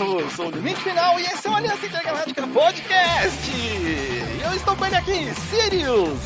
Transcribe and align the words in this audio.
eu 0.00 0.30
sou 0.30 0.46
o 0.46 0.50
Limite 0.50 0.80
Final 0.80 1.18
e 1.18 1.24
esse 1.24 1.46
é 1.46 1.50
o 1.50 1.54
Aliança 1.54 1.86
Intergaláctica 1.86 2.46
Podcast. 2.46 3.50
E 3.50 4.40
eu 4.44 4.54
estou 4.54 4.76
com 4.76 4.86
ele 4.86 4.96
aqui, 4.96 5.32
Sirius. 5.50 6.18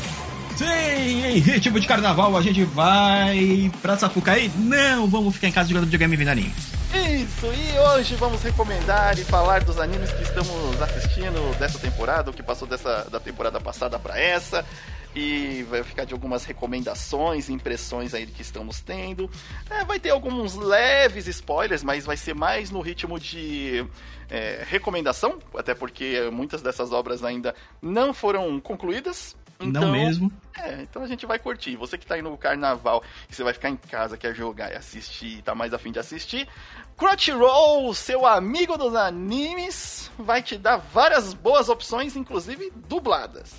Sim, 0.55 1.25
em 1.25 1.39
ritmo 1.39 1.79
de 1.79 1.87
carnaval 1.87 2.37
a 2.37 2.41
gente 2.41 2.63
vai 2.63 3.71
pra 3.81 3.97
Sapucaí? 3.97 4.51
Não, 4.55 5.07
vamos 5.07 5.33
ficar 5.33 5.47
em 5.47 5.51
casa 5.51 5.69
jogando 5.69 5.85
videogame 5.85 6.13
e 6.13 6.17
vendo 6.17 6.27
anime. 6.27 6.53
Isso, 6.93 7.47
e 7.47 7.79
hoje 7.79 8.15
vamos 8.15 8.43
recomendar 8.43 9.17
e 9.17 9.23
falar 9.23 9.63
dos 9.63 9.79
animes 9.79 10.11
que 10.11 10.21
estamos 10.21 10.79
assistindo 10.79 11.57
dessa 11.57 11.79
temporada, 11.79 12.29
o 12.29 12.33
que 12.33 12.43
passou 12.43 12.67
dessa, 12.67 13.07
da 13.09 13.19
temporada 13.19 13.59
passada 13.59 13.97
para 13.97 14.19
essa 14.19 14.63
e 15.15 15.63
vai 15.63 15.83
ficar 15.83 16.05
de 16.05 16.13
algumas 16.13 16.43
recomendações, 16.43 17.49
impressões 17.49 18.13
aí 18.13 18.25
que 18.25 18.41
estamos 18.41 18.81
tendo. 18.81 19.29
É, 19.69 19.83
vai 19.85 19.99
ter 19.99 20.09
alguns 20.09 20.55
leves 20.55 21.27
spoilers, 21.27 21.83
mas 21.83 22.05
vai 22.05 22.17
ser 22.17 22.33
mais 22.33 22.71
no 22.71 22.81
ritmo 22.81 23.19
de 23.19 23.85
é, 24.29 24.63
recomendação, 24.67 25.39
até 25.55 25.73
porque 25.75 26.29
muitas 26.31 26.61
dessas 26.61 26.91
obras 26.91 27.23
ainda 27.23 27.53
não 27.81 28.13
foram 28.13 28.59
concluídas. 28.59 29.35
Então, 29.59 29.83
não 29.83 29.91
mesmo. 29.91 30.31
É, 30.57 30.81
então 30.81 31.03
a 31.03 31.07
gente 31.07 31.25
vai 31.25 31.39
curtir. 31.39 31.75
Você 31.77 31.97
que 31.97 32.05
tá 32.05 32.15
aí 32.15 32.21
no 32.21 32.37
carnaval 32.37 33.03
e 33.29 33.35
você 33.35 33.43
vai 33.43 33.53
ficar 33.53 33.69
em 33.69 33.77
casa, 33.77 34.17
quer 34.17 34.35
jogar 34.35 34.71
e 34.71 34.75
assistir, 34.75 35.41
tá 35.41 35.55
mais 35.55 35.73
afim 35.73 35.91
de 35.91 35.99
assistir, 35.99 36.47
Crunchyroll, 36.97 37.93
seu 37.93 38.25
amigo 38.25 38.77
dos 38.77 38.95
animes, 38.95 40.11
vai 40.17 40.41
te 40.41 40.57
dar 40.57 40.77
várias 40.77 41.33
boas 41.33 41.69
opções, 41.69 42.15
inclusive 42.15 42.71
dubladas. 42.87 43.53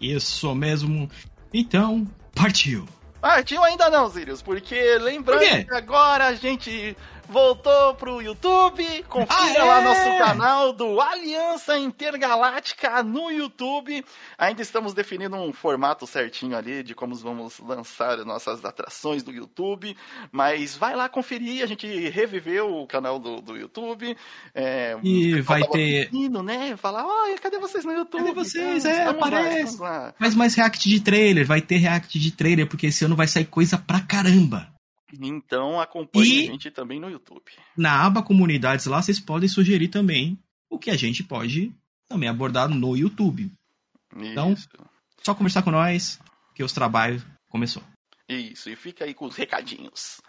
Isso 0.00 0.54
mesmo. 0.54 1.10
Então, 1.52 2.06
partiu. 2.34 2.86
Partiu 3.20 3.62
ainda 3.64 3.90
não, 3.90 4.08
Sirius, 4.10 4.40
porque 4.40 4.96
lembrando 4.98 5.40
Por 5.40 5.64
que 5.64 5.74
agora 5.74 6.26
a 6.26 6.34
gente 6.34 6.96
voltou 7.28 7.94
pro 7.94 8.22
YouTube. 8.22 9.04
Confira 9.08 9.62
ah, 9.62 9.64
lá 9.64 9.80
nosso 9.82 10.18
canal 10.18 10.72
do 10.72 11.00
Aliança 11.00 11.78
Intergaláctica 11.78 13.02
no 13.02 13.30
YouTube. 13.30 14.04
Ainda 14.36 14.62
estamos 14.62 14.94
definindo 14.94 15.36
um 15.36 15.52
formato 15.52 16.06
certinho 16.06 16.56
ali 16.56 16.82
de 16.82 16.94
como 16.94 17.14
vamos 17.16 17.58
lançar 17.60 18.16
nossas 18.24 18.64
atrações 18.64 19.22
do 19.22 19.30
YouTube. 19.30 19.96
Mas 20.32 20.74
vai 20.76 20.96
lá 20.96 21.08
conferir, 21.08 21.62
a 21.62 21.66
gente 21.66 21.86
reviveu 22.08 22.74
o 22.74 22.86
canal 22.86 23.18
do, 23.18 23.40
do 23.40 23.56
YouTube. 23.56 24.16
É, 24.54 24.96
e 25.02 25.40
vai 25.42 25.62
ter. 25.62 26.10
Pedindo, 26.10 26.42
né? 26.42 26.76
Falar, 26.76 27.06
olha, 27.06 27.38
cadê 27.38 27.58
vocês 27.58 27.84
no 27.84 27.92
YouTube? 27.92 28.22
Cadê 28.22 28.34
vocês? 28.34 28.84
Então, 28.84 28.98
é, 28.98 29.08
aparece. 29.08 29.78
Lá, 29.78 30.14
Mas 30.18 30.34
mais 30.34 30.54
react 30.54 30.88
de 30.88 31.00
trailer, 31.00 31.46
vai 31.46 31.60
ter 31.60 31.76
react 31.76 32.18
de 32.18 32.30
trailer, 32.30 32.66
porque 32.66 32.86
esse 32.86 33.04
ano 33.04 33.14
vai 33.14 33.26
sair 33.26 33.44
coisa 33.44 33.76
pra 33.76 34.00
caramba. 34.00 34.77
Então 35.20 35.80
acompanhe 35.80 36.44
e 36.44 36.48
a 36.48 36.52
gente 36.52 36.70
também 36.70 37.00
no 37.00 37.10
YouTube. 37.10 37.52
Na 37.76 38.04
aba 38.04 38.22
comunidades 38.22 38.86
lá, 38.86 39.00
vocês 39.00 39.18
podem 39.18 39.48
sugerir 39.48 39.88
também 39.88 40.38
o 40.70 40.78
que 40.78 40.90
a 40.90 40.96
gente 40.96 41.22
pode 41.24 41.72
também 42.08 42.28
abordar 42.28 42.68
no 42.68 42.96
YouTube. 42.96 43.50
Então, 44.16 44.52
Isso. 44.52 44.68
Então, 44.72 44.86
só 45.22 45.34
conversar 45.34 45.62
com 45.62 45.70
nós, 45.70 46.18
que 46.54 46.62
os 46.62 46.72
trabalhos 46.72 47.24
começou. 47.48 47.82
Isso, 48.28 48.68
e 48.68 48.76
fica 48.76 49.04
aí 49.04 49.14
com 49.14 49.26
os 49.26 49.36
recadinhos. 49.36 50.20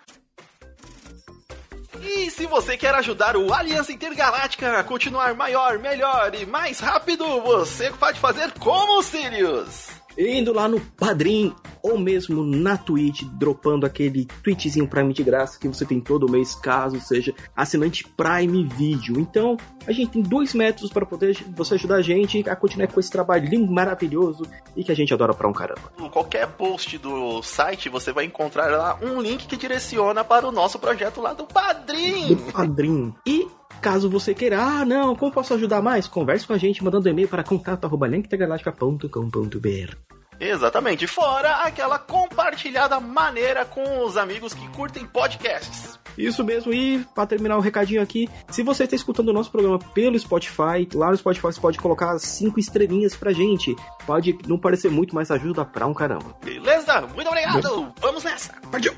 E 2.02 2.32
se 2.32 2.46
você 2.46 2.78
quer 2.78 2.96
ajudar 2.96 3.36
o 3.36 3.54
Aliança 3.54 3.92
Intergaláctica 3.92 4.80
a 4.80 4.84
continuar 4.84 5.34
maior, 5.36 5.80
melhor 5.80 6.34
e 6.34 6.46
mais 6.46 6.80
rápido, 6.80 7.26
você 7.42 7.92
pode 7.92 8.20
fazer 8.20 8.54
como 8.54 9.04
Sirius 9.04 10.00
indo 10.20 10.52
lá 10.52 10.68
no 10.68 10.82
Padrim 10.82 11.56
ou 11.82 11.98
mesmo 11.98 12.44
na 12.44 12.78
Twitch, 12.78 13.24
dropando 13.24 13.86
aquele 13.86 14.26
tweetzinho 14.44 14.88
Prime 14.88 15.14
de 15.14 15.24
graça 15.24 15.60
que 15.60 15.68
você 15.68 15.86
tem 15.86 16.00
todo 16.00 16.30
mês, 16.30 16.56
caso 16.56 17.00
seja 17.00 17.34
assinante 17.56 18.08
Prime 18.08 18.64
Video. 18.64 19.20
Então, 19.20 19.58
a 19.86 19.92
gente 19.92 20.12
tem 20.12 20.22
dois 20.22 20.54
métodos 20.54 20.92
para 20.92 21.06
poder 21.06 21.38
você 21.56 21.76
ajudar 21.76 21.96
a 21.96 22.02
gente 22.02 22.48
a 22.50 22.56
continuar 22.56 22.88
com 22.88 23.00
esse 23.00 23.12
trabalho 23.12 23.50
lindo, 23.50 23.72
maravilhoso 23.72 24.46
e 24.76 24.84
que 24.84 24.92
a 24.92 24.96
gente 24.96 25.14
adora 25.14 25.34
pra 25.34 25.48
um 25.48 25.54
caramba. 25.54 25.92
Em 26.00 26.10
qualquer 26.10 26.48
post 26.48 26.98
do 26.98 27.42
site, 27.42 27.90
você 27.90 28.12
vai 28.12 28.26
encontrar 28.26 28.68
lá 28.68 28.98
um 29.02 29.22
link 29.22 29.48
que 29.48 29.58
direciona 29.58 30.24
para 30.24 30.48
o 30.48 30.52
nosso 30.52 30.80
projeto 30.80 31.22
lá 31.22 31.34
do 31.34 31.46
Padrim. 31.46 32.36
Do 32.36 32.52
Padrim. 32.52 33.14
E 33.26 33.48
Caso 33.82 34.10
você 34.10 34.34
queira, 34.34 34.62
ah, 34.62 34.84
não, 34.84 35.16
como 35.16 35.32
posso 35.32 35.54
ajudar 35.54 35.82
mais? 35.82 36.06
Converse 36.06 36.46
com 36.46 36.52
a 36.52 36.58
gente 36.58 36.84
mandando 36.84 37.08
e-mail 37.08 37.30
para 37.30 37.44
contato.linktegaláctica.com.br. 37.44 40.19
Exatamente, 40.40 41.06
fora 41.06 41.58
aquela 41.58 42.00
compartilhada 42.00 43.00
maneira 43.00 43.66
com 43.66 44.06
os 44.06 44.16
amigos 44.16 44.54
que 44.54 44.68
curtem 44.70 45.06
podcasts. 45.06 46.00
Isso 46.18 46.44
mesmo, 46.44 46.74
e 46.74 47.06
para 47.16 47.28
terminar 47.28 47.58
o 47.58 47.62
recadinho 47.62 48.02
aqui, 48.02 48.30
se 48.50 48.64
você 48.64 48.84
está 48.84 48.96
escutando 48.96 49.30
o 49.30 49.34
nosso 49.34 49.52
programa 49.52 49.80
pelo 49.80 50.18
Spotify, 50.18 50.88
lá 50.94 51.12
no 51.12 51.18
Spotify 51.18 51.48
você 51.48 51.62
pode 51.62 51.78
colocar 51.78 52.18
cinco 52.20 52.60
estrelinhas 52.60 53.16
pra 53.16 53.32
gente. 53.32 53.76
Pode 54.06 54.38
não 54.48 54.58
parecer 54.58 54.90
muito, 54.90 55.16
mas 55.16 55.32
ajuda 55.32 55.64
pra 55.64 55.86
um 55.86 55.94
caramba. 55.94 56.36
Beleza, 56.44 57.02
muito 57.14 57.28
obrigado, 57.28 57.94
vamos 58.00 58.24
nessa. 58.24 58.54
Partiu! 58.72 58.94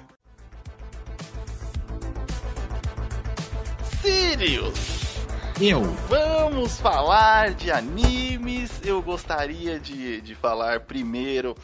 Sirius. 4.02 5.01
Eu. 5.62 5.84
Vamos 6.10 6.82
falar 6.82 7.54
de 7.54 7.70
animes. 7.70 8.82
Eu 8.84 9.00
gostaria 9.00 9.80
de, 9.80 10.20
de 10.20 10.34
falar 10.34 10.80
primeiro. 10.80 11.56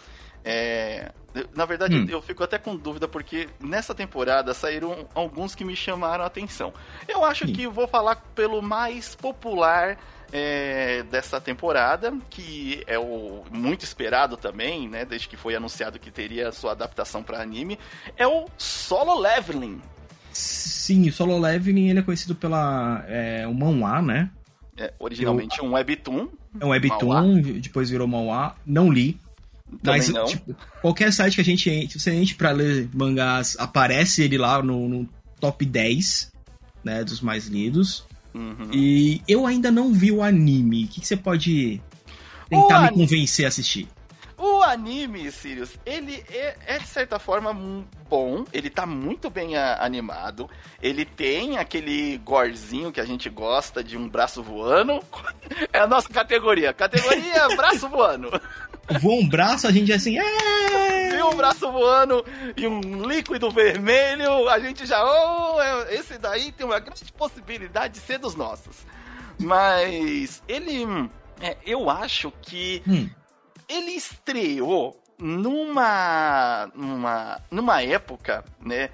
É, 0.45 1.11
na 1.55 1.65
verdade, 1.65 1.95
hum. 1.95 2.05
eu 2.07 2.21
fico 2.21 2.43
até 2.43 2.59
com 2.59 2.75
dúvida 2.75 3.07
porque 3.07 3.49
nessa 3.59 3.95
temporada 3.95 4.53
saíram 4.53 5.07
alguns 5.15 5.55
que 5.55 5.65
me 5.65 5.75
chamaram 5.75 6.23
a 6.23 6.27
atenção. 6.27 6.71
Eu 7.07 7.25
acho 7.25 7.47
Sim. 7.47 7.53
que 7.53 7.67
vou 7.67 7.87
falar 7.87 8.17
pelo 8.35 8.61
mais 8.61 9.15
popular 9.15 9.97
é, 10.31 11.01
dessa 11.09 11.41
temporada, 11.41 12.15
que 12.29 12.83
é 12.85 12.99
o 12.99 13.45
muito 13.49 13.83
esperado 13.83 14.37
também, 14.37 14.87
né? 14.87 15.05
Desde 15.05 15.27
que 15.27 15.35
foi 15.35 15.55
anunciado 15.55 15.97
que 15.97 16.11
teria 16.11 16.51
sua 16.51 16.73
adaptação 16.73 17.23
para 17.23 17.41
anime, 17.41 17.79
é 18.15 18.27
o 18.27 18.45
Solo 18.59 19.19
Leveling. 19.19 19.81
Sim, 20.37 21.09
o 21.09 21.11
Solo 21.11 21.39
Leveling 21.39 21.89
ele 21.89 21.99
é 21.99 22.03
conhecido 22.03 22.35
pela 22.35 23.03
é, 23.07 23.47
o 23.47 23.53
manhwa, 23.53 24.01
né? 24.03 24.29
É, 24.77 24.93
originalmente 24.99 25.57
Eu, 25.57 25.65
um 25.65 25.73
webtoon. 25.73 26.27
É 26.59 26.65
um 26.65 26.69
webtoon, 26.69 27.41
depois 27.59 27.89
virou 27.89 28.07
manhwa. 28.07 28.55
Não 28.63 28.91
li. 28.91 29.19
Também 29.81 29.99
mas, 29.99 30.09
não. 30.09 30.25
Tipo, 30.25 30.55
qualquer 30.79 31.11
site 31.11 31.35
que 31.35 31.41
a 31.41 31.43
gente 31.43 31.69
entre, 31.71 31.99
você 31.99 32.13
entra 32.13 32.35
pra 32.35 32.51
ler 32.51 32.87
mangás, 32.93 33.57
aparece 33.59 34.21
ele 34.21 34.37
lá 34.37 34.61
no, 34.61 34.87
no 34.87 35.09
top 35.39 35.65
10, 35.65 36.31
né, 36.83 37.03
dos 37.03 37.19
mais 37.19 37.47
lidos. 37.47 38.05
Uhum. 38.33 38.69
E 38.71 39.21
eu 39.27 39.47
ainda 39.47 39.71
não 39.71 39.91
vi 39.91 40.11
o 40.11 40.21
anime. 40.21 40.85
O 40.85 40.87
que, 40.87 41.01
que 41.01 41.07
você 41.07 41.17
pode 41.17 41.81
tentar 42.47 42.77
o 42.77 42.81
me 42.81 42.87
anime... 42.89 43.03
convencer 43.03 43.45
a 43.45 43.47
assistir? 43.47 43.87
O 44.37 44.61
anime, 44.61 45.31
Sirius, 45.31 45.79
ele 45.83 46.23
é, 46.29 46.55
é, 46.67 46.77
de 46.77 46.85
certa 46.85 47.17
forma 47.17 47.51
bom, 48.07 48.45
ele 48.53 48.69
tá 48.69 48.85
muito 48.85 49.31
bem 49.31 49.57
a, 49.57 49.83
animado, 49.83 50.47
ele 50.79 51.05
tem 51.05 51.57
aquele 51.57 52.19
gorzinho 52.19 52.91
que 52.91 53.01
a 53.01 53.05
gente 53.05 53.31
gosta 53.31 53.83
de 53.83 53.97
um 53.97 54.07
braço 54.07 54.43
voando. 54.43 55.01
É 55.73 55.79
a 55.79 55.87
nossa 55.87 56.09
categoria, 56.09 56.71
categoria 56.71 57.47
braço 57.55 57.89
voando. 57.89 58.29
Voa 58.99 59.15
um 59.15 59.27
braço, 59.27 59.67
a 59.67 59.71
gente 59.71 59.91
é 59.91 59.95
assim, 59.95 60.17
é... 60.19 61.17
E 61.17 61.23
um 61.23 61.35
braço 61.35 61.71
voando 61.71 62.23
e 62.55 62.67
um 62.67 63.07
líquido 63.07 63.49
vermelho, 63.49 64.47
a 64.49 64.59
gente 64.59 64.85
já, 64.85 65.03
oh, 65.03 65.59
é, 65.59 65.95
esse 65.95 66.17
daí 66.17 66.51
tem 66.51 66.65
uma 66.65 66.79
grande 66.79 67.11
possibilidade 67.13 67.95
de 67.95 67.99
ser 68.01 68.19
dos 68.19 68.35
nossos. 68.35 68.85
Mas 69.39 70.43
ele, 70.47 70.85
é, 71.41 71.57
eu 71.65 71.89
acho 71.89 72.31
que 72.41 72.83
hum 72.87 73.09
ele 73.67 73.91
estreou 73.91 75.01
numa, 75.17 76.71
numa, 76.75 77.41
numa 77.49 77.81
época, 77.81 78.45
né? 78.59 78.89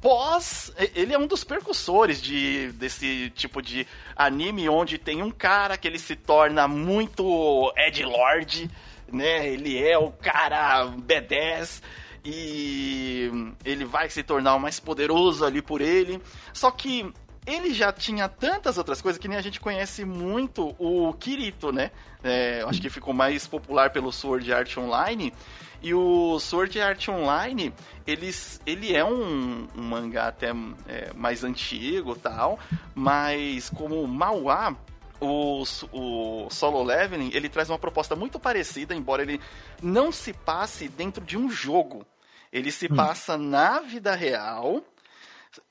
Pós, 0.00 0.72
ele 0.94 1.12
é 1.12 1.18
um 1.18 1.26
dos 1.26 1.42
percussores 1.42 2.22
de, 2.22 2.70
desse 2.72 3.30
tipo 3.30 3.60
de 3.60 3.84
anime 4.14 4.68
onde 4.68 4.96
tem 4.96 5.22
um 5.22 5.30
cara 5.30 5.76
que 5.76 5.88
ele 5.88 5.98
se 5.98 6.14
torna 6.14 6.68
muito 6.68 7.72
Ed 7.76 8.04
Lord, 8.04 8.70
né? 9.12 9.48
Ele 9.48 9.82
é 9.82 9.98
o 9.98 10.12
cara 10.12 10.86
B10 10.86 11.82
e 12.24 13.52
ele 13.64 13.84
vai 13.84 14.08
se 14.08 14.22
tornar 14.22 14.54
o 14.54 14.60
mais 14.60 14.78
poderoso 14.78 15.44
ali 15.44 15.60
por 15.60 15.80
ele. 15.80 16.22
Só 16.52 16.70
que 16.70 17.12
ele 17.48 17.72
já 17.72 17.90
tinha 17.90 18.28
tantas 18.28 18.76
outras 18.76 19.00
coisas 19.00 19.18
que 19.18 19.26
nem 19.26 19.38
a 19.38 19.40
gente 19.40 19.58
conhece 19.58 20.04
muito 20.04 20.76
o 20.78 21.12
Kirito, 21.14 21.72
né? 21.72 21.90
É, 22.22 22.62
acho 22.66 22.80
que 22.80 22.90
ficou 22.90 23.14
mais 23.14 23.46
popular 23.46 23.90
pelo 23.90 24.12
Sword 24.12 24.52
Art 24.52 24.76
Online. 24.76 25.32
E 25.80 25.94
o 25.94 26.38
Sword 26.38 26.78
Art 26.80 27.08
Online, 27.08 27.72
eles, 28.06 28.60
ele 28.66 28.94
é 28.94 29.04
um, 29.04 29.66
um 29.74 29.82
mangá 29.82 30.28
até 30.28 30.48
é, 30.86 31.12
mais 31.14 31.42
antigo 31.42 32.16
tal, 32.16 32.58
mas 32.94 33.70
como 33.70 34.06
Mauá, 34.06 34.76
o, 35.20 35.62
o 35.92 36.50
Solo 36.50 36.82
Leveling, 36.82 37.30
ele 37.32 37.48
traz 37.48 37.70
uma 37.70 37.78
proposta 37.78 38.14
muito 38.14 38.38
parecida, 38.38 38.94
embora 38.94 39.22
ele 39.22 39.40
não 39.82 40.12
se 40.12 40.32
passe 40.32 40.88
dentro 40.88 41.24
de 41.24 41.38
um 41.38 41.50
jogo. 41.50 42.04
Ele 42.52 42.70
se 42.70 42.86
hum. 42.86 42.96
passa 42.96 43.38
na 43.38 43.80
vida 43.80 44.14
real, 44.14 44.82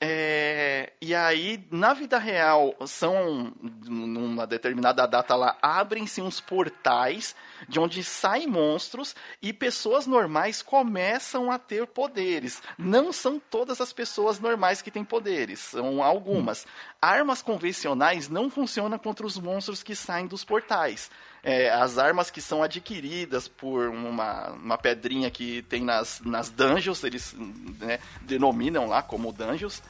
É, 0.00 0.92
e 1.00 1.14
aí, 1.14 1.66
na 1.70 1.94
vida 1.94 2.18
real, 2.18 2.74
são 2.86 3.52
numa 3.86 4.46
determinada 4.46 5.06
data 5.06 5.34
lá, 5.34 5.56
abrem-se 5.62 6.20
uns 6.20 6.40
portais 6.40 7.34
de 7.68 7.80
onde 7.80 8.02
saem 8.04 8.46
monstros 8.46 9.14
e 9.40 9.52
pessoas 9.52 10.06
normais 10.06 10.62
começam 10.62 11.50
a 11.50 11.58
ter 11.58 11.86
poderes. 11.86 12.62
Não 12.76 13.12
são 13.12 13.40
todas 13.40 13.80
as 13.80 13.92
pessoas 13.92 14.38
normais 14.38 14.82
que 14.82 14.90
têm 14.90 15.04
poderes, 15.04 15.60
são 15.60 16.02
algumas. 16.02 16.66
Armas 17.00 17.42
convencionais 17.42 18.28
não 18.28 18.50
funcionam 18.50 18.98
contra 18.98 19.26
os 19.26 19.38
monstros 19.38 19.82
que 19.82 19.94
saem 19.94 20.26
dos 20.26 20.44
portais. 20.44 21.10
É, 21.42 21.70
as 21.70 21.98
armas 21.98 22.30
que 22.30 22.40
são 22.40 22.62
adquiridas 22.62 23.46
por 23.46 23.88
uma, 23.88 24.50
uma 24.50 24.78
pedrinha 24.78 25.30
que 25.30 25.62
tem 25.62 25.84
nas, 25.84 26.20
nas 26.24 26.50
dungeons, 26.50 27.04
eles 27.04 27.34
né, 27.80 28.00
denominam 28.22 28.86
lá 28.86 29.02
como 29.02 29.32
dungeons, 29.32 29.82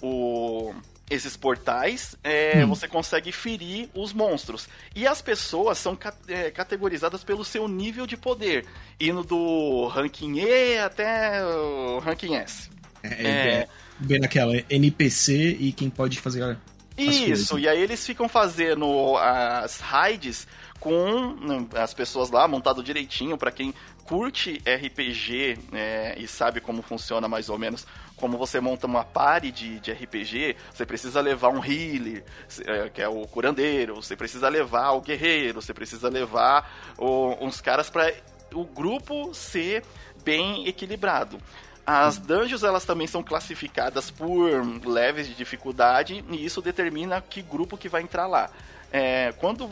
o, 0.00 0.72
esses 1.10 1.36
portais, 1.36 2.16
é, 2.22 2.64
hum. 2.64 2.68
você 2.68 2.88
consegue 2.88 3.32
ferir 3.32 3.88
os 3.94 4.12
monstros. 4.12 4.68
E 4.94 5.06
as 5.06 5.20
pessoas 5.20 5.78
são 5.78 5.98
é, 6.28 6.50
categorizadas 6.50 7.22
pelo 7.22 7.44
seu 7.44 7.68
nível 7.68 8.06
de 8.06 8.16
poder, 8.16 8.64
indo 9.00 9.22
do 9.22 9.86
ranking 9.88 10.38
E 10.38 10.78
até 10.78 11.44
o 11.44 11.98
ranking 11.98 12.36
S. 12.36 12.70
É, 13.02 13.08
é, 13.08 13.28
é 13.28 13.68
bem 13.98 14.18
naquela 14.18 14.54
NPC 14.70 15.56
e 15.60 15.72
quem 15.72 15.90
pode 15.90 16.20
fazer 16.20 16.56
isso, 16.96 17.58
e 17.58 17.68
aí 17.68 17.80
eles 17.80 18.06
ficam 18.06 18.28
fazendo 18.28 19.16
as 19.16 19.80
raids 19.80 20.46
com 20.84 21.34
né, 21.40 21.66
as 21.76 21.94
pessoas 21.94 22.30
lá 22.30 22.46
montado 22.46 22.82
direitinho 22.82 23.38
para 23.38 23.50
quem 23.50 23.72
curte 24.04 24.60
RPG 24.66 25.58
é, 25.72 26.14
e 26.18 26.28
sabe 26.28 26.60
como 26.60 26.82
funciona 26.82 27.26
mais 27.26 27.48
ou 27.48 27.58
menos 27.58 27.86
como 28.16 28.36
você 28.36 28.60
monta 28.60 28.86
uma 28.86 29.02
party 29.02 29.50
de, 29.50 29.80
de 29.80 29.92
RPG, 29.92 30.56
você 30.72 30.86
precisa 30.86 31.20
levar 31.20 31.48
um 31.48 31.64
healer, 31.64 32.22
é, 32.66 32.88
que 32.90 33.02
é 33.02 33.08
o 33.08 33.26
curandeiro, 33.26 33.96
você 33.96 34.14
precisa 34.14 34.48
levar 34.48 34.92
o 34.92 35.00
guerreiro, 35.00 35.60
você 35.60 35.74
precisa 35.74 36.08
levar 36.08 36.94
o, 36.98 37.34
uns 37.40 37.60
caras 37.60 37.90
para 37.90 38.12
o 38.52 38.64
grupo 38.64 39.34
ser 39.34 39.82
bem 40.22 40.68
equilibrado. 40.68 41.40
As 41.86 42.18
dungeons 42.18 42.62
elas 42.62 42.84
também 42.84 43.06
são 43.06 43.22
classificadas 43.22 44.10
por 44.10 44.62
levels 44.86 45.26
de 45.26 45.34
dificuldade 45.34 46.24
e 46.30 46.44
isso 46.44 46.62
determina 46.62 47.20
que 47.20 47.42
grupo 47.42 47.76
que 47.76 47.88
vai 47.88 48.02
entrar 48.02 48.26
lá. 48.26 48.50
É, 48.92 49.32
quando 49.38 49.68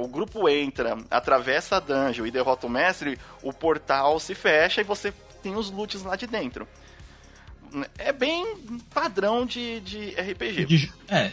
o 0.00 0.08
grupo 0.08 0.48
entra, 0.48 0.96
atravessa 1.10 1.76
a 1.76 1.80
dungeon 1.80 2.26
e 2.26 2.30
derrota 2.30 2.66
o 2.66 2.70
mestre, 2.70 3.18
o 3.42 3.52
portal 3.52 4.20
se 4.20 4.34
fecha 4.34 4.80
e 4.80 4.84
você 4.84 5.12
tem 5.42 5.56
os 5.56 5.70
loots 5.70 6.02
lá 6.02 6.16
de 6.16 6.26
dentro. 6.26 6.68
É 7.98 8.12
bem 8.12 8.56
padrão 8.92 9.46
de, 9.46 9.80
de 9.80 10.10
RPG. 10.10 10.64
De, 10.66 10.92
é, 11.08 11.30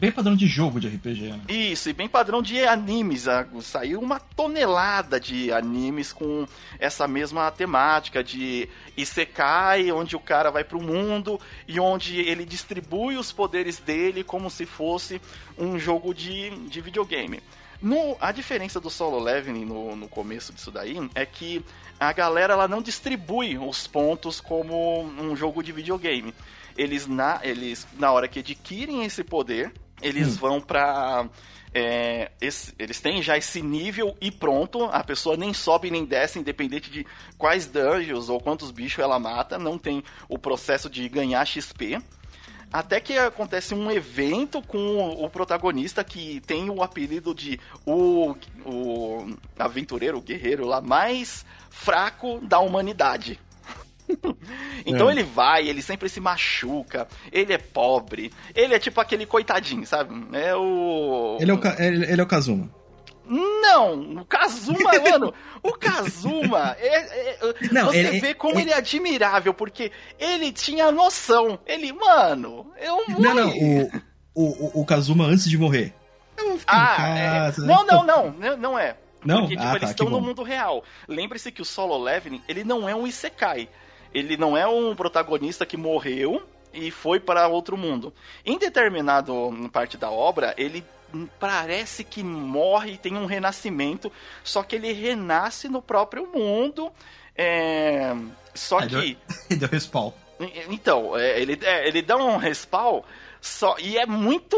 Bem 0.00 0.10
padrão 0.10 0.34
de 0.34 0.46
jogo 0.46 0.80
de 0.80 0.88
RPG, 0.88 1.28
né? 1.28 1.40
Isso, 1.46 1.90
e 1.90 1.92
bem 1.92 2.08
padrão 2.08 2.40
de 2.40 2.64
animes. 2.64 3.26
Saiu 3.60 4.00
uma 4.00 4.18
tonelada 4.18 5.20
de 5.20 5.52
animes 5.52 6.10
com 6.10 6.46
essa 6.78 7.06
mesma 7.06 7.50
temática 7.50 8.24
de 8.24 8.66
Isekai, 8.96 9.92
onde 9.92 10.16
o 10.16 10.20
cara 10.20 10.50
vai 10.50 10.64
pro 10.64 10.80
mundo 10.80 11.38
e 11.68 11.78
onde 11.78 12.18
ele 12.18 12.46
distribui 12.46 13.18
os 13.18 13.30
poderes 13.30 13.78
dele 13.78 14.24
como 14.24 14.48
se 14.48 14.64
fosse 14.64 15.20
um 15.58 15.78
jogo 15.78 16.14
de, 16.14 16.48
de 16.66 16.80
videogame. 16.80 17.42
No, 17.82 18.16
a 18.22 18.32
diferença 18.32 18.80
do 18.80 18.88
solo 18.88 19.18
leveling 19.18 19.66
no, 19.66 19.94
no 19.94 20.08
começo 20.08 20.50
disso 20.50 20.70
daí 20.70 20.96
é 21.14 21.26
que 21.26 21.62
a 21.98 22.10
galera 22.14 22.54
ela 22.54 22.66
não 22.66 22.80
distribui 22.80 23.58
os 23.58 23.86
pontos 23.86 24.40
como 24.40 25.02
um 25.02 25.36
jogo 25.36 25.62
de 25.62 25.72
videogame. 25.72 26.34
Eles 26.74 27.06
na, 27.06 27.38
eles, 27.42 27.86
na 27.98 28.10
hora 28.12 28.28
que 28.28 28.38
adquirem 28.38 29.04
esse 29.04 29.22
poder, 29.22 29.70
eles 30.02 30.36
hum. 30.36 30.40
vão 30.40 30.60
para 30.60 31.28
é, 31.72 32.32
esse, 32.40 32.74
eles 32.78 33.00
têm 33.00 33.22
já 33.22 33.38
esse 33.38 33.62
nível 33.62 34.16
e 34.20 34.30
pronto, 34.30 34.84
a 34.84 35.04
pessoa 35.04 35.36
nem 35.36 35.54
sobe 35.54 35.90
nem 35.90 36.04
desce, 36.04 36.38
independente 36.38 36.90
de 36.90 37.06
quais 37.38 37.66
dungeons 37.66 38.28
ou 38.28 38.40
quantos 38.40 38.70
bichos 38.70 38.98
ela 38.98 39.18
mata, 39.18 39.58
não 39.58 39.78
tem 39.78 40.02
o 40.28 40.38
processo 40.38 40.90
de 40.90 41.08
ganhar 41.08 41.44
XP. 41.44 42.00
Até 42.72 43.00
que 43.00 43.18
acontece 43.18 43.74
um 43.74 43.90
evento 43.90 44.62
com 44.62 45.24
o 45.24 45.28
protagonista 45.28 46.04
que 46.04 46.40
tem 46.46 46.70
o 46.70 46.82
apelido 46.82 47.34
de 47.34 47.58
o, 47.84 48.36
o 48.64 49.36
aventureiro, 49.58 50.18
o 50.18 50.22
guerreiro 50.22 50.64
lá 50.64 50.80
mais 50.80 51.44
fraco 51.68 52.38
da 52.40 52.60
humanidade. 52.60 53.40
então 54.86 55.08
é. 55.08 55.12
ele 55.12 55.22
vai, 55.22 55.68
ele 55.68 55.82
sempre 55.82 56.08
se 56.08 56.20
machuca, 56.20 57.08
ele 57.30 57.52
é 57.52 57.58
pobre, 57.58 58.32
ele 58.54 58.74
é 58.74 58.78
tipo 58.78 59.00
aquele 59.00 59.26
coitadinho, 59.26 59.86
sabe? 59.86 60.14
É 60.32 60.54
o. 60.54 61.38
Ele 61.40 61.50
é 61.50 61.54
o, 61.54 61.60
ele, 61.78 62.12
ele 62.12 62.20
é 62.20 62.24
o 62.24 62.26
Kazuma. 62.26 62.70
Não, 63.30 64.20
o 64.20 64.24
Kazuma, 64.24 64.90
mano, 65.08 65.32
o 65.62 65.72
Kazuma, 65.72 66.76
é, 66.80 66.96
é, 66.96 67.38
Não, 67.70 67.86
você 67.86 67.98
ele, 67.98 68.20
vê 68.20 68.34
como 68.34 68.54
ele, 68.54 68.62
ele, 68.62 68.70
é 68.72 68.76
admirável, 68.76 69.54
porque 69.54 69.92
ele 70.18 70.50
tinha 70.50 70.90
noção. 70.90 71.58
Ele, 71.64 71.92
mano, 71.92 72.66
eu 72.80 72.96
morri. 73.08 73.22
Não, 73.22 73.34
não, 73.34 73.50
o, 74.34 74.78
o, 74.78 74.80
o 74.80 74.84
Kazuma 74.84 75.26
antes 75.26 75.48
de 75.48 75.56
morrer. 75.56 75.94
Eu 76.36 76.48
vou 76.48 76.58
ficar 76.58 76.96
ah, 76.98 77.08
em 77.08 77.18
é. 77.18 77.28
casa. 77.28 77.62
É. 77.62 77.66
Não, 77.66 77.86
não, 77.86 78.04
não, 78.04 78.56
não 78.56 78.78
é. 78.78 78.96
Não? 79.24 79.40
Porque, 79.40 79.56
tipo, 79.56 79.68
ah, 79.68 79.70
eles 79.72 79.80
tá, 79.82 79.90
estão 79.90 80.08
no 80.08 80.20
mundo 80.20 80.42
real. 80.42 80.82
Lembre-se 81.06 81.52
que 81.52 81.62
o 81.62 81.64
Solo 81.64 81.98
Leveling, 81.98 82.42
ele 82.48 82.64
não 82.64 82.88
é 82.88 82.94
um 82.94 83.06
Isekai 83.06 83.68
ele 84.12 84.36
não 84.36 84.56
é 84.56 84.66
um 84.66 84.94
protagonista 84.94 85.64
que 85.64 85.76
morreu 85.76 86.42
e 86.72 86.90
foi 86.90 87.18
para 87.20 87.48
outro 87.48 87.76
mundo. 87.76 88.12
Em 88.44 88.58
determinado 88.58 89.34
parte 89.72 89.96
da 89.96 90.10
obra, 90.10 90.54
ele 90.56 90.84
parece 91.38 92.04
que 92.04 92.22
morre 92.22 92.92
e 92.92 92.98
tem 92.98 93.16
um 93.16 93.26
renascimento, 93.26 94.10
só 94.44 94.62
que 94.62 94.76
ele 94.76 94.92
renasce 94.92 95.68
no 95.68 95.82
próprio 95.82 96.26
mundo. 96.26 96.92
É... 97.36 98.14
Só 98.54 98.80
que. 98.86 99.16
Ele 99.48 99.58
deu 99.58 99.68
respawn. 99.68 100.12
Então, 100.70 101.16
é, 101.18 101.38
ele, 101.40 101.58
é, 101.62 101.86
ele 101.86 102.02
dá 102.02 102.16
um 102.16 102.36
respawn. 102.36 103.02
Só, 103.40 103.76
e 103.78 103.96
é 103.96 104.04
muito 104.04 104.56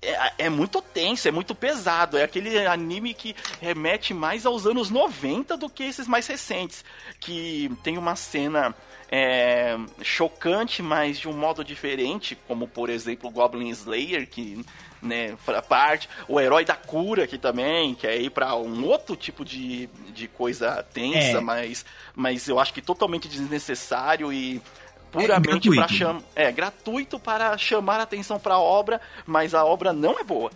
é, 0.00 0.32
é, 0.46 0.48
muito 0.48 0.80
tenso, 0.80 1.28
é 1.28 1.30
muito 1.30 1.54
pesado. 1.54 2.16
É 2.16 2.24
aquele 2.24 2.66
anime 2.66 3.14
que 3.14 3.34
remete 3.60 4.12
mais 4.12 4.44
aos 4.46 4.66
anos 4.66 4.90
90 4.90 5.56
do 5.56 5.68
que 5.68 5.84
esses 5.84 6.06
mais 6.06 6.26
recentes. 6.26 6.84
Que 7.20 7.70
tem 7.82 7.98
uma 7.98 8.16
cena 8.16 8.74
é, 9.14 9.76
chocante, 10.00 10.82
mas 10.82 11.18
de 11.18 11.28
um 11.28 11.34
modo 11.34 11.62
diferente, 11.62 12.34
como 12.48 12.66
por 12.66 12.88
exemplo 12.88 13.30
Goblin 13.30 13.68
Slayer, 13.68 14.26
que 14.26 14.64
né, 15.02 15.36
parte, 15.68 16.08
o 16.26 16.40
herói 16.40 16.64
da 16.64 16.74
cura 16.74 17.24
aqui 17.24 17.36
também, 17.36 17.94
que 17.94 18.06
é 18.06 18.16
ir 18.18 18.30
para 18.30 18.56
um 18.56 18.86
outro 18.86 19.14
tipo 19.14 19.44
de, 19.44 19.86
de 20.14 20.28
coisa 20.28 20.82
tensa, 20.94 21.38
é. 21.38 21.40
mas, 21.40 21.84
mas 22.16 22.48
eu 22.48 22.58
acho 22.58 22.72
que 22.72 22.80
totalmente 22.80 23.28
desnecessário 23.28 24.32
e 24.32 24.62
puramente 25.10 25.68
é 25.68 25.74
para 25.74 25.88
chamar, 25.88 26.22
é 26.34 26.50
gratuito 26.50 27.18
para 27.18 27.58
chamar 27.58 28.00
atenção 28.00 28.40
para 28.40 28.54
a 28.54 28.60
obra, 28.60 28.98
mas 29.26 29.52
a 29.52 29.62
obra 29.62 29.92
não 29.92 30.18
é 30.18 30.24
boa. 30.24 30.50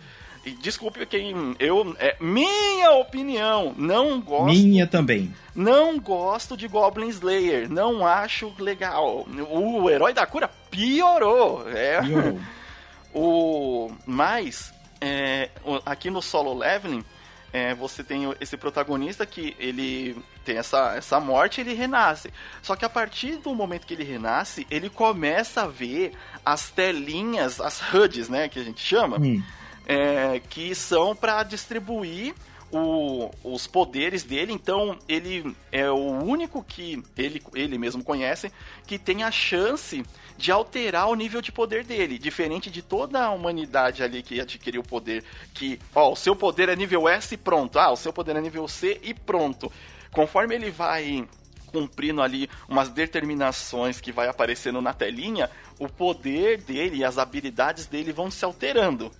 E 0.47 0.51
desculpe 0.51 1.05
quem 1.05 1.57
eu 1.59 1.93
é 1.99 2.15
minha 2.21 2.91
opinião, 2.91 3.75
não 3.77 4.21
gosto. 4.21 4.45
Minha 4.45 4.87
também. 4.87 5.33
Não 5.53 5.99
gosto 5.99 6.55
de 6.55 6.69
Goblin 6.69 7.09
Slayer, 7.09 7.69
não 7.69 8.07
acho 8.07 8.53
legal. 8.57 9.27
O 9.49 9.89
herói 9.89 10.13
da 10.13 10.25
cura 10.25 10.49
piorou. 10.71 11.67
É. 11.69 12.01
Piorou. 12.01 12.39
o 13.13 13.91
mas 14.05 14.73
é, 15.01 15.49
aqui 15.85 16.09
no 16.09 16.21
solo 16.21 16.53
leveling 16.53 17.03
é, 17.51 17.73
você 17.73 18.01
tem 18.01 18.23
esse 18.39 18.55
protagonista 18.55 19.25
que 19.25 19.53
ele 19.59 20.15
tem 20.45 20.57
essa, 20.57 20.95
essa 20.95 21.19
morte 21.19 21.59
ele 21.59 21.73
renasce. 21.73 22.31
Só 22.61 22.75
que 22.77 22.85
a 22.85 22.89
partir 22.89 23.35
do 23.37 23.53
momento 23.53 23.85
que 23.85 23.93
ele 23.93 24.03
renasce, 24.05 24.65
ele 24.71 24.89
começa 24.89 25.63
a 25.63 25.67
ver 25.67 26.13
as 26.45 26.69
telinhas, 26.69 27.59
as 27.59 27.81
HUDs, 27.93 28.29
né, 28.29 28.47
que 28.47 28.59
a 28.59 28.63
gente 28.63 28.79
chama, 28.79 29.17
hum. 29.19 29.43
É, 29.87 30.41
que 30.49 30.75
são 30.75 31.15
para 31.15 31.41
distribuir 31.43 32.35
o, 32.69 33.31
os 33.43 33.65
poderes 33.65 34.23
dele, 34.23 34.51
então 34.51 34.99
ele 35.07 35.55
é 35.71 35.89
o 35.89 35.95
único 35.95 36.61
que 36.61 37.01
ele, 37.17 37.41
ele 37.55 37.77
mesmo 37.77 38.03
conhece 38.03 38.51
que 38.85 38.99
tem 38.99 39.23
a 39.23 39.31
chance 39.31 40.03
de 40.37 40.51
alterar 40.51 41.07
o 41.07 41.15
nível 41.15 41.41
de 41.41 41.51
poder 41.51 41.85
dele, 41.85 42.19
diferente 42.19 42.69
de 42.69 42.81
toda 42.81 43.23
a 43.23 43.31
humanidade 43.31 44.03
ali 44.03 44.21
que 44.21 44.41
adquiriu 44.41 44.81
o 44.81 44.87
poder, 44.87 45.23
que, 45.53 45.79
ó, 45.95 46.11
o 46.11 46.15
seu 46.15 46.35
poder 46.35 46.67
é 46.67 46.75
nível 46.75 47.07
S 47.07 47.33
e 47.33 47.37
pronto, 47.37 47.79
ah, 47.79 47.91
o 47.91 47.95
seu 47.95 48.11
poder 48.11 48.35
é 48.35 48.41
nível 48.41 48.67
C 48.67 48.99
e 49.01 49.13
pronto. 49.13 49.71
Conforme 50.11 50.55
ele 50.55 50.69
vai 50.69 51.25
cumprindo 51.67 52.21
ali 52.21 52.49
umas 52.67 52.89
determinações 52.89 53.99
que 53.99 54.11
vai 54.11 54.27
aparecendo 54.27 54.81
na 54.81 54.93
telinha, 54.93 55.49
o 55.79 55.87
poder 55.87 56.61
dele 56.61 56.97
e 56.97 57.03
as 57.05 57.17
habilidades 57.17 57.85
dele 57.85 58.11
vão 58.11 58.29
se 58.29 58.43
alterando. 58.43 59.11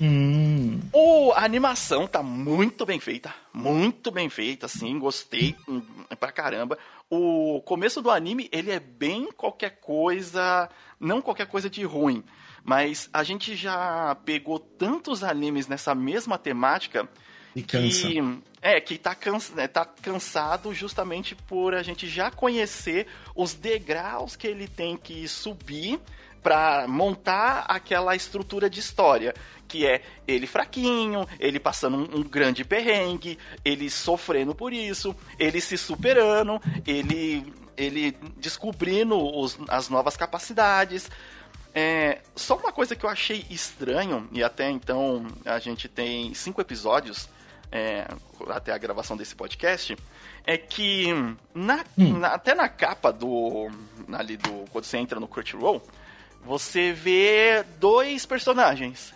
Hum. 0.00 0.80
O, 0.92 1.32
a 1.32 1.44
animação 1.44 2.06
tá 2.06 2.22
muito 2.22 2.84
bem 2.84 2.98
feita. 2.98 3.34
Muito 3.52 4.10
bem 4.10 4.28
feita, 4.28 4.66
assim. 4.66 4.98
Gostei 4.98 5.54
hum, 5.68 5.82
pra 6.18 6.32
caramba. 6.32 6.78
O 7.08 7.62
começo 7.64 8.02
do 8.02 8.10
anime, 8.10 8.48
ele 8.50 8.70
é 8.70 8.80
bem 8.80 9.30
qualquer 9.36 9.78
coisa. 9.80 10.68
Não 10.98 11.22
qualquer 11.22 11.46
coisa 11.46 11.70
de 11.70 11.84
ruim. 11.84 12.24
Mas 12.64 13.08
a 13.12 13.22
gente 13.22 13.54
já 13.54 14.16
pegou 14.24 14.58
tantos 14.58 15.22
animes 15.22 15.68
nessa 15.68 15.94
mesma 15.94 16.38
temática. 16.38 17.08
E 17.54 17.62
cansa. 17.62 18.08
Que, 18.08 18.20
é, 18.60 18.80
que 18.80 18.98
tá, 18.98 19.14
cansa, 19.14 19.54
né, 19.54 19.68
tá 19.68 19.84
cansado 19.84 20.74
justamente 20.74 21.36
por 21.36 21.74
a 21.74 21.82
gente 21.84 22.08
já 22.08 22.30
conhecer 22.30 23.06
os 23.34 23.54
degraus 23.54 24.34
que 24.34 24.46
ele 24.46 24.66
tem 24.66 24.96
que 24.96 25.28
subir 25.28 26.00
para 26.44 26.86
montar 26.86 27.64
aquela 27.66 28.14
estrutura 28.14 28.68
de 28.68 28.78
história 28.78 29.34
que 29.66 29.86
é 29.86 30.02
ele 30.28 30.46
fraquinho, 30.46 31.26
ele 31.40 31.58
passando 31.58 31.96
um, 31.96 32.18
um, 32.18 32.22
grande 32.22 32.64
perrengue, 32.66 33.38
ele 33.64 33.88
sofrendo 33.88 34.54
por 34.54 34.74
isso, 34.74 35.16
ele 35.38 35.58
se 35.58 35.78
superando, 35.78 36.60
ele, 36.86 37.50
ele 37.74 38.12
descobrindo 38.36 39.16
os, 39.16 39.58
as 39.68 39.88
novas 39.88 40.18
capacidades. 40.18 41.10
É, 41.74 42.20
só 42.36 42.56
uma 42.56 42.70
coisa 42.70 42.94
que 42.94 43.04
eu 43.04 43.10
achei 43.10 43.46
estranho, 43.48 44.28
e 44.30 44.44
até 44.44 44.70
então 44.70 45.26
a 45.46 45.58
gente 45.58 45.88
tem 45.88 46.34
cinco 46.34 46.60
episódios 46.60 47.28
é, 47.72 48.06
até 48.50 48.72
a 48.72 48.78
gravação 48.78 49.16
desse 49.16 49.34
podcast, 49.34 49.96
é 50.46 50.56
que 50.56 51.08
na, 51.52 51.84
hum. 51.98 52.18
na, 52.18 52.28
até 52.28 52.54
na 52.54 52.68
capa 52.68 53.12
do. 53.12 53.68
Ali 54.12 54.36
do. 54.36 54.64
Quando 54.70 54.84
você 54.84 54.98
entra 54.98 55.18
no 55.18 55.26
Crunchyroll, 55.26 55.82
você 56.44 56.92
vê 56.92 57.64
dois 57.78 58.26
personagens. 58.26 59.14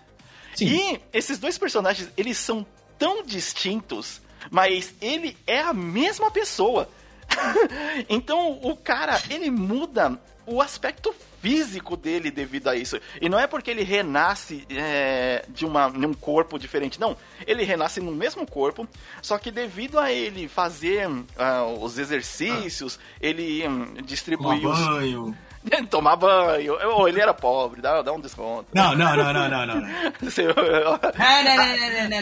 Sim. 0.55 0.67
E 0.67 1.01
esses 1.13 1.39
dois 1.39 1.57
personagens, 1.59 2.11
eles 2.17 2.39
são 2.39 2.67
tão 2.99 3.23
distintos, 3.23 4.21
mas 4.51 4.95
ele 5.01 5.37
é 5.47 5.61
a 5.61 5.73
mesma 5.73 6.31
pessoa. 6.31 6.89
então 8.09 8.59
o 8.63 8.77
cara, 8.77 9.21
ele 9.31 9.51
muda 9.51 10.19
o 10.47 10.63
aspecto 10.63 11.15
físico 11.41 11.97
dele 11.97 12.31
devido 12.31 12.69
a 12.69 12.75
isso. 12.75 12.99
E 13.21 13.29
não 13.29 13.39
é 13.39 13.47
porque 13.47 13.71
ele 13.71 13.83
renasce 13.83 14.67
é, 14.71 15.45
de, 15.49 15.65
uma, 15.65 15.89
de 15.91 16.07
um 16.07 16.15
corpo 16.15 16.59
diferente, 16.59 16.99
não. 16.99 17.17
Ele 17.47 17.63
renasce 17.65 18.01
no 18.01 18.13
mesmo 18.13 18.47
corpo, 18.47 18.89
só 19.23 19.39
que 19.39 19.51
devido 19.51 19.99
a 19.99 20.11
ele 20.11 20.49
fazer 20.49 21.09
uh, 21.09 21.23
os 21.81 21.99
exercícios, 21.99 22.99
ah. 23.01 23.17
ele 23.21 23.67
um, 23.69 23.95
distribui 24.03 24.67
os. 24.67 24.79
Banho. 24.79 25.37
Tomar 25.91 26.17
banho. 26.17 26.79
Ou 26.93 27.09
ele 27.09 27.21
era 27.21 27.35
pobre, 27.35 27.81
dá, 27.81 28.03
dá 28.03 28.13
um 28.13 28.21
desconto. 28.21 28.69
Não, 28.75 28.95
não, 28.95 29.17
não, 29.17 29.33
não, 29.33 29.49
não, 29.49 29.67
não. 29.67 29.89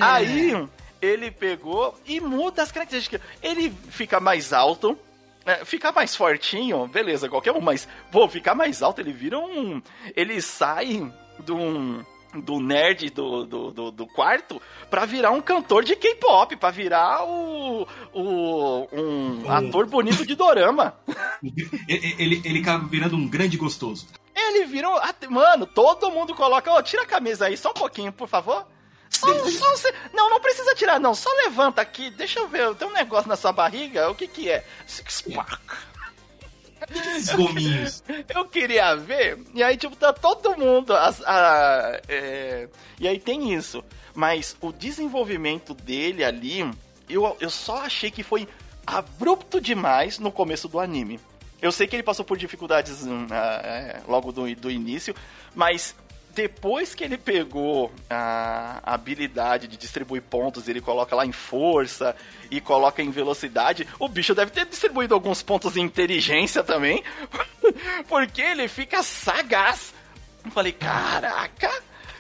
Aí 0.01 0.69
ele 1.01 1.31
pegou 1.31 1.99
e 2.07 2.21
muda 2.21 2.63
as 2.63 2.73
características. 2.73 3.21
Ele 3.43 3.73
fica 3.91 4.21
mais 4.21 4.53
alto. 4.53 4.99
É, 5.45 5.65
ficar 5.65 5.93
mais 5.93 6.17
fortinho, 6.17 6.89
beleza, 6.89 7.29
qualquer 7.29 7.53
um, 7.53 7.61
mas, 7.61 7.87
pô, 8.11 8.29
ficar 8.29 8.53
mais 8.53 8.83
alto, 8.83 9.01
ele 9.01 9.13
vira 9.13 9.39
um. 9.39 9.81
Ele 10.17 10.43
sai 10.43 11.09
de 11.39 11.53
um 11.53 12.05
do 12.35 12.61
nerd 12.61 13.11
do, 13.11 13.45
do, 13.45 13.71
do, 13.71 13.91
do 13.91 14.07
quarto 14.07 14.61
pra 14.91 15.07
virar 15.07 15.31
um 15.31 15.41
cantor 15.41 15.85
de 15.85 15.97
K-pop, 15.97 16.57
pra 16.57 16.71
virar 16.71 17.25
o, 17.25 17.87
o 18.13 18.89
um 18.93 19.51
ator 19.51 19.87
bonito 19.87 20.27
de 20.27 20.35
dorama. 20.35 20.95
ele, 21.89 22.15
ele, 22.19 22.43
ele 22.45 22.59
acaba 22.61 22.87
virando 22.87 23.17
um 23.17 23.27
grande 23.27 23.57
gostoso. 23.57 24.07
Ele 24.35 24.67
vira 24.67 24.89
um, 24.89 24.97
Mano, 25.31 25.67
todo 25.67 26.11
mundo 26.11 26.35
coloca. 26.35 26.71
Ó, 26.71 26.79
oh, 26.79 26.83
tira 26.83 27.03
a 27.03 27.07
camisa 27.07 27.47
aí, 27.47 27.57
só 27.57 27.71
um 27.71 27.75
pouquinho, 27.75 28.13
por 28.13 28.29
favor. 28.29 28.67
Só, 29.09 29.27
só, 29.49 29.89
não, 30.13 30.29
não 30.29 30.41
precisa 30.41 30.75
tirar, 30.75 31.01
não. 31.01 31.15
Só 31.15 31.31
levanta 31.45 31.81
aqui, 31.81 32.11
deixa 32.11 32.41
eu 32.41 32.49
ver. 32.49 32.75
Tem 32.75 32.87
um 32.87 32.93
negócio 32.93 33.29
na 33.29 33.37
sua 33.37 33.53
barriga, 33.53 34.11
o 34.11 34.15
que 34.15 34.27
que 34.27 34.51
é? 34.51 34.67
Six 34.87 35.23
pack. 35.23 35.59
Gominhos. 37.35 38.03
Eu 38.29 38.45
queria 38.47 38.95
ver, 38.97 39.39
e 39.55 39.63
aí, 39.63 39.77
tipo, 39.77 39.97
tá 39.97 40.13
todo 40.13 40.57
mundo. 40.57 40.93
As, 40.93 41.23
a, 41.23 42.01
é, 42.09 42.69
e 42.99 43.09
aí 43.09 43.19
tem 43.19 43.55
isso. 43.55 43.85
Mas 44.15 44.57
o 44.61 44.73
desenvolvimento 44.73 45.75
dele 45.75 46.25
ali, 46.25 46.69
eu, 47.09 47.37
eu 47.39 47.51
só 47.51 47.79
achei 47.79 48.11
que 48.11 48.23
foi 48.23 48.49
abrupto 48.87 49.61
demais 49.61 50.19
no 50.19 50.33
começo 50.33 50.69
do 50.69 50.81
anime. 50.81 51.21
Eu 51.61 51.73
sei 51.73 51.87
que 51.87 51.97
ele 51.97 52.03
passou 52.03 52.25
por 52.25 52.37
dificuldades 52.37 53.03
uh, 53.03 53.07
logo 54.07 54.31
do, 54.31 54.55
do 54.55 54.71
início, 54.71 55.15
mas 55.55 55.95
depois 56.37 56.95
que 56.95 57.03
ele 57.03 57.17
pegou 57.17 57.91
a 58.11 58.81
habilidade 58.85 59.67
de 59.67 59.79
distribuir 59.79 60.21
pontos, 60.21 60.69
ele 60.69 60.83
coloca 60.83 61.17
lá 61.17 61.25
em 61.25 61.33
força 61.33 62.15
e 62.51 62.61
coloca 62.61 63.03
em 63.03 63.11
velocidade, 63.11 63.89
o 63.99 64.07
bicho 64.07 64.35
deve 64.35 64.51
ter 64.51 64.67
distribuído 64.67 65.15
alguns 65.15 65.43
pontos 65.43 65.79
em 65.79 65.81
inteligência 65.81 66.63
também, 66.63 67.03
porque 68.07 68.43
ele 68.43 68.69
fica 68.69 69.03
sagaz. 69.03 69.95
Eu 70.45 70.51
falei, 70.51 70.73
caraca! 70.73 71.73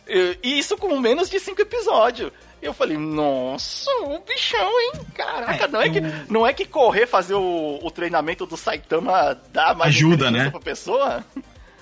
E 0.08 0.58
isso 0.58 0.78
com 0.78 0.98
menos 0.98 1.28
de 1.28 1.38
cinco 1.38 1.60
episódios. 1.60 2.32
Eu 2.62 2.72
falei, 2.72 2.96
nossa, 2.96 3.90
o 4.00 4.18
bichão, 4.20 4.80
hein? 4.80 4.92
Caraca, 5.14 5.64
é, 5.64 5.68
não, 5.68 5.82
é 5.82 5.88
eu... 5.88 5.92
que, 5.92 6.00
não 6.32 6.46
é 6.46 6.54
que 6.54 6.64
correr, 6.64 7.06
fazer 7.06 7.34
o, 7.34 7.78
o 7.82 7.90
treinamento 7.90 8.46
do 8.46 8.56
Saitama 8.56 9.38
dá 9.52 9.74
mais 9.74 9.94
ajuda, 9.94 10.30
né? 10.30 10.48
pra 10.48 10.58
pessoa? 10.58 11.22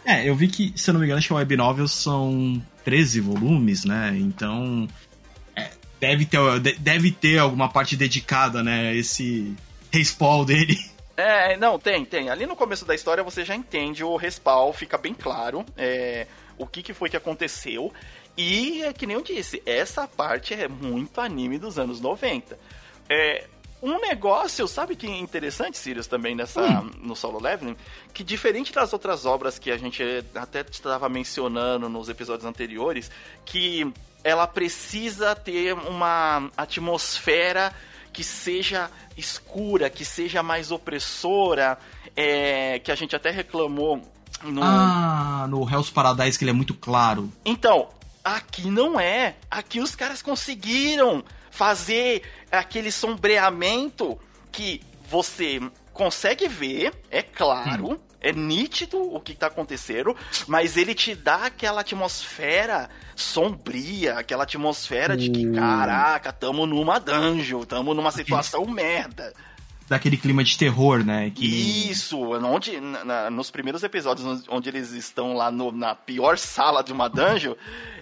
É, 0.04 0.28
eu 0.28 0.34
vi 0.34 0.49
que, 0.49 0.73
se 0.76 0.90
eu 0.90 0.92
não 0.92 1.00
me 1.00 1.06
engano, 1.06 1.18
acho 1.18 1.28
que 1.28 1.32
a 1.32 1.37
web 1.37 1.56
novel 1.56 1.88
são 1.88 2.62
13 2.84 3.20
volumes, 3.20 3.84
né? 3.84 4.14
Então, 4.16 4.87
é, 5.56 5.70
deve, 5.99 6.26
ter, 6.26 6.38
deve 6.78 7.11
ter 7.11 7.38
alguma 7.38 7.68
parte 7.68 7.96
dedicada, 7.96 8.62
né? 8.62 8.94
Esse 8.94 9.54
respawn 9.90 10.44
dele. 10.44 10.78
É, 11.16 11.56
não, 11.56 11.78
tem, 11.78 12.04
tem. 12.04 12.28
Ali 12.28 12.44
no 12.44 12.56
começo 12.56 12.84
da 12.84 12.92
história 12.92 13.23
você 13.23 13.44
já 13.44 13.54
entende 13.54 14.02
o 14.02 14.16
respawn, 14.16 14.73
fica 14.73 14.99
bem 14.99 15.14
claro 15.14 15.64
é, 15.76 16.26
o 16.58 16.66
que, 16.66 16.82
que 16.82 16.92
foi 16.92 17.08
que 17.08 17.16
aconteceu. 17.16 17.92
E 18.37 18.82
é 18.82 18.92
que 18.92 19.06
nem 19.06 19.14
eu 19.14 19.23
disse, 19.23 19.62
essa 19.64 20.08
parte 20.08 20.54
é 20.54 20.66
muito 20.66 21.20
anime 21.20 21.56
dos 21.56 21.78
anos 21.78 22.00
90. 22.00 22.58
É, 23.08 23.44
um 23.84 24.00
negócio, 24.00 24.66
sabe 24.66 24.96
que 24.96 25.06
é 25.06 25.18
interessante, 25.18 25.76
Sirius, 25.76 26.06
também 26.06 26.34
nessa, 26.34 26.62
hum. 26.62 26.90
no 27.02 27.14
Solo 27.14 27.38
Leveling? 27.38 27.76
Que 28.14 28.24
diferente 28.24 28.72
das 28.72 28.94
outras 28.94 29.26
obras 29.26 29.58
que 29.58 29.70
a 29.70 29.76
gente 29.76 30.02
até 30.34 30.64
estava 30.68 31.06
mencionando 31.08 31.86
nos 31.88 32.08
episódios 32.08 32.46
anteriores, 32.46 33.10
que 33.44 33.92
ela 34.24 34.46
precisa 34.46 35.34
ter 35.34 35.74
uma 35.74 36.50
atmosfera 36.56 37.74
que 38.10 38.24
seja 38.24 38.90
escura, 39.18 39.90
que 39.90 40.04
seja 40.04 40.42
mais 40.42 40.70
opressora, 40.70 41.76
é, 42.16 42.78
que 42.78 42.90
a 42.90 42.94
gente 42.94 43.14
até 43.14 43.30
reclamou 43.30 44.00
no... 44.42 44.62
Ah, 44.62 45.46
no 45.48 45.68
Hell's 45.68 45.90
Paradise 45.90 46.38
que 46.38 46.44
ele 46.44 46.52
é 46.52 46.54
muito 46.54 46.72
claro. 46.72 47.30
Então, 47.44 47.88
aqui 48.24 48.70
não 48.70 48.98
é. 48.98 49.36
Aqui 49.50 49.80
os 49.80 49.94
caras 49.94 50.22
conseguiram 50.22 51.22
fazer 51.54 52.23
aquele 52.50 52.90
sombreamento 52.90 54.18
que 54.50 54.80
você 55.08 55.61
consegue 55.92 56.49
ver, 56.49 56.92
é 57.08 57.23
claro, 57.23 57.92
hum. 57.92 57.99
é 58.20 58.32
nítido 58.32 59.00
o 59.00 59.20
que 59.20 59.30
está 59.30 59.46
acontecendo, 59.46 60.16
mas 60.49 60.76
ele 60.76 60.96
te 60.96 61.14
dá 61.14 61.46
aquela 61.46 61.82
atmosfera 61.82 62.90
sombria, 63.14 64.18
aquela 64.18 64.42
atmosfera 64.42 65.16
de 65.16 65.30
que, 65.30 65.46
hum. 65.46 65.54
caraca, 65.54 66.32
tamo 66.32 66.66
numa 66.66 66.99
dungeon, 66.99 67.62
tamo 67.62 67.94
numa 67.94 68.11
situação 68.11 68.66
merda 68.66 69.32
daquele 69.88 70.16
clima 70.16 70.42
de 70.42 70.56
terror, 70.56 71.04
né? 71.04 71.30
Que... 71.30 71.90
Isso, 71.90 72.18
onde, 72.18 72.80
na, 72.80 73.30
nos 73.30 73.50
primeiros 73.50 73.82
episódios, 73.82 74.44
onde 74.48 74.68
eles 74.68 74.92
estão 74.92 75.34
lá 75.34 75.50
no, 75.50 75.70
na 75.70 75.94
pior 75.94 76.38
sala 76.38 76.82
de 76.82 76.92
uma 76.92 77.08
dungeon, 77.08 77.54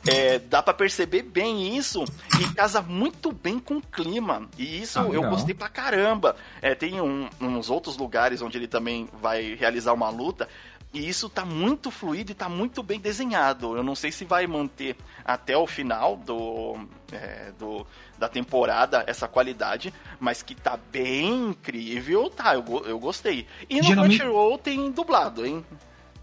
é, 0.06 0.38
dá 0.38 0.62
para 0.62 0.74
perceber 0.74 1.22
bem 1.22 1.76
isso 1.76 2.04
e 2.40 2.54
casa 2.54 2.82
muito 2.82 3.32
bem 3.32 3.58
com 3.58 3.76
o 3.76 3.82
clima. 3.82 4.48
E 4.58 4.82
isso 4.82 4.98
ah, 4.98 5.08
eu 5.12 5.22
gostei 5.28 5.54
pra 5.54 5.68
caramba. 5.68 6.36
É, 6.60 6.74
tem 6.74 7.00
um, 7.00 7.28
uns 7.40 7.70
outros 7.70 7.96
lugares 7.96 8.42
onde 8.42 8.58
ele 8.58 8.68
também 8.68 9.08
vai 9.20 9.54
realizar 9.54 9.92
uma 9.92 10.10
luta 10.10 10.48
e 10.92 11.08
isso 11.08 11.28
tá 11.28 11.44
muito 11.44 11.90
fluido 11.90 12.32
e 12.32 12.34
tá 12.34 12.48
muito 12.48 12.82
bem 12.82 13.00
desenhado. 13.00 13.76
Eu 13.76 13.82
não 13.82 13.94
sei 13.94 14.12
se 14.12 14.24
vai 14.24 14.46
manter 14.46 14.96
até 15.24 15.56
o 15.56 15.66
final 15.66 16.16
do, 16.16 16.78
é, 17.10 17.52
do 17.58 17.86
da 18.18 18.28
temporada 18.28 19.02
essa 19.06 19.26
qualidade, 19.26 19.92
mas 20.20 20.42
que 20.42 20.54
tá 20.54 20.78
bem 20.92 21.48
incrível, 21.50 22.30
tá, 22.30 22.54
eu, 22.54 22.64
eu 22.86 22.98
gostei. 22.98 23.46
E 23.68 23.78
no 23.78 23.82
Geralmente... 23.82 24.18
Crunchyroll 24.18 24.58
tem 24.58 24.90
dublado, 24.92 25.44
hein? 25.44 25.64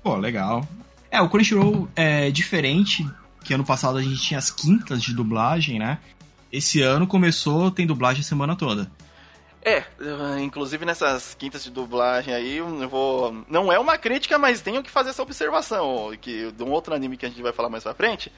Pô, 0.01 0.15
legal. 0.15 0.65
É, 1.11 1.19
o 1.19 1.27
Crunchyroll 1.27 1.89
é 1.95 2.31
diferente, 2.31 3.05
que 3.43 3.53
ano 3.53 3.65
passado 3.65 3.97
a 3.97 4.01
gente 4.01 4.21
tinha 4.21 4.37
as 4.37 4.49
quintas 4.49 5.01
de 5.01 5.13
dublagem, 5.13 5.79
né? 5.79 5.97
Esse 6.51 6.81
ano 6.81 7.05
começou, 7.05 7.69
tem 7.69 7.85
dublagem 7.85 8.21
a 8.21 8.25
semana 8.25 8.55
toda. 8.55 8.89
É, 9.61 9.83
inclusive 10.41 10.85
nessas 10.85 11.35
quintas 11.35 11.63
de 11.63 11.69
dublagem 11.69 12.33
aí, 12.33 12.57
eu 12.57 12.89
vou. 12.89 13.45
Não 13.49 13.71
é 13.71 13.77
uma 13.77 13.97
crítica, 13.97 14.37
mas 14.37 14.61
tenho 14.61 14.81
que 14.81 14.89
fazer 14.89 15.09
essa 15.09 15.21
observação. 15.21 16.11
Que 16.19 16.51
de 16.51 16.63
um 16.63 16.71
outro 16.71 16.93
anime 16.93 17.17
que 17.17 17.25
a 17.25 17.29
gente 17.29 17.41
vai 17.41 17.51
falar 17.51 17.69
mais 17.69 17.83
pra 17.83 17.93
frente. 17.93 18.31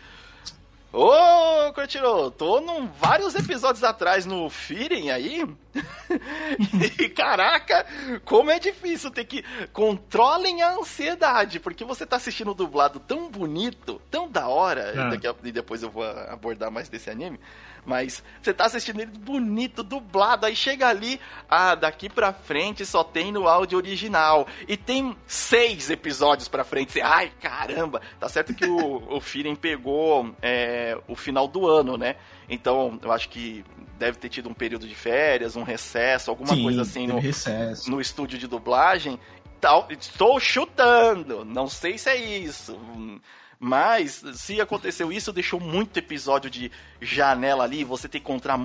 Ô, 0.94 1.72
Crunchyroll, 1.74 2.32
tô 2.32 2.60
num 2.60 2.86
vários 2.86 3.34
episódios 3.34 3.82
atrás 3.82 4.26
no 4.26 4.50
Feeling 4.50 5.10
aí. 5.10 5.48
e 7.00 7.08
caraca, 7.08 7.86
como 8.26 8.52
é 8.52 8.60
difícil 8.60 9.10
ter 9.10 9.24
que. 9.24 9.42
Controlem 9.72 10.62
a 10.62 10.74
ansiedade, 10.74 11.62
porque 11.62 11.86
você 11.86 12.06
tá 12.06 12.18
assistindo 12.18 12.54
dublado 12.54 13.00
tão 13.00 13.32
bonito, 13.32 14.02
tão 14.12 14.30
da 14.30 14.50
hora, 14.50 14.92
ah. 14.98 15.16
e, 15.16 15.28
a, 15.28 15.36
e 15.46 15.52
depois 15.54 15.82
eu 15.82 15.90
vou 15.90 16.04
abordar 16.04 16.70
mais 16.70 16.90
desse 16.90 17.10
anime. 17.10 17.40
Mas 17.86 18.24
você 18.42 18.54
tá 18.54 18.66
assistindo 18.66 19.02
ele 19.02 19.12
bonito, 19.12 19.82
dublado, 19.84 20.46
aí 20.46 20.56
chega 20.56 20.88
ali, 20.88 21.20
ah, 21.50 21.74
daqui 21.74 22.10
pra 22.10 22.32
frente 22.32 22.86
só 22.86 23.04
tem 23.04 23.32
no 23.32 23.48
áudio 23.48 23.78
original. 23.78 24.48
E 24.68 24.78
tem 24.78 25.16
seis 25.26 25.90
episódios 25.90 26.48
pra 26.48 26.64
frente. 26.64 26.92
Você, 26.92 27.02
ai, 27.02 27.32
caramba! 27.42 28.02
Tá 28.20 28.30
certo 28.30 28.54
que 28.54 28.66
o, 28.66 29.04
o 29.16 29.20
Firen 29.20 29.56
pegou 29.56 30.36
é, 30.42 30.98
o 31.08 31.16
final 31.16 31.48
do 31.48 31.68
ano, 31.68 31.98
né? 31.98 32.16
Então, 32.48 33.00
eu 33.02 33.12
acho 33.12 33.30
que 33.30 33.64
deve 33.98 34.18
ter 34.18 34.30
tido 34.30 34.50
um 34.50 34.54
período 34.54 34.88
de 34.88 34.96
férias, 34.96 35.56
um 35.56 35.64
recesso, 35.64 36.32
alguma 36.32 36.54
Sim, 36.56 36.64
coisa 36.64 36.82
assim 36.82 37.08
no, 37.08 37.20
recesso. 37.20 37.90
no 37.90 38.02
estúdio 38.02 38.38
de 38.38 38.48
dublagem. 38.48 39.20
Tal, 39.60 39.88
estou 39.92 40.40
chutando, 40.40 41.46
não 41.46 41.68
sei 41.68 41.98
se 41.98 42.10
é 42.10 42.16
isso. 42.16 42.80
Mas, 43.64 44.24
se 44.34 44.60
aconteceu 44.60 45.14
isso, 45.14 45.32
deixou 45.32 45.60
muito 45.60 45.96
episódio 45.98 46.50
de 46.50 46.72
janela 47.00 47.64
ali. 47.64 47.84
Você 47.84 48.10
tem 48.10 48.20
que 48.20 48.26
contra, 48.26 48.56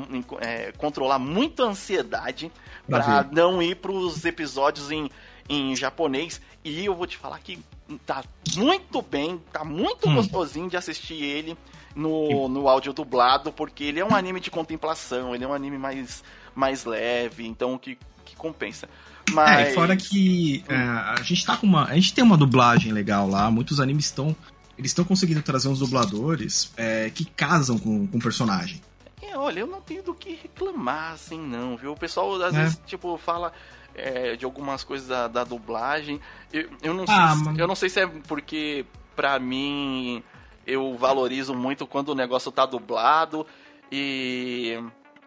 é, 0.41 0.73
controlar 0.79 1.19
muita 1.19 1.65
ansiedade 1.65 2.51
para 2.89 3.29
não 3.31 3.63
ir 3.63 3.77
pros 3.77 4.25
episódios 4.25 4.91
em, 4.91 5.11
em 5.51 5.77
japonês. 5.77 6.41
E 6.65 6.87
eu 6.87 6.95
vou 6.95 7.07
te 7.07 7.19
falar 7.19 7.39
que 7.41 7.59
tá 8.07 8.25
muito 8.57 9.03
bem, 9.03 9.39
tá 9.53 9.63
muito 9.63 10.09
hum. 10.09 10.15
gostosinho 10.15 10.71
de 10.71 10.79
assistir 10.79 11.23
ele 11.23 11.59
no, 11.95 12.49
no 12.49 12.67
áudio 12.67 12.95
dublado, 12.95 13.53
porque 13.53 13.85
ele 13.85 14.01
é 14.01 14.05
um 14.05 14.15
anime 14.15 14.41
de 14.41 14.51
contemplação, 14.51 15.35
ele 15.35 15.45
é 15.45 15.47
um 15.47 15.53
anime 15.53 15.77
mais, 15.77 16.25
mais 16.55 16.87
leve, 16.87 17.47
então 17.47 17.77
que, 17.77 17.99
que 18.25 18.35
compensa. 18.35 18.89
Mas... 19.31 19.59
É, 19.59 19.71
e 19.71 19.75
fora 19.75 19.95
que 19.95 20.65
é, 20.69 20.75
a 20.75 21.23
gente 21.23 21.45
tá 21.45 21.57
com 21.57 21.67
uma. 21.67 21.85
A 21.85 21.95
gente 21.95 22.15
tem 22.15 22.25
uma 22.25 22.37
dublagem 22.37 22.93
legal 22.93 23.29
lá, 23.29 23.51
muitos 23.51 23.79
animes 23.79 24.07
estão 24.07 24.35
eles 24.79 24.91
estão 24.91 25.05
conseguindo 25.05 25.43
trazer 25.43 25.69
uns 25.69 25.79
dubladores 25.79 26.73
é, 26.77 27.11
que 27.11 27.25
casam 27.25 27.79
com, 27.79 28.07
com 28.07 28.19
o 28.19 28.21
personagem. 28.21 28.81
É, 29.23 29.37
olha, 29.37 29.61
eu 29.61 29.67
não 29.67 29.81
tenho 29.81 30.03
do 30.03 30.15
que 30.15 30.35
reclamar, 30.35 31.13
assim, 31.13 31.41
não, 31.41 31.77
viu? 31.77 31.93
O 31.93 31.97
pessoal 31.97 32.35
às 32.43 32.55
é. 32.55 32.63
vezes, 32.63 32.81
tipo, 32.87 33.17
fala 33.17 33.53
é, 33.95 34.37
de 34.37 34.45
algumas 34.45 34.85
coisas 34.85 35.09
da, 35.09 35.27
da 35.27 35.45
dublagem. 35.45 36.21
Eu, 36.53 36.69
eu, 36.83 36.95
não 36.95 37.05
ah, 37.09 37.35
sei, 37.37 37.63
eu 37.63 37.67
não 37.67 37.75
sei 37.75 37.89
se 37.89 38.01
é 38.01 38.07
porque, 38.07 38.85
pra 39.15 39.39
mim, 39.39 40.23
eu 40.67 40.97
valorizo 40.97 41.55
muito 41.55 41.87
quando 41.87 42.11
o 42.11 42.15
negócio 42.15 42.53
tá 42.53 42.67
dublado 42.67 43.47
e. 43.91 44.79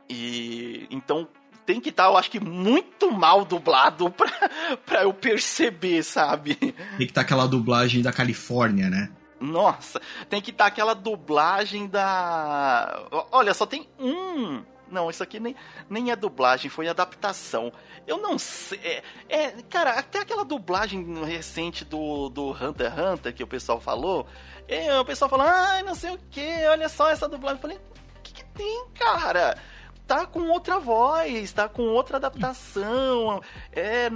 E. 0.08 0.88
Então, 0.92 1.28
tem 1.66 1.80
que 1.80 1.90
estar, 1.90 2.06
tá, 2.06 2.10
eu 2.10 2.18
acho 2.18 2.32
que, 2.32 2.40
muito 2.40 3.12
mal 3.12 3.44
dublado 3.46 4.10
pra, 4.14 4.32
pra 4.86 5.04
eu 5.04 5.14
perceber, 5.14 6.04
sabe? 6.04 6.56
Tem 6.56 6.74
que 6.98 7.04
estar 7.04 7.14
tá 7.14 7.22
aquela 7.22 7.48
dublagem 7.48 8.02
da 8.02 8.12
Califórnia, 8.12 8.90
né? 8.90 9.10
Nossa, 9.40 10.02
tem 10.30 10.42
que 10.42 10.52
estar 10.52 10.66
tá 10.66 10.68
aquela 10.68 10.94
dublagem 10.94 11.88
da. 11.88 13.08
Olha, 13.32 13.54
só 13.54 13.66
tem 13.66 13.88
um. 13.98 14.64
Não, 14.92 15.10
isso 15.10 15.22
aqui 15.22 15.40
nem, 15.40 15.56
nem 15.90 16.12
é 16.12 16.16
dublagem, 16.16 16.70
foi 16.70 16.88
adaptação. 16.88 17.72
Eu 18.08 18.18
não 18.18 18.40
sei. 18.40 18.80
É, 18.80 19.04
é, 19.30 19.52
cara, 19.70 19.92
até 19.92 20.20
aquela 20.20 20.44
dublagem 20.44 21.24
recente 21.24 21.86
do, 21.86 22.30
do 22.30 22.52
Hunter 22.52 22.92
x 22.92 23.00
Hunter 23.00 23.34
que 23.34 23.44
o 23.44 23.48
pessoal 23.48 23.80
falou. 23.80 24.28
É, 24.68 25.00
o 25.00 25.06
pessoal 25.06 25.30
falou, 25.30 25.46
ai, 25.48 25.82
ah, 25.82 25.84
não 25.84 25.96
sei 25.96 26.12
o 26.12 26.20
que, 26.30 26.66
olha 26.68 26.90
só 26.90 27.10
essa 27.10 27.28
dublagem. 27.28 27.58
Eu 27.58 27.62
falei, 27.62 27.78
o 27.78 28.22
que, 28.22 28.34
que 28.34 28.46
tem, 28.46 28.86
cara? 28.96 29.58
Tá 30.10 30.26
com 30.26 30.50
outra 30.50 30.80
voz, 30.80 31.52
tá 31.52 31.70
com 31.70 31.84
outra 31.84 32.18
adaptação. 32.18 33.44
É, 33.72 34.10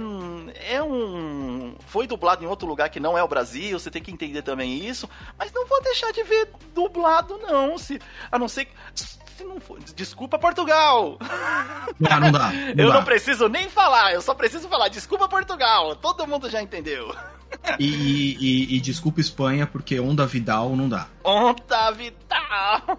é 0.68 0.82
um. 0.82 1.76
Foi 1.86 2.04
dublado 2.04 2.42
em 2.42 2.48
outro 2.48 2.66
lugar 2.66 2.90
que 2.90 2.98
não 2.98 3.16
é 3.16 3.22
o 3.22 3.28
Brasil, 3.28 3.78
você 3.78 3.92
tem 3.92 4.02
que 4.02 4.10
entender 4.10 4.42
também 4.42 4.84
isso. 4.84 5.08
Mas 5.38 5.52
não 5.52 5.64
vou 5.66 5.80
deixar 5.82 6.10
de 6.10 6.24
ver 6.24 6.50
dublado, 6.74 7.38
não. 7.38 7.78
Se, 7.78 8.00
a 8.30 8.36
não 8.36 8.48
ser. 8.48 8.66
Se 8.92 9.44
não 9.44 9.60
for, 9.60 9.78
desculpa 9.78 10.36
Portugal! 10.36 11.16
Não, 12.00 12.18
não 12.20 12.32
dá. 12.32 12.50
Não 12.50 12.84
eu 12.84 12.88
dá. 12.88 12.94
não 12.94 13.04
preciso 13.04 13.48
nem 13.48 13.68
falar, 13.68 14.14
eu 14.14 14.22
só 14.22 14.34
preciso 14.34 14.68
falar 14.68 14.88
desculpa 14.88 15.28
Portugal. 15.28 15.94
Todo 15.94 16.26
mundo 16.26 16.50
já 16.50 16.60
entendeu. 16.60 17.14
E, 17.78 18.36
e, 18.40 18.76
e, 18.76 18.80
desculpa 18.80 19.20
Espanha, 19.20 19.66
porque 19.66 19.98
Onda 19.98 20.26
Vidal 20.26 20.76
não 20.76 20.88
dá. 20.88 21.08
Onda 21.24 21.90
Vidal! 21.92 22.24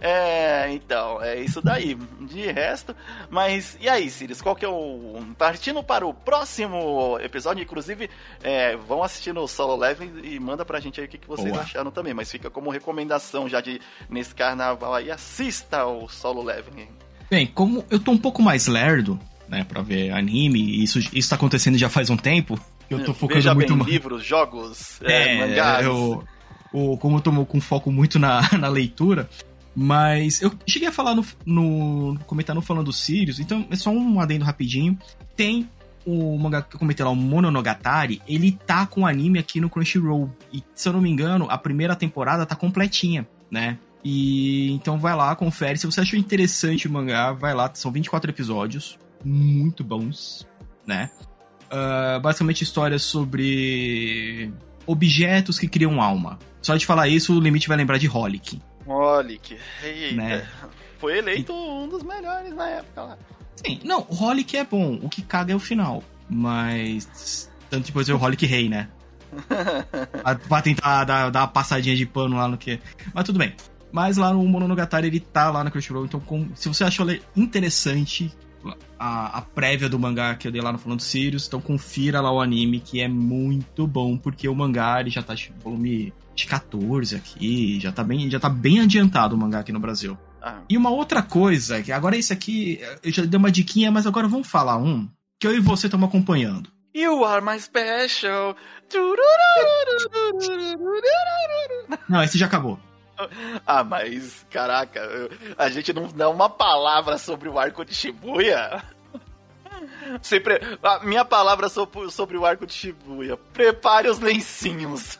É, 0.00 0.72
então, 0.72 1.22
é 1.22 1.40
isso 1.40 1.60
daí. 1.60 1.96
De 2.20 2.50
resto, 2.50 2.96
mas 3.30 3.76
e 3.80 3.88
aí, 3.88 4.10
Sirius, 4.10 4.40
qual 4.40 4.56
que 4.56 4.64
é 4.64 4.68
o. 4.68 5.22
Partindo 5.38 5.82
para 5.82 6.06
o 6.06 6.12
próximo 6.12 7.18
episódio, 7.20 7.62
inclusive, 7.62 8.10
é, 8.42 8.76
vão 8.76 9.02
assistir 9.02 9.32
no 9.32 9.46
Solo 9.46 9.76
Level 9.76 10.08
e 10.24 10.40
manda 10.40 10.64
pra 10.64 10.80
gente 10.80 11.00
aí 11.00 11.06
o 11.06 11.10
que, 11.10 11.18
que 11.18 11.28
vocês 11.28 11.50
Boa. 11.50 11.62
acharam 11.62 11.90
também. 11.90 12.14
Mas 12.14 12.30
fica 12.30 12.50
como 12.50 12.70
recomendação 12.70 13.48
já 13.48 13.60
de 13.60 13.80
nesse 14.08 14.34
carnaval 14.34 14.94
aí, 14.94 15.10
assista 15.10 15.84
o 15.84 16.08
Solo 16.08 16.42
Level. 16.42 16.72
Bem, 17.30 17.46
como 17.46 17.84
eu 17.90 17.98
tô 17.98 18.10
um 18.10 18.18
pouco 18.18 18.42
mais 18.42 18.66
lerdo, 18.66 19.18
né, 19.48 19.64
pra 19.64 19.82
ver 19.82 20.10
anime, 20.10 20.60
e 20.60 20.82
isso, 20.82 20.98
isso 21.12 21.28
tá 21.28 21.36
acontecendo 21.36 21.78
já 21.78 21.88
faz 21.88 22.10
um 22.10 22.16
tempo, 22.16 22.58
eu 22.90 23.04
tô 23.04 23.14
focando 23.14 23.40
Veja 23.40 23.54
muito 23.54 23.76
bem, 23.76 23.86
livros, 23.86 24.24
jogos, 24.24 25.00
é, 25.02 25.34
é, 25.34 25.38
mangás. 25.38 25.86
Eu, 25.86 26.24
eu, 26.72 26.96
como 26.98 27.16
eu 27.16 27.20
tô 27.20 27.46
com 27.46 27.60
foco 27.60 27.90
muito 27.90 28.18
na, 28.18 28.42
na 28.58 28.68
leitura, 28.68 29.28
mas 29.74 30.40
eu 30.40 30.52
cheguei 30.66 30.88
a 30.88 30.92
falar 30.92 31.14
no, 31.14 31.24
no 31.44 32.18
comentar 32.26 32.54
no 32.54 32.62
falando 32.62 32.92
Sirius, 32.92 33.40
então 33.40 33.66
é 33.70 33.76
só 33.76 33.90
um 33.90 34.20
adendo 34.20 34.44
rapidinho. 34.44 34.98
Tem 35.36 35.68
o 36.06 36.36
mangá 36.38 36.62
que 36.62 36.76
eu 36.76 36.78
comentei 36.78 37.04
lá, 37.04 37.10
o 37.10 37.16
Mononogatari, 37.16 38.20
ele 38.28 38.52
tá 38.52 38.86
com 38.86 39.06
anime 39.06 39.38
aqui 39.38 39.60
no 39.60 39.70
Crunchyroll. 39.70 40.30
E 40.52 40.62
se 40.74 40.88
eu 40.88 40.92
não 40.92 41.00
me 41.00 41.10
engano, 41.10 41.46
a 41.50 41.58
primeira 41.58 41.96
temporada 41.96 42.44
tá 42.44 42.54
completinha, 42.54 43.26
né? 43.50 43.78
E 44.04 44.70
então 44.72 44.98
vai 44.98 45.16
lá, 45.16 45.34
confere. 45.34 45.78
Se 45.78 45.86
você 45.86 46.02
achou 46.02 46.18
interessante 46.18 46.86
o 46.86 46.92
mangá, 46.92 47.32
vai 47.32 47.54
lá, 47.54 47.70
são 47.74 47.90
24 47.90 48.30
episódios, 48.30 48.98
muito 49.24 49.82
bons, 49.82 50.46
né? 50.86 51.10
Uh, 51.74 52.20
basicamente 52.20 52.62
histórias 52.62 53.02
sobre 53.02 54.52
objetos 54.86 55.58
que 55.58 55.66
criam 55.66 56.00
alma. 56.00 56.38
Só 56.62 56.76
de 56.76 56.86
falar 56.86 57.08
isso, 57.08 57.36
o 57.36 57.40
Limite 57.40 57.66
vai 57.66 57.76
lembrar 57.76 57.98
de 57.98 58.08
Holic. 58.08 58.62
Holic, 58.86 59.58
né? 60.14 60.46
Foi 60.98 61.18
eleito 61.18 61.52
e... 61.52 61.54
um 61.54 61.88
dos 61.88 62.04
melhores 62.04 62.54
na 62.54 62.68
época 62.68 63.02
lá. 63.02 63.18
Sim, 63.56 63.80
não, 63.84 64.06
o 64.08 64.14
Holic 64.14 64.56
é 64.56 64.64
bom, 64.64 65.00
o 65.02 65.08
que 65.08 65.20
caga 65.20 65.52
é 65.52 65.56
o 65.56 65.60
final. 65.60 66.04
Mas. 66.28 67.50
Tanto 67.68 67.86
depois 67.86 68.08
é 68.08 68.14
o 68.14 68.22
Holic 68.22 68.46
Rei, 68.46 68.68
né? 68.68 68.88
pra 70.48 70.62
tentar 70.62 71.04
dar, 71.04 71.30
dar 71.30 71.40
uma 71.40 71.48
passadinha 71.48 71.96
de 71.96 72.06
pano 72.06 72.36
lá 72.36 72.46
no 72.46 72.56
que. 72.56 72.78
Mas 73.12 73.24
tudo 73.24 73.38
bem. 73.38 73.52
Mas 73.90 74.16
lá 74.16 74.32
no 74.32 74.42
Mononogatari 74.46 75.06
ele 75.06 75.20
tá 75.20 75.50
lá 75.50 75.62
na 75.62 75.70
Crunchyroll, 75.70 76.04
então 76.04 76.18
com... 76.18 76.48
se 76.54 76.68
você 76.68 76.82
achou 76.82 77.06
interessante, 77.36 78.32
a, 78.98 79.38
a, 79.38 79.42
prévia 79.42 79.88
do 79.88 79.98
mangá 79.98 80.34
que 80.34 80.48
eu 80.48 80.52
dei 80.52 80.60
lá 80.60 80.72
no 80.72 80.78
Falando 80.78 81.00
Sirius, 81.00 81.46
então 81.46 81.60
confira 81.60 82.20
lá 82.20 82.32
o 82.32 82.40
anime, 82.40 82.80
que 82.80 83.00
é 83.00 83.08
muito 83.08 83.86
bom, 83.86 84.16
porque 84.16 84.48
o 84.48 84.54
mangá 84.54 85.00
ele 85.00 85.10
já 85.10 85.22
tá 85.22 85.34
tipo, 85.34 85.58
volume 85.60 86.12
de 86.34 86.46
14 86.46 87.16
aqui, 87.16 87.78
já 87.80 87.92
tá 87.92 88.02
bem, 88.02 88.30
já 88.30 88.40
tá 88.40 88.48
bem 88.48 88.80
adiantado 88.80 89.34
o 89.34 89.38
mangá 89.38 89.60
aqui 89.60 89.72
no 89.72 89.80
Brasil. 89.80 90.16
Ah. 90.42 90.60
E 90.68 90.76
uma 90.76 90.90
outra 90.90 91.22
coisa, 91.22 91.82
que 91.82 91.92
agora 91.92 92.16
esse 92.16 92.32
aqui, 92.32 92.80
eu 93.02 93.12
já 93.12 93.24
dei 93.24 93.38
uma 93.38 93.50
diquinha, 93.50 93.90
mas 93.90 94.06
agora 94.06 94.28
vamos 94.28 94.48
falar 94.48 94.76
um, 94.76 95.08
que 95.38 95.46
eu 95.46 95.54
e 95.54 95.60
você 95.60 95.86
estamos 95.86 96.08
acompanhando. 96.08 96.70
You 96.94 97.24
are 97.24 97.44
my 97.44 97.58
special. 97.58 98.54
Não, 102.08 102.22
esse 102.22 102.38
já 102.38 102.46
acabou. 102.46 102.78
Ah, 103.66 103.84
mas 103.84 104.44
caraca, 104.50 105.00
a 105.56 105.68
gente 105.70 105.92
não 105.92 106.08
dá 106.08 106.28
uma 106.28 106.50
palavra 106.50 107.16
sobre 107.16 107.48
o 107.48 107.58
arco 107.58 107.84
de 107.84 107.94
Shibuya. 107.94 108.82
Sempre, 110.22 110.60
minha 111.04 111.24
palavra 111.24 111.68
sobre, 111.68 112.10
sobre 112.10 112.36
o 112.36 112.44
arco 112.44 112.66
de 112.66 112.74
Shibuya. 112.74 113.36
Prepare 113.52 114.08
os 114.08 114.18
lencinhos. 114.18 115.18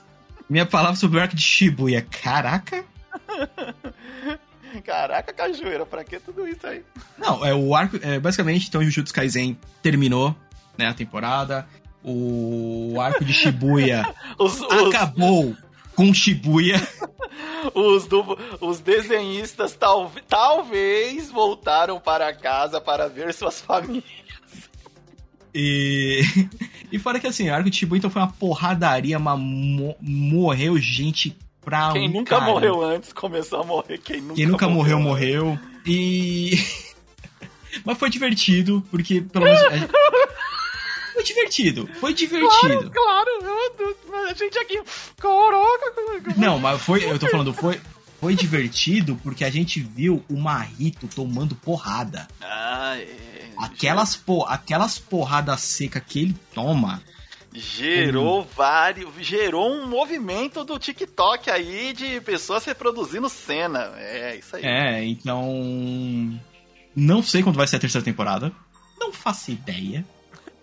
Minha 0.49 0.67
palavra 0.67 0.97
sobre 0.97 1.19
o 1.19 1.23
arco 1.23 1.37
de 1.37 1.43
Shibuya. 1.43 2.07
Caraca. 2.23 2.85
Caraca, 4.85 5.33
cajueira, 5.33 5.87
pra 5.87 6.03
que 6.03 6.19
tudo 6.19 6.49
isso 6.49 6.67
aí? 6.67 6.83
Não, 7.17 7.45
é 7.45 7.55
o 7.55 7.75
arco. 7.75 7.97
É, 8.03 8.19
basicamente, 8.19 8.69
então, 8.69 8.81
o 8.81 8.85
Jujutsu 8.85 9.15
Kaisen 9.15 9.57
terminou 9.81 10.35
né, 10.77 10.89
a 10.89 10.95
temporada. 10.95 11.67
O 12.03 13.01
arco 13.01 13.25
de 13.25 13.33
Shibuya 13.33 14.05
os, 14.39 14.61
acabou 14.63 15.51
os... 15.51 15.64
com 15.95 16.13
Shibuya. 16.13 16.81
os, 17.75 18.07
do, 18.07 18.39
os 18.61 18.81
desenhistas 18.81 19.75
tal, 19.75 20.11
talvez 20.29 21.31
voltaram 21.31 21.99
para 22.01 22.35
casa 22.35 22.81
para 22.81 23.09
ver 23.09 23.33
suas 23.33 23.61
famílias. 23.61 24.05
E, 25.55 26.23
e 26.91 26.99
fora 26.99 27.21
que 27.21 27.27
assim, 27.27 27.49
Arco 27.49 27.71
de 27.71 27.77
Shibuya 27.77 27.99
então 27.99 28.11
foi 28.11 28.21
uma 28.21 28.33
porradaria, 28.33 29.19
mas 29.19 29.39
mo, 29.39 29.95
morreu 30.01 30.77
gente 30.79 31.37
pra 31.65 31.93
Quem 31.93 32.09
um 32.09 32.13
nunca 32.13 32.39
cara. 32.39 32.51
morreu 32.51 32.83
antes 32.83 33.13
começou 33.13 33.61
a 33.61 33.65
morrer. 33.65 33.99
Quem 33.99 34.21
nunca, 34.21 34.35
Quem 34.35 34.47
nunca 34.47 34.69
morreu, 34.69 35.01
morreu. 35.01 35.59
E. 35.87 36.53
Mas 37.85 37.99
foi 37.99 38.09
divertido, 38.09 38.85
porque 38.91 39.21
pelo 39.21 39.47
menos. 39.47 39.61
é- 41.15 41.17
Foi 41.17 41.25
divertido, 41.25 41.89
foi 42.01 42.13
divertido. 42.15 42.91
Claro, 42.91 43.29
eu- 43.43 44.27
a 44.29 44.35
gente 44.35 44.59
aqui. 44.59 44.81
Caraca, 45.19 46.35
Não, 46.37 46.59
mas 46.59 46.81
foi. 46.83 47.05
Eu 47.05 47.19
tô 47.19 47.29
falando, 47.29 47.53
foi. 47.55 47.81
Foi 48.21 48.35
divertido 48.35 49.19
porque 49.23 49.45
a 49.45 49.51
gente 49.51 49.81
viu 49.81 50.25
o 50.31 50.37
Marrito 50.37 51.07
tomando 51.09 51.55
porrada. 51.55 52.27
Ah, 52.41 52.97
é. 52.99 53.51
Aquelas, 53.59 54.17
po, 54.17 54.45
aquelas 54.45 54.99
porradas 54.99 55.61
secas 55.61 56.03
que 56.07 56.21
ele 56.21 56.37
toma. 56.55 57.03
Gerou 57.53 58.41
Hum. 58.43 58.47
vários. 58.57 59.09
Gerou 59.21 59.71
um 59.71 59.87
movimento 59.87 60.65
do 60.65 60.79
TikTok 60.79 61.51
aí 61.51 61.93
de 61.93 62.21
pessoas 62.23 62.65
reproduzindo 62.65 63.29
cena. 63.29 63.93
É, 63.97 64.37
isso 64.37 64.57
aí. 64.57 64.65
É, 64.65 65.05
então. 65.05 66.41
Não 66.97 67.23
sei 67.23 67.43
quando 67.43 67.57
vai 67.57 67.67
ser 67.67 67.77
a 67.77 67.81
terceira 67.81 68.05
temporada. 68.05 68.51
Não 68.99 69.13
faço 69.13 69.51
ideia. 69.51 70.05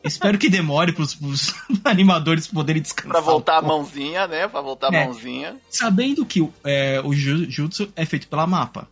Espero 0.04 0.38
que 0.38 0.50
demore 0.50 0.92
pros, 0.94 1.14
pros 1.14 1.54
animadores 1.86 2.48
poderem 2.48 2.82
descansar. 2.82 3.12
Pra 3.12 3.22
voltar 3.22 3.58
a 3.58 3.62
um 3.62 3.68
mãozinha, 3.68 4.28
né? 4.28 4.48
Pra 4.48 4.62
voltar 4.62 4.92
a 4.92 4.96
É. 4.98 5.06
mãozinha. 5.06 5.56
Sabendo 5.70 6.26
que 6.26 6.48
é, 6.64 7.00
o 7.04 7.14
ju- 7.14 7.50
Jutsu 7.50 7.92
é 7.96 8.06
feito 8.06 8.28
pela 8.28 8.48
mapa. 8.48 8.88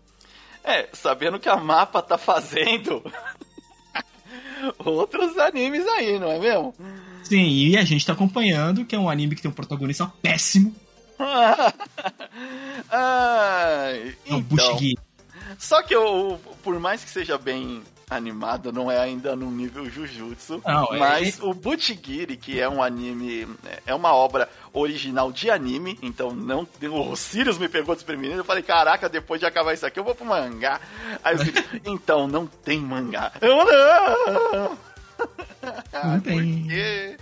É, 0.63 0.88
sabendo 0.93 1.39
que 1.39 1.50
a 1.50 1.56
mapa 1.58 2.02
tá 2.02 2.17
fazendo 2.17 3.02
outros 4.86 5.38
animes 5.38 5.86
aí, 5.88 6.19
não 6.19 6.32
é 6.32 6.38
mesmo? 6.39 6.76
Sim, 7.24 7.48
e 7.48 7.78
a 7.78 7.84
gente 7.84 8.06
tá 8.06 8.13
acompanhando, 8.13 8.86
que 8.86 8.95
é 8.95 9.00
um 9.00 9.10
anime 9.10 9.36
que 9.36 9.41
tem 9.41 9.50
um 9.50 9.54
protagonista 9.54 10.12
péssimo. 10.22 10.76
Ai, 12.91 14.15
É 14.26 14.34
o 14.34 14.38
então, 14.38 14.41
Bushigi. 14.41 14.95
só 15.58 15.82
que 15.82 15.93
eu, 15.95 16.39
por 16.63 16.80
mais 16.80 17.04
que 17.04 17.10
seja 17.10 17.38
bem 17.38 17.82
animado, 18.10 18.72
não 18.72 18.89
é 18.89 18.98
ainda 19.00 19.36
no 19.36 19.52
nível 19.52 19.89
Jujutsu, 19.89 20.62
Não, 20.65 20.93
é- 20.95 20.98
mas 20.98 21.39
o 21.41 21.54
Butchigiri, 21.54 22.36
que 22.38 22.60
é 22.60 22.67
um 22.67 22.82
anime, 22.82 23.48
é 23.86 23.93
uma 23.93 24.13
obra 24.13 24.50
original 24.74 25.32
de 25.32 25.50
anime, 25.52 25.98
então 26.02 26.32
não, 26.34 26.67
o 26.91 27.15
Sirius 27.15 27.58
me 27.58 27.69
pegou 27.69 27.93
desprevenido, 27.95 28.39
eu 28.39 28.45
falei, 28.45 28.63
caraca, 28.63 29.08
depois 29.08 29.39
de 29.39 29.45
acabar 29.45 29.74
isso 29.74 29.86
aqui 29.86 30.00
eu 30.00 30.04
vou 30.04 30.15
pro 30.15 30.26
mangá. 30.26 30.80
Aí 31.24 31.36
eu 31.38 31.43
disse, 31.43 31.54
então 31.86 32.28
não 32.28 32.48
tem 32.48 32.80
mangá. 32.80 33.32
Eu 33.41 33.65
não! 33.65 34.78
Não 36.04 36.19
tem. 36.22 36.62
Por 36.63 36.69
quê? 36.69 37.17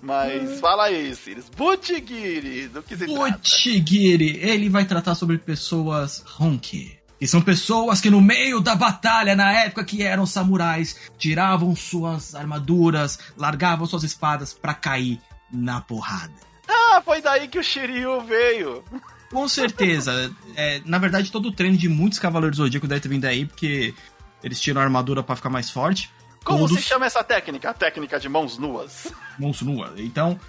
Mas 0.00 0.58
fala 0.58 0.84
aí, 0.86 1.14
Sirius. 1.14 1.48
Butchigiri, 1.48 2.66
do 2.68 2.82
que 2.82 2.96
se 2.96 3.06
trata? 3.06 3.30
Butchigiri, 3.38 4.36
ele 4.42 4.68
vai 4.68 4.84
tratar 4.84 5.14
sobre 5.14 5.38
pessoas 5.38 6.24
Honki. 6.40 6.98
Que 7.22 7.28
são 7.28 7.40
pessoas 7.40 8.00
que 8.00 8.10
no 8.10 8.20
meio 8.20 8.58
da 8.58 8.74
batalha, 8.74 9.36
na 9.36 9.52
época 9.52 9.84
que 9.84 10.02
eram 10.02 10.26
samurais, 10.26 10.96
tiravam 11.16 11.72
suas 11.76 12.34
armaduras, 12.34 13.16
largavam 13.36 13.86
suas 13.86 14.02
espadas 14.02 14.52
pra 14.52 14.74
cair 14.74 15.20
na 15.48 15.80
porrada. 15.80 16.34
Ah, 16.68 17.00
foi 17.04 17.22
daí 17.22 17.46
que 17.46 17.60
o 17.60 17.62
Shiryu 17.62 18.22
veio. 18.22 18.82
Com 19.30 19.46
certeza. 19.46 20.34
é, 20.56 20.82
na 20.84 20.98
verdade, 20.98 21.30
todo 21.30 21.46
o 21.46 21.52
treino 21.52 21.76
de 21.76 21.88
muitos 21.88 22.18
Cavaleiros 22.18 22.58
do 22.58 22.64
Zodíaco 22.64 22.88
deve 22.88 23.00
ter 23.02 23.08
vindo 23.08 23.24
aí, 23.24 23.46
porque 23.46 23.94
eles 24.42 24.60
tiram 24.60 24.80
a 24.80 24.84
armadura 24.84 25.22
pra 25.22 25.36
ficar 25.36 25.48
mais 25.48 25.70
forte. 25.70 26.10
Como 26.42 26.66
Todos 26.66 26.76
se 26.76 26.82
chama 26.82 27.06
essa 27.06 27.22
técnica? 27.22 27.70
A 27.70 27.74
técnica 27.74 28.18
de 28.18 28.28
mãos 28.28 28.58
nuas. 28.58 29.06
mãos 29.38 29.62
nuas. 29.62 29.92
Então, 29.96 30.40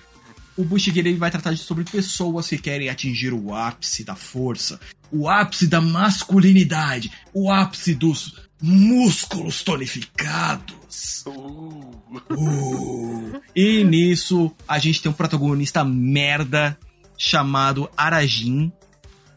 o 0.57 0.63
Bushigiri 0.63 1.13
vai 1.13 1.29
tratar 1.29 1.53
de- 1.53 1.59
sobre 1.59 1.83
pessoas 1.83 2.47
que 2.47 2.57
querem 2.57 2.89
atingir 2.89 3.31
o 3.31 3.53
ápice 3.53 4.03
da 4.03 4.15
força, 4.15 4.79
o 5.13 5.29
ápice 5.29 5.67
da 5.67 5.79
masculinidade, 5.79 7.11
o 7.33 7.51
ápice 7.51 7.93
dos 7.93 8.39
músculos 8.61 9.61
tonificados. 9.61 11.23
Uh. 11.27 13.41
E 13.55 13.83
nisso, 13.83 14.51
a 14.67 14.79
gente 14.79 15.01
tem 15.01 15.11
um 15.11 15.15
protagonista 15.15 15.83
merda 15.83 16.77
chamado 17.17 17.89
Arajin, 17.95 18.71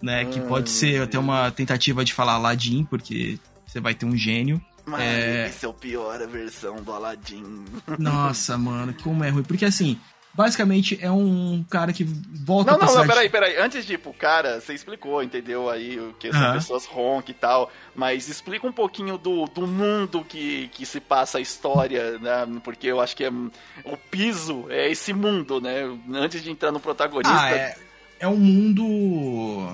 né? 0.02 0.24
Que 0.24 0.40
pode 0.40 0.70
ser 0.70 1.02
até 1.02 1.18
uma 1.18 1.50
tentativa 1.50 2.04
de 2.04 2.12
falar 2.14 2.34
Aladdin, 2.34 2.84
porque 2.84 3.38
você 3.66 3.80
vai 3.80 3.94
ter 3.94 4.06
um 4.06 4.16
gênio. 4.16 4.60
Mas 4.86 5.00
É. 5.02 5.48
esse 5.48 5.64
é 5.64 5.68
o 5.68 5.74
pior 5.74 6.22
a 6.22 6.26
versão 6.26 6.76
do 6.76 6.92
Aladdin. 6.92 7.64
Nossa, 7.98 8.56
mano, 8.56 8.94
como 9.02 9.24
é 9.24 9.30
ruim. 9.30 9.42
Porque 9.42 9.64
assim, 9.64 9.98
basicamente 10.36 10.98
é 11.00 11.10
um 11.10 11.64
cara 11.70 11.92
que 11.92 12.04
volta 12.04 12.72
Não, 12.72 12.78
não, 12.78 12.84
não, 12.86 12.92
cidade- 12.92 13.08
peraí, 13.08 13.28
peraí. 13.30 13.56
Antes 13.56 13.86
de 13.86 13.94
ir 13.94 13.98
pro 13.98 14.12
cara, 14.12 14.60
você 14.60 14.74
explicou, 14.74 15.22
entendeu? 15.22 15.68
Aí 15.70 15.98
o 15.98 16.12
que 16.18 16.30
são 16.30 16.40
Aham. 16.40 16.52
pessoas 16.54 16.84
ronk 16.86 17.30
e 17.30 17.34
tal. 17.34 17.70
Mas 17.94 18.28
explica 18.28 18.66
um 18.66 18.72
pouquinho 18.72 19.16
do, 19.18 19.46
do 19.46 19.66
mundo 19.66 20.24
que, 20.28 20.68
que 20.72 20.84
se 20.84 21.00
passa 21.00 21.38
a 21.38 21.40
história, 21.40 22.18
né? 22.18 22.46
Porque 22.62 22.86
eu 22.86 23.00
acho 23.00 23.16
que 23.16 23.24
é, 23.24 23.30
o 23.30 23.96
piso 24.10 24.66
é 24.68 24.90
esse 24.90 25.12
mundo, 25.12 25.60
né? 25.60 25.82
Antes 26.14 26.42
de 26.42 26.50
entrar 26.50 26.70
no 26.70 26.78
protagonista. 26.80 27.34
Ah, 27.34 27.50
é, 27.50 27.76
é 28.20 28.28
um 28.28 28.36
mundo. 28.36 29.68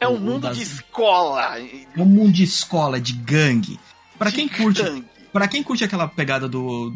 é 0.00 0.08
um 0.08 0.14
o 0.14 0.20
mundo 0.20 0.42
das- 0.48 0.56
de 0.56 0.62
escola. 0.62 1.58
É 1.58 2.00
um 2.00 2.04
mundo 2.06 2.32
de 2.32 2.42
escola, 2.44 3.00
de 3.00 3.12
gangue. 3.12 3.78
Pra 4.18 4.30
quem 4.32 4.48
curte. 4.48 5.04
Pra 5.32 5.48
quem 5.48 5.62
curte 5.62 5.82
aquela 5.84 6.06
pegada 6.08 6.48
do. 6.48 6.94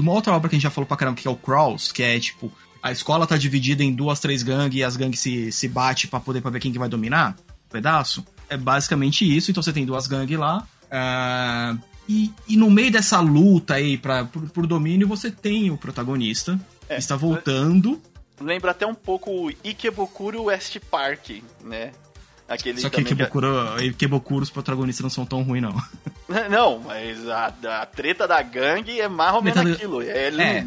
De 0.00 0.02
uma 0.02 0.12
outra 0.12 0.32
obra 0.32 0.48
que 0.48 0.56
a 0.56 0.58
gente 0.58 0.62
já 0.62 0.70
falou 0.70 0.86
pra 0.86 0.96
caramba, 0.96 1.20
que 1.20 1.28
é 1.28 1.30
o 1.30 1.36
Crawls, 1.36 1.92
que 1.92 2.02
é 2.02 2.18
tipo. 2.18 2.50
A 2.82 2.90
escola 2.90 3.26
tá 3.26 3.36
dividida 3.36 3.84
em 3.84 3.92
duas, 3.92 4.18
três 4.18 4.42
gangues 4.42 4.80
e 4.80 4.82
as 4.82 4.96
gangues 4.96 5.20
se, 5.20 5.52
se 5.52 5.68
batem 5.68 6.08
pra 6.08 6.18
poder 6.18 6.40
pra 6.40 6.50
ver 6.50 6.60
quem 6.60 6.72
que 6.72 6.78
vai 6.78 6.88
dominar 6.88 7.36
o 7.68 7.70
pedaço. 7.70 8.24
É 8.48 8.56
basicamente 8.56 9.24
isso. 9.36 9.50
Então 9.50 9.62
você 9.62 9.74
tem 9.74 9.84
duas 9.84 10.06
gangues 10.06 10.38
lá. 10.38 10.66
ah, 10.90 11.76
e, 12.08 12.32
e 12.48 12.56
no 12.56 12.70
meio 12.70 12.90
dessa 12.90 13.20
luta 13.20 13.74
aí 13.74 13.98
pra, 13.98 14.24
por, 14.24 14.48
por 14.48 14.66
domínio, 14.66 15.06
você 15.06 15.30
tem 15.30 15.70
o 15.70 15.76
protagonista. 15.76 16.58
É. 16.88 16.94
que 16.94 17.00
está 17.02 17.14
voltando. 17.14 18.00
Lembra 18.40 18.70
até 18.70 18.86
um 18.86 18.94
pouco 18.94 19.30
o 19.30 19.50
Ikebukuro 19.62 20.44
West 20.44 20.78
Park, 20.90 21.42
né? 21.62 21.92
Aquele 22.50 22.80
Só 22.80 22.90
que 22.90 22.96
também 22.96 23.06
que- 23.06 23.14
Ikebukuro, 23.14 23.80
Ikebukuro, 23.80 24.42
os 24.42 24.50
protagonistas 24.50 25.02
não 25.04 25.08
são 25.10 25.24
tão 25.24 25.42
ruins, 25.42 25.62
não. 25.62 25.74
Não, 26.50 26.78
mas 26.80 27.28
a, 27.28 27.46
a 27.82 27.86
treta 27.86 28.26
da 28.28 28.42
gangue 28.42 29.00
é 29.00 29.08
mais 29.08 29.34
ou 29.34 29.42
menos 29.42 29.58
aquilo. 29.72 30.02
É, 30.02 30.28
É. 30.28 30.64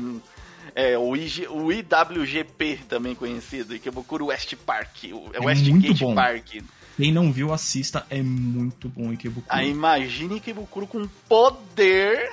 é, 0.75 0.97
o, 0.97 1.15
IG, 1.15 1.47
o 1.49 1.71
IWGP, 1.71 2.79
também 2.89 3.13
conhecido, 3.15 3.75
Ikebukuro 3.75 4.25
West 4.27 4.55
Park. 4.65 5.03
O, 5.13 5.29
é 5.33 5.37
É 5.37 5.39
Westgate 5.45 5.71
muito 5.71 5.99
bom. 5.99 6.15
Park. 6.15 6.55
Quem 6.95 7.11
não 7.11 7.31
viu, 7.31 7.51
assista. 7.51 8.05
É 8.09 8.21
muito 8.21 8.87
bom 8.87 9.11
Ikebukuro. 9.11 9.45
Aí 9.49 9.69
imagine 9.69 10.35
Ikebukuro 10.37 10.85
com 10.87 11.07
poder. 11.27 12.31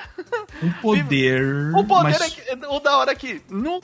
Um 0.63 0.71
poder. 0.83 1.73
O 1.75 1.85
poder 1.85 2.19
mas... 2.19 2.21
é 2.21 2.31
que, 2.31 2.67
o 2.67 2.81
da 2.81 2.97
hora 2.99 3.13
é 3.13 3.15
que 3.15 3.41
no, 3.49 3.81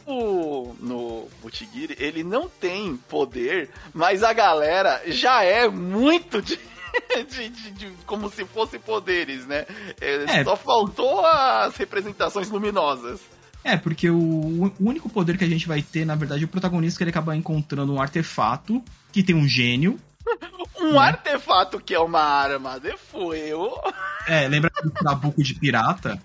no 0.81 1.29
Butchigiri 1.43 1.97
ele 1.99 2.23
não 2.23 2.49
tem 2.49 2.97
poder, 3.09 3.71
mas 3.95 4.23
a 4.23 4.33
galera 4.33 5.03
já 5.07 5.43
é 5.43 5.69
muito 5.69 6.43
de. 6.43 6.59
de- 7.31 7.49
de- 7.51 7.71
de- 7.73 7.93
como 8.07 8.31
se 8.31 8.45
fosse 8.45 8.79
poderes, 8.79 9.47
né? 9.47 9.67
É, 10.01 10.41
É. 10.41 10.45
Só 10.45 10.57
faltou 10.57 11.25
as 11.25 11.77
representações 11.77 12.51
luminosas. 12.51 13.21
É, 13.65 13.77
porque 13.77 14.09
o, 14.09 14.17
o 14.17 14.73
único 14.81 15.09
poder 15.09 15.37
que 15.37 15.45
a 15.45 15.49
gente 15.49 15.67
vai 15.67 15.83
ter, 15.83 16.05
na 16.05 16.15
verdade, 16.15 16.43
é 16.43 16.45
o 16.45 16.49
protagonista 16.49 16.97
que 16.99 17.03
ele 17.05 17.11
acaba 17.11 17.37
encontrando 17.37 17.93
um 17.93 18.01
artefato 18.01 18.83
que 19.13 19.23
tem 19.23 19.35
um 19.35 19.47
gênio. 19.49 19.99
Um 20.79 20.93
Né? 20.93 20.99
artefato 20.99 21.81
que 21.81 21.95
é 21.95 21.99
uma 21.99 22.21
arma 22.21 22.79
de 22.79 22.97
fogo. 22.97 23.81
É, 24.29 24.49
lembra 24.49 24.71
do 24.83 24.91
trabuco 24.91 25.41
de 25.41 25.55
pirata? 25.55 26.21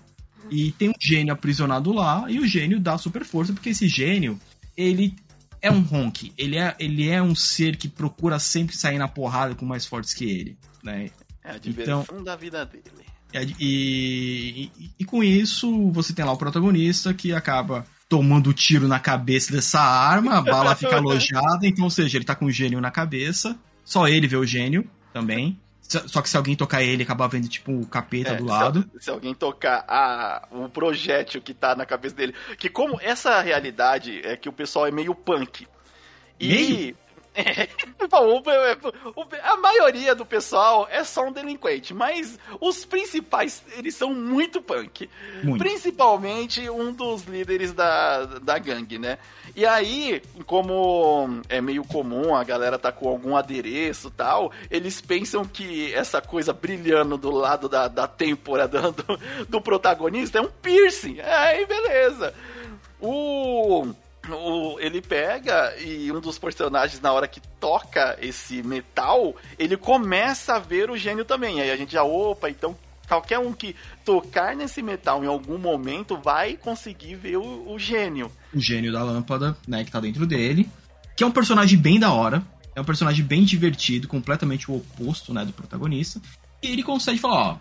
E 0.50 0.72
tem 0.72 0.88
um 0.88 0.94
gênio 1.00 1.32
aprisionado 1.32 1.92
lá, 1.92 2.24
e 2.28 2.40
o 2.40 2.46
gênio 2.46 2.80
dá 2.80 2.98
super 2.98 3.24
força, 3.24 3.52
porque 3.52 3.68
esse 3.68 3.86
gênio, 3.86 4.40
ele 4.76 5.14
é 5.62 5.70
um 5.70 5.86
honk. 5.88 6.32
Ele 6.36 6.58
é, 6.58 6.74
ele 6.80 7.08
é 7.08 7.22
um 7.22 7.32
ser 7.32 7.76
que 7.76 7.88
procura 7.88 8.40
sempre 8.40 8.76
sair 8.76 8.98
na 8.98 9.06
porrada 9.06 9.54
com 9.54 9.64
mais 9.64 9.86
fortes 9.86 10.12
que 10.12 10.24
ele, 10.24 10.58
né? 10.82 11.10
É 11.44 11.52
a 11.52 11.58
diversão 11.58 12.24
da 12.24 12.34
vida 12.34 12.66
dele. 12.66 12.82
E, 13.58 14.68
e, 14.78 14.90
e 14.98 15.04
com 15.04 15.22
isso, 15.22 15.90
você 15.90 16.12
tem 16.12 16.24
lá 16.24 16.32
o 16.32 16.36
protagonista 16.36 17.14
que 17.14 17.32
acaba 17.32 17.86
tomando 18.08 18.52
tiro 18.52 18.86
na 18.86 19.00
cabeça 19.00 19.52
dessa 19.52 19.80
arma, 19.80 20.34
a 20.34 20.42
bala 20.42 20.76
fica 20.76 20.96
alojada, 20.98 21.66
então, 21.66 21.84
ou 21.84 21.90
seja, 21.90 22.18
ele 22.18 22.26
tá 22.26 22.34
com 22.34 22.44
o 22.44 22.50
gênio 22.50 22.80
na 22.80 22.90
cabeça, 22.90 23.56
só 23.84 24.08
ele 24.08 24.26
vê 24.26 24.36
o 24.36 24.44
gênio 24.44 24.88
também. 25.12 25.58
Só 26.06 26.22
que 26.22 26.28
se 26.30 26.36
alguém 26.38 26.56
tocar 26.56 26.82
ele, 26.82 27.02
acaba 27.02 27.28
vendo, 27.28 27.46
tipo, 27.48 27.70
o 27.70 27.86
capeta 27.86 28.30
É, 28.30 28.34
do 28.36 28.44
se 28.44 28.48
lado. 28.50 28.88
al- 28.94 29.00
Se, 29.00 29.10
alguém 29.10 29.34
tocar 29.34 29.84
a, 29.86 30.48
o 30.50 30.66
projétil 30.68 31.42
que 31.42 31.52
tá 31.52 31.74
na 31.76 31.84
cabeça 31.84 32.14
dele. 32.14 32.34
Que 32.56 32.70
como 32.70 32.98
essa 33.02 33.42
realidade 33.42 34.20
é 34.24 34.34
que 34.36 34.48
o 34.48 34.52
pessoal 34.52 34.86
é 34.86 34.90
meio 34.90 35.14
punk. 35.14 35.66
E. 36.40 36.48
Meio? 36.48 36.96
É, 37.34 37.66
bom, 38.10 38.42
a 39.42 39.56
maioria 39.56 40.14
do 40.14 40.24
pessoal 40.24 40.86
é 40.90 41.02
só 41.02 41.26
um 41.26 41.32
delinquente, 41.32 41.94
mas 41.94 42.38
os 42.60 42.84
principais, 42.84 43.62
eles 43.76 43.94
são 43.94 44.14
muito 44.14 44.60
punk. 44.60 45.08
Muito. 45.42 45.58
Principalmente 45.62 46.68
um 46.68 46.92
dos 46.92 47.24
líderes 47.24 47.72
da, 47.72 48.24
da 48.26 48.58
gangue, 48.58 48.98
né? 48.98 49.18
E 49.54 49.66
aí, 49.66 50.22
como 50.46 51.42
é 51.48 51.60
meio 51.60 51.84
comum, 51.84 52.34
a 52.34 52.42
galera 52.42 52.78
tá 52.78 52.90
com 52.90 53.08
algum 53.08 53.36
adereço 53.36 54.10
tal, 54.10 54.50
eles 54.70 55.00
pensam 55.00 55.44
que 55.44 55.92
essa 55.92 56.22
coisa 56.22 56.52
brilhando 56.52 57.18
do 57.18 57.30
lado 57.30 57.68
da, 57.68 57.86
da 57.86 58.06
têmpora 58.06 58.66
do, 58.66 58.80
do 59.48 59.60
protagonista 59.60 60.38
é 60.38 60.40
um 60.40 60.48
piercing. 60.48 61.20
Aí, 61.20 61.66
beleza. 61.66 62.34
O 63.00 63.92
o, 64.30 64.78
ele 64.78 65.00
pega 65.00 65.74
e 65.78 66.12
um 66.12 66.20
dos 66.20 66.38
personagens, 66.38 67.00
na 67.00 67.12
hora 67.12 67.26
que 67.26 67.40
toca 67.58 68.16
esse 68.20 68.62
metal, 68.62 69.34
ele 69.58 69.76
começa 69.76 70.54
a 70.54 70.58
ver 70.58 70.90
o 70.90 70.96
gênio 70.96 71.24
também. 71.24 71.60
Aí 71.60 71.70
a 71.70 71.76
gente 71.76 71.92
já, 71.92 72.04
opa, 72.04 72.48
então 72.48 72.76
qualquer 73.12 73.38
um 73.38 73.52
que 73.52 73.76
tocar 74.04 74.56
nesse 74.56 74.80
metal 74.82 75.22
em 75.22 75.26
algum 75.26 75.58
momento 75.58 76.16
vai 76.16 76.56
conseguir 76.56 77.16
ver 77.16 77.36
o, 77.36 77.72
o 77.72 77.78
gênio. 77.78 78.32
O 78.54 78.60
gênio 78.60 78.90
da 78.90 79.02
lâmpada, 79.02 79.56
né, 79.68 79.84
que 79.84 79.90
tá 79.90 80.00
dentro 80.00 80.26
dele. 80.26 80.68
Que 81.16 81.22
é 81.22 81.26
um 81.26 81.30
personagem 81.30 81.78
bem 81.78 82.00
da 82.00 82.10
hora. 82.10 82.42
É 82.74 82.80
um 82.80 82.84
personagem 82.84 83.22
bem 83.22 83.44
divertido, 83.44 84.08
completamente 84.08 84.70
o 84.70 84.76
oposto, 84.76 85.34
né, 85.34 85.44
do 85.44 85.52
protagonista. 85.52 86.20
E 86.62 86.68
ele 86.68 86.82
consegue 86.82 87.18
falar, 87.18 87.50
ó, 87.50 87.58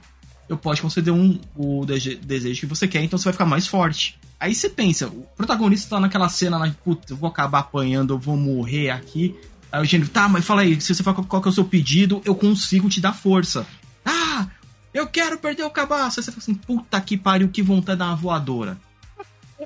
eu 0.47 0.57
posso 0.57 0.81
conceder 0.81 1.13
um, 1.13 1.37
o 1.55 1.85
desejo 1.85 2.61
que 2.61 2.65
você 2.65 2.87
quer, 2.87 3.03
então 3.03 3.19
você 3.19 3.25
vai 3.25 3.33
ficar 3.33 3.45
mais 3.45 3.67
forte. 3.67 4.17
Aí 4.39 4.55
você 4.55 4.69
pensa, 4.69 5.07
o 5.07 5.25
protagonista 5.35 5.89
tá 5.89 5.99
naquela 5.99 6.29
cena 6.29 6.57
lá, 6.57 6.73
puta, 6.83 7.11
eu 7.11 7.17
vou 7.17 7.29
acabar 7.29 7.59
apanhando, 7.59 8.13
eu 8.13 8.17
vou 8.17 8.37
morrer 8.37 8.89
aqui. 8.89 9.35
Aí 9.69 9.81
o 9.81 9.85
gênio, 9.85 10.07
tá, 10.07 10.29
mas 10.29 10.45
fala 10.45 10.61
aí, 10.61 10.79
se 10.79 10.95
você 10.95 11.03
fala 11.03 11.23
qual 11.23 11.41
que 11.41 11.47
é 11.49 11.51
o 11.51 11.53
seu 11.53 11.65
pedido, 11.65 12.21
eu 12.23 12.35
consigo 12.35 12.87
te 12.87 13.01
dar 13.01 13.13
força. 13.13 13.67
Ah, 14.05 14.47
eu 14.93 15.07
quero 15.07 15.37
perder 15.37 15.63
o 15.63 15.69
cabaço. 15.69 16.19
Aí 16.19 16.23
você 16.23 16.31
fala 16.31 16.41
assim, 16.41 16.55
puta 16.55 16.99
que 17.01 17.17
pariu, 17.17 17.49
que 17.49 17.61
vontade 17.61 18.01
uma 18.01 18.15
voadora. 18.15 18.77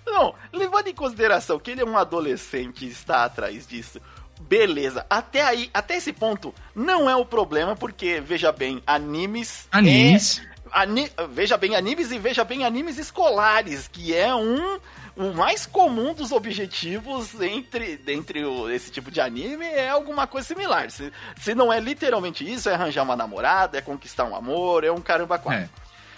Não, 0.06 0.36
levando 0.52 0.88
em 0.88 0.94
consideração 0.94 1.58
que 1.60 1.72
ele 1.72 1.82
é 1.82 1.86
um 1.86 1.98
adolescente 1.98 2.86
e 2.86 2.90
está 2.90 3.24
atrás 3.24 3.66
disso, 3.66 4.02
beleza. 4.42 5.06
Até 5.10 5.42
aí, 5.42 5.70
até 5.74 5.96
esse 5.96 6.12
ponto, 6.12 6.54
não 6.76 7.10
é 7.10 7.16
o 7.16 7.26
problema, 7.26 7.76
porque, 7.76 8.20
veja 8.20 8.52
bem, 8.52 8.82
animes. 8.86 9.68
Animes. 9.72 10.42
É 10.52 10.56
ani, 10.76 11.10
veja 11.30 11.58
bem 11.58 11.76
animes 11.76 12.12
e 12.12 12.20
veja 12.20 12.44
bem 12.44 12.66
animes 12.66 12.98
escolares, 12.98 13.88
que 13.88 14.14
é 14.14 14.36
um 14.36 14.80
o 15.16 15.34
mais 15.34 15.66
comum 15.66 16.14
dos 16.14 16.32
objetivos 16.32 17.40
entre, 17.42 18.00
entre 18.08 18.44
o, 18.44 18.70
esse 18.70 18.92
tipo 18.92 19.10
de 19.10 19.22
anime 19.22 19.66
é 19.66 19.90
alguma 19.90 20.28
coisa 20.28 20.48
similar. 20.48 20.92
Se, 20.92 21.12
se 21.40 21.56
não 21.56 21.72
é 21.72 21.80
literalmente 21.80 22.50
isso, 22.50 22.70
é 22.70 22.74
arranjar 22.74 23.04
uma 23.04 23.16
namorada, 23.16 23.78
é 23.78 23.82
conquistar 23.82 24.26
um 24.26 24.36
amor, 24.36 24.84
é 24.84 24.92
um 24.92 25.02
caramba 25.02 25.40
quatro. 25.40 25.64
É. 25.64 25.70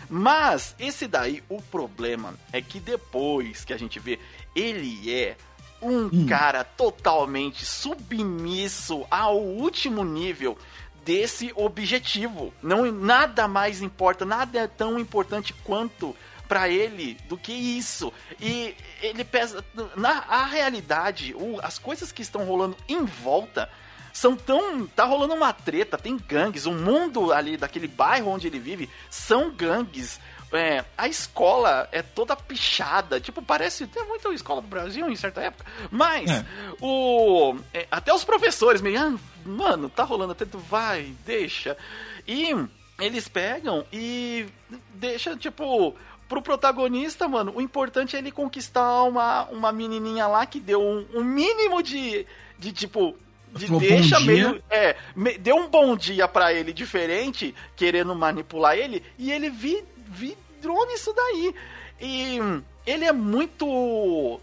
Mas 0.09 0.75
esse 0.79 1.07
daí, 1.07 1.43
o 1.49 1.61
problema 1.61 2.33
é 2.51 2.61
que 2.61 2.79
depois 2.79 3.65
que 3.65 3.73
a 3.73 3.77
gente 3.77 3.99
vê, 3.99 4.19
ele 4.55 5.13
é 5.13 5.35
um 5.81 6.05
hum. 6.05 6.25
cara 6.27 6.63
totalmente 6.63 7.65
submisso 7.65 9.05
ao 9.11 9.37
último 9.37 10.03
nível 10.03 10.57
desse 11.05 11.51
objetivo. 11.55 12.53
Não 12.61 12.91
nada 12.91 13.47
mais 13.47 13.81
importa, 13.81 14.25
nada 14.25 14.59
é 14.59 14.67
tão 14.67 14.99
importante 14.99 15.53
quanto 15.63 16.15
para 16.47 16.69
ele 16.69 17.17
do 17.27 17.37
que 17.37 17.51
isso. 17.51 18.11
E 18.39 18.75
ele 19.01 19.23
pesa 19.23 19.63
na 19.95 20.23
a 20.27 20.45
realidade, 20.45 21.33
o, 21.35 21.59
as 21.61 21.77
coisas 21.77 22.11
que 22.11 22.21
estão 22.21 22.45
rolando 22.45 22.77
em 22.87 23.03
volta 23.03 23.69
são 24.13 24.35
tão. 24.35 24.87
Tá 24.87 25.05
rolando 25.05 25.35
uma 25.35 25.53
treta, 25.53 25.97
tem 25.97 26.17
gangues, 26.17 26.65
o 26.65 26.71
mundo 26.71 27.31
ali 27.31 27.55
daquele 27.55 27.87
bairro 27.87 28.31
onde 28.31 28.47
ele 28.47 28.59
vive 28.59 28.89
são 29.09 29.51
gangues. 29.51 30.19
É, 30.51 30.85
a 30.97 31.09
escola 31.09 31.89
é 31.91 32.01
toda 32.01 32.35
pichada, 32.35 33.19
tipo, 33.19 33.41
parece 33.41 33.83
até 33.83 34.01
muito 34.03 34.29
a 34.29 34.33
escola 34.33 34.61
do 34.61 34.67
Brasil 34.67 35.07
em 35.09 35.15
certa 35.15 35.41
época. 35.41 35.69
Mas 35.91 36.31
é. 36.31 36.45
o. 36.81 37.57
É, 37.73 37.85
até 37.91 38.13
os 38.13 38.23
professores 38.23 38.81
meio. 38.81 38.99
Ah, 38.99 39.17
mano, 39.45 39.89
tá 39.89 40.03
rolando 40.03 40.31
até 40.31 40.45
tu 40.45 40.57
vai, 40.57 41.13
deixa. 41.25 41.77
E 42.25 42.55
eles 42.99 43.27
pegam 43.27 43.85
e 43.91 44.47
deixa, 44.95 45.35
tipo, 45.35 45.95
pro 46.27 46.41
protagonista, 46.41 47.27
mano, 47.27 47.53
o 47.55 47.61
importante 47.61 48.15
é 48.15 48.19
ele 48.19 48.31
conquistar 48.31 49.03
uma, 49.03 49.45
uma 49.45 49.71
menininha 49.71 50.27
lá 50.27 50.45
que 50.45 50.59
deu 50.59 50.81
um, 50.81 51.05
um 51.13 51.23
mínimo 51.23 51.81
de, 51.81 52.25
de 52.57 52.71
tipo, 52.71 53.15
de 53.53 53.67
deixa 53.79 54.19
meio. 54.19 54.61
É, 54.69 54.95
me, 55.15 55.37
deu 55.37 55.55
um 55.55 55.67
bom 55.67 55.95
dia 55.95 56.27
para 56.27 56.53
ele 56.53 56.73
diferente, 56.73 57.55
querendo 57.75 58.13
manipular 58.15 58.77
ele, 58.77 59.03
e 59.17 59.31
ele 59.31 59.49
vi, 59.49 59.83
vidrou 60.07 60.85
nisso 60.87 61.13
daí. 61.13 61.55
E 61.99 62.39
ele 62.85 63.05
é 63.05 63.11
muito. 63.11 64.39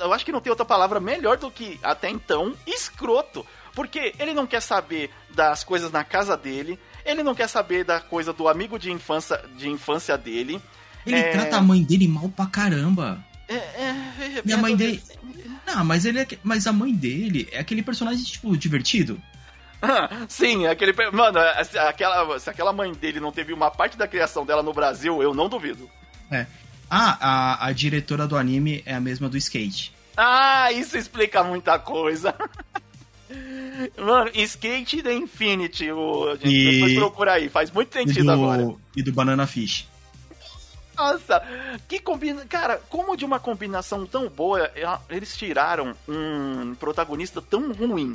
Eu 0.00 0.12
acho 0.12 0.24
que 0.24 0.32
não 0.32 0.40
tem 0.40 0.50
outra 0.50 0.64
palavra 0.64 0.98
melhor 0.98 1.36
do 1.36 1.50
que 1.50 1.78
até 1.82 2.08
então 2.08 2.54
escroto. 2.66 3.46
Porque 3.74 4.14
ele 4.18 4.34
não 4.34 4.46
quer 4.46 4.60
saber 4.60 5.10
das 5.30 5.64
coisas 5.64 5.90
na 5.90 6.04
casa 6.04 6.36
dele, 6.36 6.78
ele 7.04 7.22
não 7.22 7.34
quer 7.34 7.48
saber 7.48 7.84
da 7.84 8.00
coisa 8.00 8.32
do 8.32 8.48
amigo 8.48 8.78
de 8.78 8.90
infância, 8.90 9.42
de 9.56 9.68
infância 9.68 10.16
dele. 10.16 10.60
Ele 11.06 11.16
é... 11.16 11.30
trata 11.32 11.56
a 11.56 11.62
mãe 11.62 11.82
dele 11.82 12.06
mal 12.08 12.28
pra 12.28 12.46
caramba. 12.46 13.24
É, 13.48 13.54
é, 13.54 13.96
é 14.20 14.42
e 14.44 14.52
a 14.52 14.56
mãe 14.56 14.76
dele. 14.76 15.02
Não, 15.66 15.84
mas 15.84 16.04
ele 16.04 16.20
é... 16.20 16.26
Mas 16.42 16.66
a 16.66 16.72
mãe 16.72 16.94
dele 16.94 17.48
é 17.52 17.58
aquele 17.58 17.82
personagem, 17.82 18.24
tipo, 18.24 18.56
divertido. 18.56 19.20
Sim, 20.28 20.66
aquele. 20.66 20.92
Mano, 21.10 21.38
aquela, 21.88 22.38
se 22.38 22.48
aquela 22.48 22.72
mãe 22.72 22.92
dele 22.92 23.20
não 23.20 23.32
teve 23.32 23.52
uma 23.52 23.70
parte 23.70 23.96
da 23.96 24.06
criação 24.06 24.46
dela 24.46 24.62
no 24.62 24.72
Brasil, 24.72 25.22
eu 25.22 25.34
não 25.34 25.48
duvido. 25.48 25.90
É. 26.30 26.46
Ah, 26.88 27.18
a, 27.20 27.66
a 27.66 27.72
diretora 27.72 28.26
do 28.26 28.36
anime 28.36 28.82
é 28.86 28.94
a 28.94 29.00
mesma 29.00 29.28
do 29.28 29.36
skate. 29.36 29.92
Ah, 30.16 30.70
isso 30.72 30.96
explica 30.96 31.42
muita 31.42 31.78
coisa. 31.78 32.34
Mano, 33.98 34.30
Skate 34.34 35.02
the 35.02 35.14
Infinity, 35.14 35.90
o, 35.90 36.36
gente 36.36 36.48
e... 36.48 36.72
depois 36.72 36.94
procura 36.94 37.32
aí, 37.34 37.48
faz 37.48 37.70
muito 37.70 37.92
sentido 37.92 38.24
do... 38.24 38.30
agora. 38.30 38.74
E 38.96 39.02
do 39.02 39.12
Banana 39.12 39.46
Fish. 39.46 39.88
Nossa, 40.96 41.42
que 41.88 41.98
combina. 41.98 42.44
Cara, 42.44 42.80
como 42.88 43.16
de 43.16 43.24
uma 43.24 43.40
combinação 43.40 44.06
tão 44.06 44.28
boa, 44.28 44.70
eles 45.08 45.36
tiraram 45.36 45.96
um 46.06 46.74
protagonista 46.74 47.40
tão 47.40 47.72
ruim. 47.72 48.14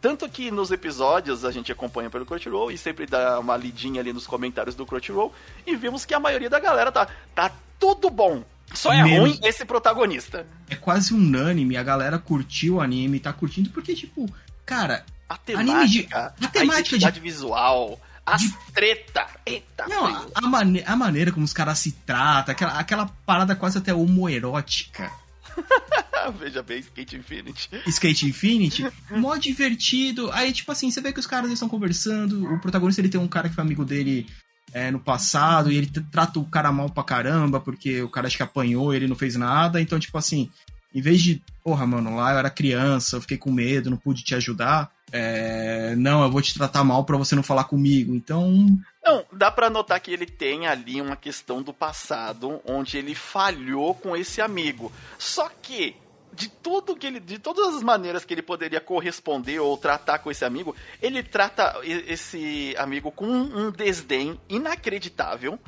Tanto 0.00 0.28
que 0.28 0.50
nos 0.50 0.70
episódios 0.70 1.44
a 1.44 1.50
gente 1.50 1.72
acompanha 1.72 2.10
pelo 2.10 2.26
Crunchyroll 2.26 2.70
e 2.70 2.76
sempre 2.76 3.06
dá 3.06 3.40
uma 3.40 3.56
lidinha 3.56 4.00
ali 4.00 4.12
nos 4.12 4.26
comentários 4.26 4.74
do 4.74 4.84
Crunchyroll 4.84 5.32
e 5.66 5.74
vimos 5.74 6.04
que 6.04 6.12
a 6.12 6.20
maioria 6.20 6.50
da 6.50 6.60
galera 6.60 6.92
tá, 6.92 7.08
tá 7.34 7.50
tudo 7.78 8.10
bom. 8.10 8.44
Só 8.74 8.92
é 8.92 9.02
Menos... 9.02 9.20
ruim 9.20 9.40
esse 9.42 9.64
protagonista. 9.64 10.46
É 10.68 10.74
quase 10.74 11.14
unânime, 11.14 11.76
a 11.76 11.82
galera 11.82 12.18
curtiu 12.18 12.74
o 12.74 12.80
anime, 12.80 13.20
tá 13.20 13.32
curtindo 13.32 13.70
porque, 13.70 13.94
tipo, 13.94 14.28
cara, 14.66 15.06
a 15.28 15.36
temática, 15.36 16.34
de, 16.38 16.46
a, 16.46 16.48
temática 16.50 17.08
a 17.08 17.10
de 17.10 17.20
visual, 17.20 18.00
as 18.26 18.42
de... 18.42 18.54
treta. 18.74 19.26
Eita. 19.46 19.86
Não, 19.88 20.04
a, 20.04 20.26
a, 20.34 20.40
mane 20.42 20.82
a 20.84 20.96
maneira 20.96 21.30
como 21.32 21.44
os 21.44 21.52
caras 21.52 21.78
se 21.78 21.92
tratam, 21.92 22.52
aquela, 22.52 22.78
aquela 22.78 23.06
parada 23.24 23.54
quase 23.54 23.78
até 23.78 23.94
homoerótica. 23.94 25.10
Veja 26.38 26.62
bem, 26.62 26.80
Skate 26.80 27.16
Infinity. 27.16 27.68
Skate 27.86 28.26
Infinity, 28.26 28.92
mó 29.10 29.36
divertido. 29.36 30.30
Aí, 30.32 30.52
tipo 30.52 30.72
assim, 30.72 30.90
você 30.90 31.00
vê 31.00 31.12
que 31.12 31.20
os 31.20 31.26
caras 31.26 31.50
estão 31.52 31.68
conversando. 31.68 32.52
O 32.52 32.60
protagonista 32.60 33.00
ele 33.00 33.08
tem 33.08 33.20
um 33.20 33.28
cara 33.28 33.48
que 33.48 33.54
foi 33.54 33.62
amigo 33.62 33.84
dele 33.84 34.26
é, 34.72 34.90
no 34.90 34.98
passado 34.98 35.70
e 35.70 35.76
ele 35.76 35.90
trata 36.10 36.40
o 36.40 36.44
cara 36.44 36.72
mal 36.72 36.90
pra 36.90 37.04
caramba 37.04 37.60
porque 37.60 38.02
o 38.02 38.08
cara 38.08 38.26
acho 38.26 38.36
que 38.36 38.42
apanhou 38.42 38.92
ele 38.92 39.06
não 39.06 39.16
fez 39.16 39.36
nada. 39.36 39.80
Então, 39.80 39.98
tipo 40.00 40.18
assim, 40.18 40.50
em 40.96 41.00
vez 41.02 41.20
de, 41.20 41.42
porra, 41.62 41.86
mano, 41.86 42.16
lá 42.16 42.32
eu 42.32 42.38
era 42.38 42.48
criança, 42.48 43.16
eu 43.16 43.20
fiquei 43.20 43.36
com 43.36 43.52
medo, 43.52 43.90
não 43.90 43.98
pude 43.98 44.24
te 44.24 44.34
ajudar. 44.34 44.90
É, 45.12 45.94
não, 45.94 46.22
eu 46.22 46.30
vou 46.30 46.40
te 46.40 46.54
tratar 46.54 46.82
mal 46.82 47.04
para 47.04 47.18
você 47.18 47.34
não 47.36 47.42
falar 47.42 47.64
comigo. 47.64 48.14
Então. 48.14 48.66
Não, 49.04 49.22
dá 49.30 49.50
para 49.50 49.68
notar 49.68 50.00
que 50.00 50.10
ele 50.10 50.24
tem 50.24 50.66
ali 50.66 51.02
uma 51.02 51.14
questão 51.14 51.62
do 51.62 51.70
passado 51.70 52.62
onde 52.64 52.96
ele 52.96 53.14
falhou 53.14 53.94
com 53.94 54.16
esse 54.16 54.40
amigo. 54.40 54.90
Só 55.18 55.50
que 55.60 55.94
de 56.32 56.48
tudo 56.48 56.96
que 56.96 57.06
ele, 57.06 57.20
de 57.20 57.38
todas 57.38 57.74
as 57.74 57.82
maneiras 57.82 58.24
que 58.24 58.32
ele 58.32 58.40
poderia 58.40 58.80
corresponder 58.80 59.60
ou 59.60 59.76
tratar 59.76 60.20
com 60.20 60.30
esse 60.30 60.46
amigo, 60.46 60.74
ele 61.02 61.22
trata 61.22 61.78
esse 61.84 62.74
amigo 62.78 63.12
com 63.12 63.26
um 63.26 63.70
desdém 63.70 64.40
inacreditável 64.48 65.58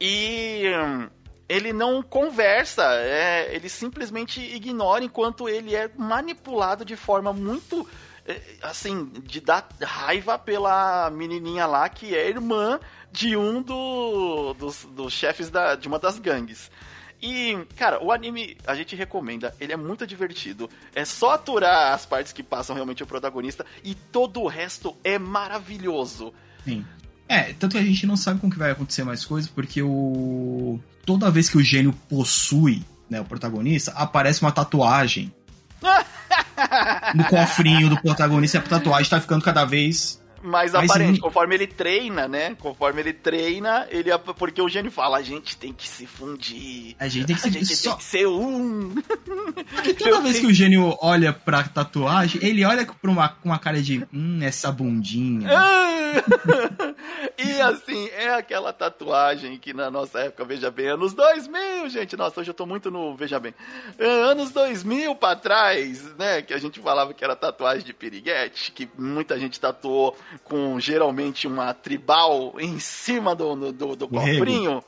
e 0.00 0.62
hum, 0.72 1.08
ele 1.48 1.72
não 1.72 2.02
conversa, 2.02 2.84
é, 2.96 3.54
ele 3.54 3.68
simplesmente 3.68 4.40
ignora 4.40 5.02
enquanto 5.02 5.48
ele 5.48 5.74
é 5.74 5.90
manipulado 5.96 6.84
de 6.84 6.94
forma 6.94 7.32
muito 7.32 7.88
é, 8.26 8.40
assim, 8.60 9.06
de 9.24 9.40
dar 9.40 9.66
raiva 9.82 10.38
pela 10.38 11.08
menininha 11.10 11.66
lá 11.66 11.88
que 11.88 12.14
é 12.14 12.28
irmã 12.28 12.78
de 13.10 13.36
um 13.36 13.62
do, 13.62 14.52
dos, 14.54 14.84
dos 14.84 15.12
chefes 15.12 15.48
da, 15.48 15.74
de 15.74 15.88
uma 15.88 15.98
das 15.98 16.18
gangues. 16.18 16.70
E, 17.20 17.58
cara, 17.76 18.02
o 18.04 18.12
anime 18.12 18.56
a 18.66 18.74
gente 18.74 18.94
recomenda, 18.94 19.54
ele 19.58 19.72
é 19.72 19.76
muito 19.76 20.06
divertido. 20.06 20.70
É 20.94 21.04
só 21.04 21.32
aturar 21.32 21.94
as 21.94 22.06
partes 22.06 22.32
que 22.32 22.42
passam 22.42 22.74
realmente 22.74 23.02
o 23.02 23.06
protagonista 23.06 23.66
e 23.82 23.94
todo 23.94 24.40
o 24.42 24.46
resto 24.46 24.96
é 25.02 25.18
maravilhoso. 25.18 26.32
Sim. 26.64 26.84
É, 27.28 27.52
tanto 27.52 27.72
que 27.72 27.78
a 27.78 27.84
gente 27.84 28.06
não 28.06 28.16
sabe 28.16 28.40
como 28.40 28.52
que 28.52 28.58
vai 28.58 28.70
acontecer 28.70 29.04
mais 29.04 29.24
coisas, 29.24 29.50
porque 29.50 29.82
o. 29.82 30.80
Toda 31.04 31.30
vez 31.30 31.48
que 31.48 31.58
o 31.58 31.62
gênio 31.62 31.92
possui 32.08 32.82
né, 33.08 33.20
o 33.20 33.24
protagonista, 33.24 33.92
aparece 33.92 34.42
uma 34.42 34.52
tatuagem. 34.52 35.32
no 37.14 37.24
cofrinho 37.24 37.88
do 37.88 38.00
protagonista, 38.00 38.58
a 38.58 38.62
tatuagem 38.62 39.10
tá 39.10 39.20
ficando 39.20 39.42
cada 39.44 39.64
vez 39.64 40.20
mais 40.42 40.72
Mas 40.72 40.90
aparente, 40.90 41.20
conforme 41.20 41.54
ele 41.54 41.66
treina, 41.66 42.28
né? 42.28 42.54
Conforme 42.56 43.00
ele 43.00 43.12
treina, 43.12 43.86
ele 43.90 44.10
porque 44.36 44.60
o 44.60 44.68
gênio 44.68 44.90
fala, 44.90 45.18
a 45.18 45.22
gente 45.22 45.56
tem 45.56 45.72
que 45.72 45.88
se 45.88 46.06
fundir. 46.06 46.96
A 46.98 47.08
gente 47.08 47.26
tem 47.26 47.36
que, 47.36 47.42
se... 47.42 47.50
gente 47.50 47.76
só... 47.76 47.90
tem 47.90 47.98
que 47.98 48.04
ser 48.04 48.26
um. 48.26 48.94
toda 49.98 50.20
vez 50.20 50.38
que 50.38 50.46
o 50.46 50.52
gênio 50.52 50.96
olha 51.00 51.32
pra 51.32 51.64
tatuagem, 51.64 52.40
ele 52.44 52.64
olha 52.64 52.84
com 52.84 52.94
uma, 53.08 53.28
com 53.28 53.48
uma 53.48 53.58
cara 53.58 53.80
de 53.80 54.06
hum, 54.12 54.40
essa 54.42 54.70
bundinha. 54.70 55.48
e 57.38 57.60
assim, 57.60 58.08
é 58.10 58.30
aquela 58.30 58.72
tatuagem 58.72 59.58
que 59.58 59.72
na 59.72 59.90
nossa 59.90 60.20
época, 60.20 60.44
veja 60.44 60.70
bem, 60.70 60.88
anos 60.88 61.12
2000, 61.14 61.88
gente. 61.88 62.16
Nossa, 62.16 62.40
hoje 62.40 62.50
eu 62.50 62.54
tô 62.54 62.66
muito 62.66 62.90
no, 62.90 63.14
veja 63.16 63.38
bem. 63.38 63.54
É, 63.98 64.06
anos 64.06 64.50
2000 64.50 65.14
pra 65.14 65.36
trás, 65.36 66.02
né? 66.16 66.42
Que 66.42 66.54
a 66.54 66.58
gente 66.58 66.80
falava 66.80 67.12
que 67.12 67.24
era 67.24 67.36
tatuagem 67.36 67.84
de 67.84 67.92
piriguete, 67.92 68.72
que 68.72 68.88
muita 68.96 69.38
gente 69.38 69.58
tatuou 69.58 70.16
com 70.44 70.78
geralmente 70.78 71.46
uma 71.46 71.72
tribal 71.74 72.54
em 72.58 72.78
cima 72.78 73.34
do, 73.34 73.72
do, 73.72 73.96
do 73.96 74.08
cofrinho. 74.08 74.82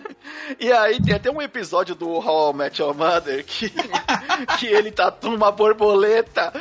e 0.58 0.72
aí 0.72 1.02
tem 1.02 1.14
até 1.14 1.30
um 1.30 1.40
episódio 1.40 1.94
do 1.94 2.08
How 2.08 2.52
I 2.52 2.56
Met 2.56 2.80
Your 2.80 2.94
Mother 2.94 3.44
que, 3.44 3.70
que 4.58 4.66
ele 4.66 4.90
tatua 4.90 5.34
uma 5.34 5.50
borboleta. 5.50 6.52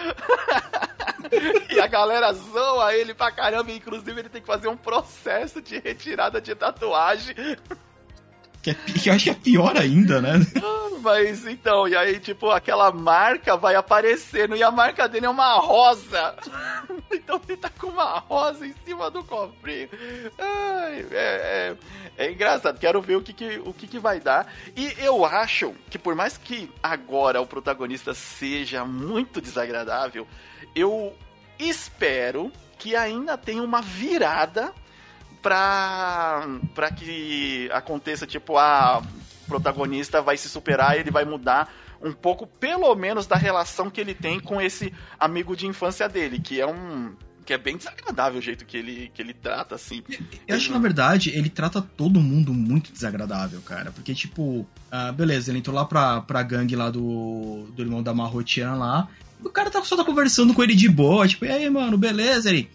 e 1.70 1.80
a 1.80 1.88
galera 1.88 2.34
zoa 2.34 2.96
ele 2.96 3.14
pra 3.14 3.32
caramba. 3.32 3.72
Inclusive, 3.72 4.20
ele 4.20 4.30
tem 4.30 4.42
que 4.42 4.48
fazer 4.48 4.68
um 4.68 4.78
processo 4.78 5.62
de 5.62 5.80
retirada 5.80 6.40
de 6.40 6.54
tatuagem. 6.56 7.36
Que, 8.64 8.72
é, 8.72 8.74
que 8.74 9.10
eu 9.10 9.14
acho 9.14 9.26
que 9.26 9.30
é 9.30 9.34
pior 9.34 9.78
ainda, 9.78 10.22
né? 10.22 10.40
Mas 11.04 11.46
então, 11.46 11.86
e 11.86 11.98
aí, 11.98 12.18
tipo, 12.18 12.50
aquela 12.50 12.90
marca 12.90 13.58
vai 13.58 13.76
aparecendo 13.76 14.56
e 14.56 14.64
a 14.64 14.72
marca 14.72 15.06
dele 15.06 15.26
é 15.26 15.30
uma 15.30 15.56
rosa. 15.56 16.34
então 17.12 17.42
ele 17.46 17.58
tá 17.58 17.70
com 17.70 17.88
uma 17.88 18.20
rosa 18.20 18.66
em 18.66 18.74
cima 18.86 19.12
do 19.12 19.22
cofrinho. 19.22 19.90
Ai, 20.40 21.06
é, 21.12 21.76
é, 22.18 22.26
é, 22.26 22.32
engraçado, 22.32 22.80
quero 22.80 23.02
ver 23.02 23.18
o 23.18 23.22
que, 23.22 23.34
que 23.34 23.62
o 23.66 23.74
que, 23.74 23.86
que 23.86 24.00
vai 24.00 24.22
dar. 24.22 24.48
E 24.78 24.94
eu 24.98 25.26
acho 25.26 25.76
que 25.90 26.00
por 26.00 26.16
mais 26.16 26.38
que 26.38 26.72
agora 26.82 27.42
o 27.42 27.46
protagonista 27.46 28.14
seja 28.14 28.86
muito 28.86 29.42
desagradável, 29.42 30.26
eu 30.74 31.14
espero 31.60 32.50
que 32.80 32.96
ainda 32.96 33.38
tenha 33.38 33.62
uma 33.62 33.82
virada 33.82 34.74
pra, 35.44 36.48
pra 36.74 36.90
que 36.90 37.70
aconteça, 37.72 38.26
tipo, 38.26 38.58
a 38.58 39.04
protagonista 39.46 40.22
vai 40.22 40.38
se 40.38 40.50
superar, 40.50 40.98
ele 40.98 41.12
vai 41.12 41.26
mudar 41.26 41.72
um 42.02 42.12
pouco, 42.12 42.48
pelo 42.48 42.94
menos, 42.96 43.28
da 43.28 43.36
relação 43.36 43.90
que 43.90 44.02
ele 44.02 44.14
tem 44.14 44.40
com 44.40 44.60
esse 44.60 44.94
amigo 45.20 45.56
de 45.56 45.68
infância 45.68 46.10
dele, 46.10 46.40
que 46.40 46.60
é 46.60 46.66
um. 46.66 47.14
Que 47.46 47.54
é 47.54 47.58
bem 47.58 47.76
desagradável 47.76 48.40
o 48.40 48.42
jeito 48.42 48.66
que 48.66 48.78
ele, 48.78 49.12
que 49.14 49.22
ele 49.22 49.34
trata, 49.34 49.76
assim. 49.76 50.02
Eu 50.48 50.56
acho 50.56 50.68
que, 50.68 50.74
na 50.74 50.80
verdade, 50.80 51.30
ele 51.30 51.50
trata 51.50 51.82
todo 51.82 52.22
mundo 52.22 52.54
muito 52.54 52.90
desagradável, 52.90 53.62
cara. 53.62 53.92
Porque, 53.92 54.16
tipo, 54.16 54.66
ah, 54.90 55.12
beleza, 55.12 55.52
ele 55.52 55.60
entrou 55.60 55.76
lá 55.76 55.84
pra, 55.84 56.22
pra 56.22 56.42
gangue 56.42 56.74
lá 56.74 56.90
do, 56.90 57.68
do 57.76 57.82
irmão 57.82 58.02
da 58.02 58.14
Marrotian 58.14 58.76
lá. 58.76 59.10
O 59.44 59.50
cara 59.50 59.70
tá, 59.70 59.84
só 59.84 59.98
tá 59.98 60.06
conversando 60.06 60.54
com 60.54 60.64
ele 60.64 60.74
de 60.74 60.88
boa, 60.88 61.28
tipo, 61.28 61.44
e 61.44 61.52
aí, 61.52 61.70
mano, 61.70 61.98
beleza? 61.98 62.50
Ele, 62.50 62.70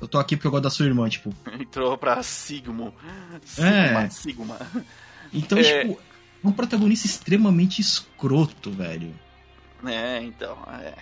eu 0.00 0.08
tô 0.08 0.18
aqui 0.18 0.36
porque 0.36 0.46
eu 0.46 0.50
gosto 0.50 0.64
da 0.64 0.70
sua 0.70 0.86
irmã, 0.86 1.08
tipo. 1.08 1.34
Entrou 1.58 1.96
pra 1.98 2.22
Sigmo. 2.22 2.94
Sigma, 3.44 4.02
é. 4.02 4.10
Sigma. 4.10 4.58
Então, 5.32 5.58
é... 5.58 5.62
tipo, 5.62 6.00
é 6.44 6.48
um 6.48 6.52
protagonista 6.52 7.06
extremamente 7.06 7.80
escroto, 7.80 8.70
velho. 8.70 9.14
É, 9.84 10.22
então. 10.22 10.56
É. 10.70 10.94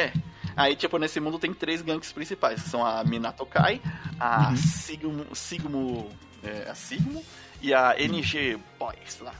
é. 0.00 0.12
Aí, 0.56 0.74
tipo, 0.74 0.96
nesse 0.98 1.20
mundo 1.20 1.38
tem 1.38 1.52
três 1.52 1.82
gangues 1.82 2.12
principais, 2.12 2.62
que 2.62 2.68
são 2.68 2.84
a 2.84 3.04
Minatokai, 3.04 3.80
a 4.18 4.50
uhum. 4.50 4.56
Sigmo. 4.56 5.26
Sigmo. 5.34 6.10
É, 6.42 6.70
a 6.70 6.74
Sigmo 6.74 7.24
e 7.60 7.74
a 7.74 7.94
NG 7.98 8.58
Boys 8.78 9.18
lá, 9.20 9.32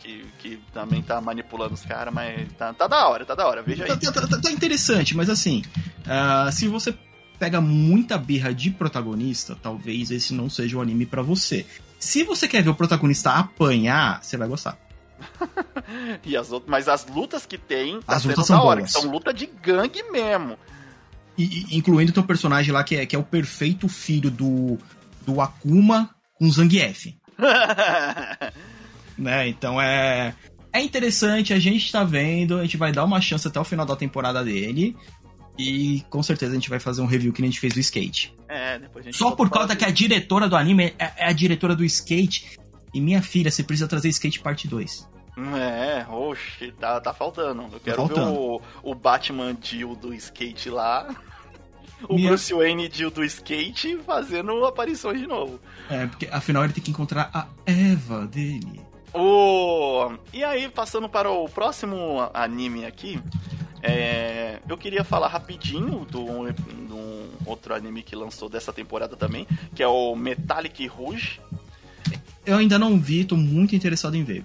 que, 0.00 0.24
que 0.38 0.60
também 0.72 1.02
tá 1.02 1.20
manipulando 1.20 1.74
os 1.74 1.84
caras, 1.84 2.14
mas 2.14 2.50
tá, 2.52 2.72
tá 2.72 2.86
da 2.86 3.08
hora, 3.08 3.26
tá 3.26 3.34
da 3.34 3.46
hora, 3.46 3.62
veja 3.62 3.84
tá, 3.84 3.94
aí. 3.94 4.00
Tá, 4.00 4.26
tá, 4.26 4.40
tá 4.40 4.50
interessante, 4.50 5.16
mas 5.16 5.28
assim, 5.28 5.62
uh, 6.06 6.50
se 6.52 6.68
você 6.68 6.92
pega 7.38 7.60
muita 7.60 8.18
birra 8.18 8.52
de 8.52 8.70
protagonista, 8.70 9.56
talvez 9.62 10.10
esse 10.10 10.34
não 10.34 10.50
seja 10.50 10.76
o 10.76 10.80
anime 10.80 11.06
para 11.06 11.22
você. 11.22 11.64
Se 11.98 12.22
você 12.24 12.46
quer 12.46 12.62
ver 12.62 12.70
o 12.70 12.74
protagonista 12.74 13.32
apanhar, 13.32 14.22
você 14.22 14.36
vai 14.36 14.48
gostar. 14.48 14.78
e 16.24 16.36
as 16.36 16.52
outras, 16.52 16.70
mas 16.70 16.88
as 16.88 17.06
lutas 17.06 17.46
que 17.46 17.58
tem, 17.58 18.00
tá 18.00 18.16
as 18.16 18.24
lutas 18.24 18.46
são 18.46 18.60
hora, 18.60 18.80
boas. 18.80 18.92
são 18.92 19.10
luta 19.10 19.32
de 19.32 19.46
gangue 19.46 20.02
mesmo. 20.10 20.56
E, 21.36 21.76
incluindo 21.76 22.12
teu 22.12 22.22
personagem 22.24 22.72
lá 22.72 22.82
que 22.82 22.96
é, 22.96 23.06
que 23.06 23.14
é 23.14 23.18
o 23.18 23.24
perfeito 23.24 23.88
filho 23.88 24.30
do, 24.30 24.78
do 25.26 25.40
Akuma 25.40 26.10
com 26.34 26.50
Zangief. 26.50 27.16
né? 29.16 29.48
Então 29.48 29.80
é 29.80 30.34
é 30.72 30.82
interessante, 30.82 31.52
a 31.52 31.58
gente 31.58 31.90
tá 31.90 32.04
vendo, 32.04 32.58
a 32.58 32.62
gente 32.62 32.76
vai 32.76 32.92
dar 32.92 33.04
uma 33.04 33.20
chance 33.20 33.46
até 33.48 33.58
o 33.58 33.64
final 33.64 33.86
da 33.86 33.96
temporada 33.96 34.44
dele. 34.44 34.96
E 35.58 36.04
com 36.08 36.22
certeza 36.22 36.52
a 36.52 36.54
gente 36.54 36.70
vai 36.70 36.78
fazer 36.78 37.02
um 37.02 37.06
review 37.06 37.32
que 37.32 37.40
nem 37.40 37.48
a 37.48 37.50
gente 37.50 37.60
fez 37.60 37.74
do 37.74 37.80
skate. 37.80 38.32
É, 38.48 38.78
depois 38.78 39.04
a 39.04 39.10
gente 39.10 39.18
Só 39.18 39.32
por 39.32 39.50
causa 39.50 39.74
que 39.74 39.84
a 39.84 39.90
diretora 39.90 40.48
do 40.48 40.54
anime 40.54 40.94
é, 40.98 41.12
é, 41.16 41.26
a 41.26 41.32
diretora 41.32 41.74
do 41.74 41.84
skate. 41.84 42.58
E 42.94 43.00
minha 43.00 43.20
filha, 43.20 43.50
você 43.50 43.62
precisa 43.62 43.88
trazer 43.88 44.08
skate 44.08 44.40
parte 44.40 44.68
2. 44.68 45.08
É, 45.56 46.06
oxe, 46.10 46.72
tá, 46.72 47.00
tá 47.00 47.12
faltando. 47.12 47.62
Eu 47.62 47.70
tá 47.70 47.78
quero 47.84 47.96
tá 47.96 48.06
faltando. 48.06 48.32
ver 48.32 48.38
o, 48.38 48.62
o 48.82 48.94
Batman 48.94 49.56
Jill 49.60 49.96
do 49.96 50.14
skate 50.14 50.70
lá. 50.70 51.14
O 52.08 52.14
minha... 52.14 52.28
Bruce 52.28 52.54
Wayne 52.54 52.88
Jill 52.92 53.10
do 53.10 53.24
skate 53.24 53.98
fazendo 54.06 54.64
aparições 54.64 55.20
de 55.20 55.26
novo. 55.26 55.60
É, 55.90 56.06
porque 56.06 56.28
afinal 56.30 56.64
ele 56.64 56.72
tem 56.72 56.82
que 56.82 56.90
encontrar 56.90 57.30
a 57.34 57.46
Eva 57.66 58.26
dele. 58.26 58.80
Oh, 59.12 60.12
e 60.32 60.44
aí, 60.44 60.68
passando 60.68 61.08
para 61.08 61.30
o 61.30 61.48
próximo 61.48 62.28
anime 62.34 62.84
aqui, 62.84 63.20
é, 63.82 64.60
eu 64.68 64.76
queria 64.76 65.04
falar 65.04 65.28
rapidinho 65.28 66.04
do, 66.04 66.52
do 66.52 67.28
outro 67.46 67.74
anime 67.74 68.02
que 68.02 68.16
lançou 68.16 68.48
dessa 68.48 68.72
temporada 68.72 69.16
também, 69.16 69.46
que 69.74 69.82
é 69.82 69.88
o 69.88 70.14
Metallic 70.14 70.86
Rouge. 70.86 71.40
Eu 72.44 72.56
ainda 72.56 72.78
não 72.78 72.98
vi, 72.98 73.24
tô 73.24 73.36
muito 73.36 73.76
interessado 73.76 74.16
em 74.16 74.24
ver. 74.24 74.44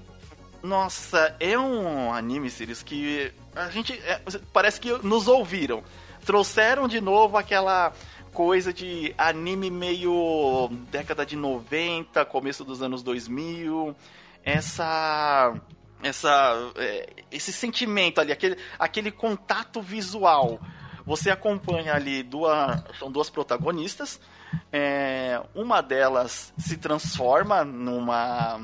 Nossa, 0.62 1.36
é 1.40 1.58
um 1.58 2.14
anime, 2.14 2.50
Sirius, 2.50 2.84
que 2.84 3.32
a 3.56 3.70
gente. 3.70 3.94
É, 4.06 4.22
parece 4.52 4.80
que 4.80 4.92
nos 5.06 5.28
ouviram. 5.28 5.84
Trouxeram 6.26 6.88
de 6.88 7.02
novo 7.02 7.38
aquela 7.38 7.92
coisa 8.32 8.74
de 8.74 9.14
anime 9.18 9.70
meio 9.70 10.70
década 10.90 11.26
de 11.26 11.36
90, 11.36 12.24
começo 12.26 12.64
dos 12.64 12.82
anos 12.82 13.04
2000. 13.04 13.96
Essa 14.44 15.54
essa, 16.04 16.72
é, 16.76 17.10
esse 17.32 17.52
sentimento 17.52 18.20
ali, 18.20 18.32
aquele, 18.32 18.58
aquele 18.78 19.12
contato 19.12 19.82
visual. 19.82 20.60
Você 21.06 21.30
acompanha 21.32 21.96
ali 21.96 22.24
duas, 22.24 22.84
são 23.00 23.12
duas 23.12 23.30
protagonistas. 23.30 24.20
É, 24.72 25.42
uma 25.56 25.82
delas 25.82 26.54
se 26.58 26.78
transforma 26.78 27.64
numa. 27.64 28.58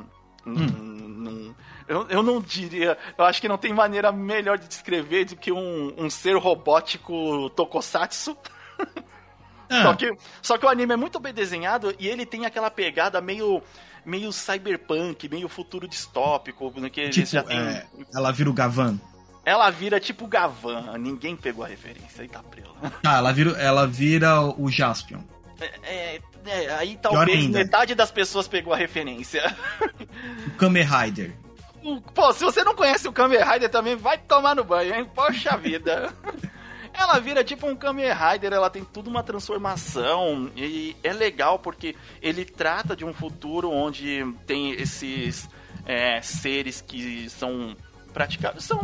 Hum. 0.45 0.55
Num, 0.55 1.55
eu, 1.87 2.07
eu 2.07 2.23
não 2.23 2.39
diria. 2.39 2.97
Eu 3.17 3.25
acho 3.25 3.41
que 3.41 3.47
não 3.47 3.57
tem 3.57 3.73
maneira 3.73 4.11
melhor 4.11 4.57
de 4.57 4.67
descrever 4.67 5.25
do 5.25 5.35
que 5.35 5.51
um, 5.51 5.93
um 5.97 6.09
ser 6.09 6.37
robótico 6.37 7.49
tokusatsu. 7.51 8.37
É. 9.69 9.83
Só, 9.83 9.93
que, 9.93 10.17
só 10.41 10.57
que 10.57 10.65
o 10.65 10.69
anime 10.69 10.93
é 10.93 10.97
muito 10.97 11.19
bem 11.19 11.31
desenhado 11.31 11.93
e 11.99 12.07
ele 12.07 12.25
tem 12.25 12.43
aquela 12.43 12.71
pegada 12.71 13.21
meio 13.21 13.61
meio 14.05 14.31
cyberpunk, 14.31 15.27
meio 15.29 15.47
futuro 15.47 15.87
distópico, 15.87 16.73
né, 16.79 16.89
que 16.89 17.09
tipo, 17.09 17.27
já 17.27 17.43
tem... 17.43 17.57
é, 17.57 17.85
ela 18.13 18.31
vira 18.31 18.49
o 18.49 18.53
Gavan. 18.53 18.99
Ela 19.45 19.69
vira 19.69 19.99
tipo 19.99 20.27
Gavan, 20.27 20.97
ninguém 20.97 21.35
pegou 21.35 21.63
a 21.63 21.67
referência, 21.67 22.21
eita 22.21 22.43
prela. 22.43 22.75
Ah, 23.03 23.17
ela 23.17 23.31
vira, 23.31 23.51
ela 23.51 23.87
vira 23.87 24.41
o 24.41 24.69
Jaspion. 24.69 25.21
É, 25.59 25.71
é, 25.83 26.21
é 26.45 26.75
aí 26.75 26.97
talvez 27.01 27.47
metade 27.47 27.95
das 27.95 28.11
pessoas 28.11 28.47
pegou 28.47 28.73
a 28.73 28.77
referência. 28.77 29.43
O 30.47 30.51
Kamen 30.59 30.83
Rider. 30.83 31.33
Pô, 32.13 32.33
se 32.33 32.43
você 32.43 32.63
não 32.63 32.75
conhece 32.75 33.07
o 33.07 33.13
Kamen 33.13 33.41
Rider 33.41 33.69
também, 33.69 33.95
vai 33.95 34.17
tomar 34.17 34.53
no 34.53 34.63
banho, 34.63 34.93
hein? 34.93 35.09
Poxa 35.15 35.55
vida. 35.57 36.13
Ela 36.99 37.17
vira 37.17 37.45
tipo 37.45 37.65
um 37.65 37.77
Kamen 37.77 38.11
Rider, 38.11 38.51
ela 38.51 38.69
tem 38.69 38.83
tudo 38.83 39.09
uma 39.09 39.23
transformação 39.23 40.51
e 40.53 40.97
é 41.01 41.13
legal 41.13 41.57
porque 41.57 41.95
ele 42.21 42.43
trata 42.43 42.93
de 42.93 43.05
um 43.05 43.13
futuro 43.13 43.71
onde 43.71 44.21
tem 44.45 44.71
esses 44.71 45.49
é, 45.85 46.21
seres 46.21 46.81
que 46.81 47.29
são 47.29 47.73
praticados. 48.13 48.65
São 48.65 48.81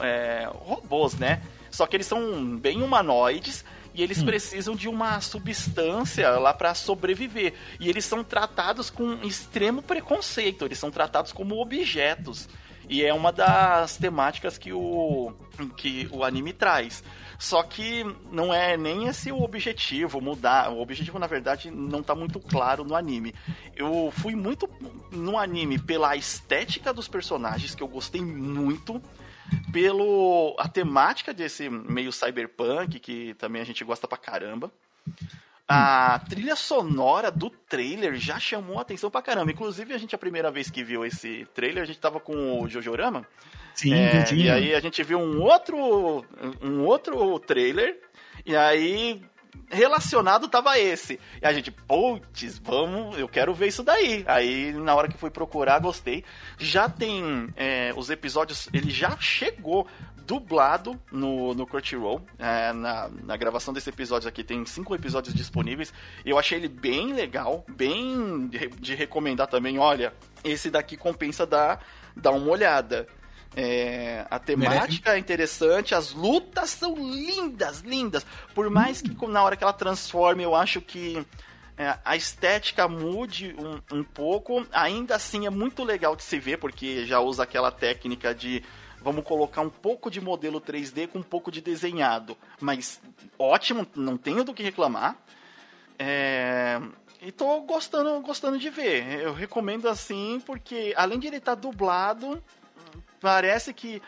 é, 0.00 0.48
robôs, 0.48 1.14
né? 1.16 1.42
Só 1.72 1.88
que 1.88 1.96
eles 1.96 2.06
são 2.06 2.56
bem 2.56 2.80
humanoides 2.82 3.64
e 3.92 4.00
eles 4.00 4.22
hum. 4.22 4.26
precisam 4.26 4.76
de 4.76 4.88
uma 4.88 5.20
substância 5.20 6.30
lá 6.38 6.54
para 6.54 6.72
sobreviver. 6.72 7.54
E 7.80 7.88
eles 7.88 8.04
são 8.04 8.22
tratados 8.22 8.90
com 8.90 9.14
extremo 9.24 9.82
preconceito, 9.82 10.64
eles 10.64 10.78
são 10.78 10.90
tratados 10.92 11.32
como 11.32 11.60
objetos. 11.60 12.48
E 12.88 13.04
é 13.04 13.12
uma 13.12 13.32
das 13.32 13.96
temáticas 13.96 14.58
que 14.58 14.72
o, 14.72 15.32
que 15.76 16.08
o 16.12 16.22
anime 16.22 16.52
traz. 16.52 17.02
Só 17.38 17.62
que 17.62 18.04
não 18.30 18.52
é 18.52 18.76
nem 18.76 19.06
esse 19.06 19.30
o 19.32 19.42
objetivo, 19.42 20.20
mudar. 20.20 20.70
O 20.70 20.80
objetivo, 20.80 21.18
na 21.18 21.26
verdade, 21.26 21.70
não 21.70 22.02
tá 22.02 22.14
muito 22.14 22.40
claro 22.40 22.84
no 22.84 22.94
anime. 22.94 23.34
Eu 23.76 24.12
fui 24.16 24.34
muito 24.34 24.68
no 25.10 25.38
anime 25.38 25.78
pela 25.78 26.16
estética 26.16 26.92
dos 26.92 27.08
personagens, 27.08 27.74
que 27.74 27.82
eu 27.82 27.88
gostei 27.88 28.20
muito 28.20 29.02
pelo 29.72 30.56
a 30.58 30.68
temática 30.68 31.34
desse 31.34 31.68
meio 31.68 32.10
cyberpunk 32.10 32.98
que 32.98 33.34
também 33.34 33.60
a 33.60 33.64
gente 33.64 33.84
gosta 33.84 34.08
pra 34.08 34.16
caramba. 34.16 34.72
A 35.66 36.18
trilha 36.28 36.56
sonora 36.56 37.30
do 37.30 37.48
trailer 37.48 38.16
já 38.16 38.38
chamou 38.38 38.78
a 38.78 38.82
atenção 38.82 39.10
pra 39.10 39.22
caramba. 39.22 39.50
Inclusive, 39.50 39.94
a 39.94 39.98
gente, 39.98 40.14
a 40.14 40.18
primeira 40.18 40.50
vez 40.50 40.70
que 40.70 40.84
viu 40.84 41.06
esse 41.06 41.46
trailer, 41.54 41.82
a 41.82 41.86
gente 41.86 41.98
tava 41.98 42.20
com 42.20 42.60
o 42.60 42.68
Jojorama. 42.68 43.26
Sim, 43.74 43.94
é, 43.94 44.24
E 44.32 44.48
aí 44.50 44.74
a 44.74 44.80
gente 44.80 45.02
viu 45.02 45.18
um 45.18 45.42
outro, 45.42 46.24
um 46.62 46.84
outro 46.84 47.38
trailer. 47.40 48.00
E 48.46 48.54
aí 48.54 49.22
relacionado 49.68 50.48
tava 50.48 50.78
esse. 50.78 51.18
E 51.42 51.46
a 51.46 51.52
gente, 51.52 51.70
putz, 51.70 52.58
vamos, 52.58 53.18
eu 53.18 53.28
quero 53.28 53.54
ver 53.54 53.68
isso 53.68 53.82
daí. 53.82 54.24
Aí, 54.26 54.72
na 54.72 54.94
hora 54.94 55.08
que 55.08 55.18
fui 55.18 55.30
procurar, 55.30 55.80
gostei. 55.80 56.24
Já 56.58 56.88
tem 56.88 57.48
é, 57.56 57.92
os 57.96 58.10
episódios, 58.10 58.68
ele 58.72 58.90
já 58.90 59.16
chegou 59.18 59.86
dublado 60.26 60.98
no, 61.12 61.54
no 61.54 61.66
Crunchyroll. 61.66 62.22
É, 62.38 62.72
na, 62.72 63.10
na 63.22 63.36
gravação 63.36 63.74
desse 63.74 63.90
episódio 63.90 64.28
aqui 64.28 64.42
tem 64.42 64.64
cinco 64.64 64.94
episódios 64.94 65.34
disponíveis. 65.34 65.92
Eu 66.24 66.38
achei 66.38 66.58
ele 66.58 66.68
bem 66.68 67.12
legal, 67.12 67.64
bem 67.68 68.46
de, 68.48 68.68
de 68.68 68.94
recomendar 68.94 69.46
também. 69.46 69.78
Olha, 69.78 70.12
esse 70.42 70.70
daqui 70.70 70.96
compensa 70.96 71.46
dar, 71.46 71.84
dar 72.16 72.30
uma 72.32 72.50
olhada. 72.50 73.06
É, 73.56 74.26
a 74.28 74.38
temática 74.38 75.14
é 75.14 75.18
interessante, 75.18 75.94
as 75.94 76.12
lutas 76.12 76.70
são 76.70 76.94
lindas, 76.96 77.80
lindas. 77.80 78.26
Por 78.54 78.68
mais 78.68 79.00
que 79.00 79.14
na 79.26 79.42
hora 79.42 79.56
que 79.56 79.62
ela 79.62 79.72
transforme, 79.72 80.42
eu 80.42 80.54
acho 80.54 80.80
que 80.80 81.24
é, 81.76 81.96
a 82.04 82.16
estética 82.16 82.88
mude 82.88 83.54
um, 83.58 83.98
um, 83.98 84.04
pouco, 84.04 84.66
ainda 84.72 85.16
assim 85.16 85.46
é 85.46 85.50
muito 85.50 85.84
legal 85.84 86.16
de 86.16 86.22
se 86.22 86.38
ver, 86.38 86.58
porque 86.58 87.06
já 87.06 87.20
usa 87.20 87.44
aquela 87.44 87.70
técnica 87.70 88.34
de 88.34 88.62
vamos 89.00 89.24
colocar 89.24 89.60
um 89.60 89.70
pouco 89.70 90.10
de 90.10 90.20
modelo 90.20 90.60
3D 90.60 91.08
com 91.08 91.18
um 91.18 91.22
pouco 91.22 91.52
de 91.52 91.60
desenhado. 91.60 92.36
Mas 92.60 93.00
ótimo, 93.38 93.86
não 93.94 94.16
tenho 94.16 94.42
do 94.42 94.54
que 94.54 94.62
reclamar. 94.62 95.16
É, 95.98 96.80
e 97.20 97.30
tô 97.30 97.60
gostando, 97.60 98.20
gostando 98.20 98.58
de 98.58 98.70
ver. 98.70 99.20
Eu 99.20 99.32
recomendo 99.32 99.88
assim, 99.88 100.42
porque 100.44 100.92
além 100.96 101.18
de 101.18 101.26
ele 101.26 101.36
estar 101.36 101.54
tá 101.54 101.60
dublado, 101.60 102.42
parece 103.24 103.72
que 103.72 104.02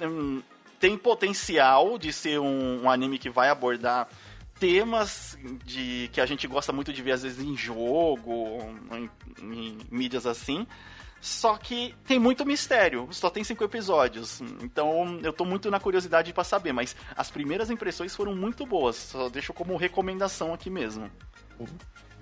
hum, 0.00 0.40
tem 0.80 0.96
potencial 0.96 1.98
de 1.98 2.10
ser 2.10 2.40
um, 2.40 2.84
um, 2.84 2.90
anime 2.90 3.18
que 3.18 3.28
vai 3.28 3.50
abordar 3.50 4.08
temas 4.58 5.36
de 5.62 6.08
que 6.10 6.22
a 6.22 6.24
gente 6.24 6.46
gosta 6.46 6.72
muito 6.72 6.90
de 6.90 7.02
ver 7.02 7.12
às 7.12 7.22
vezes 7.22 7.44
em 7.44 7.54
jogo, 7.54 8.58
em, 8.90 9.10
em 9.42 9.78
mídias 9.90 10.26
assim. 10.26 10.66
Só 11.20 11.56
que 11.58 11.94
tem 12.06 12.18
muito 12.18 12.46
mistério, 12.46 13.06
só 13.10 13.28
tem 13.28 13.44
cinco 13.44 13.62
episódios. 13.62 14.40
Então 14.62 15.20
eu 15.22 15.34
tô 15.34 15.44
muito 15.44 15.70
na 15.70 15.78
curiosidade 15.78 16.32
para 16.32 16.42
saber, 16.42 16.72
mas 16.72 16.96
as 17.14 17.30
primeiras 17.30 17.70
impressões 17.70 18.16
foram 18.16 18.34
muito 18.34 18.64
boas. 18.64 18.96
Só 18.96 19.28
deixo 19.28 19.52
como 19.52 19.76
recomendação 19.76 20.54
aqui 20.54 20.70
mesmo. 20.70 21.10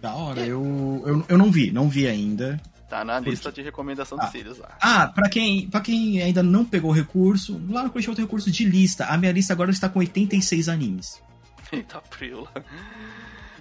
Da 0.03 0.15
hora, 0.15 0.41
eu, 0.41 1.03
eu, 1.07 1.25
eu 1.29 1.39
não 1.39 1.51
vi, 1.51 1.71
não 1.71 1.89
vi 1.89 2.09
ainda. 2.09 2.61
Tá 2.91 3.05
na 3.05 3.15
Porque... 3.15 3.31
lista 3.31 3.53
de 3.53 3.63
recomendação 3.63 4.19
ah. 4.21 4.27
Sirius 4.27 4.59
lá. 4.59 4.77
Ah, 4.81 5.07
pra 5.07 5.29
quem, 5.29 5.71
pra 5.71 5.81
quem 5.81 6.21
ainda 6.21 6.43
não 6.43 6.65
pegou 6.65 6.91
o 6.91 6.93
recurso, 6.93 7.63
lá 7.71 7.85
no 7.85 7.91
Crunchyroll 7.91 8.17
tem 8.17 8.25
recurso 8.25 8.51
de 8.51 8.65
lista. 8.65 9.07
A 9.07 9.17
minha 9.17 9.31
lista 9.31 9.53
agora 9.53 9.71
está 9.71 9.89
com 9.89 10.01
86 10.01 10.69
animes. 10.69 11.23
Eita, 11.71 12.01
prila. 12.01 12.51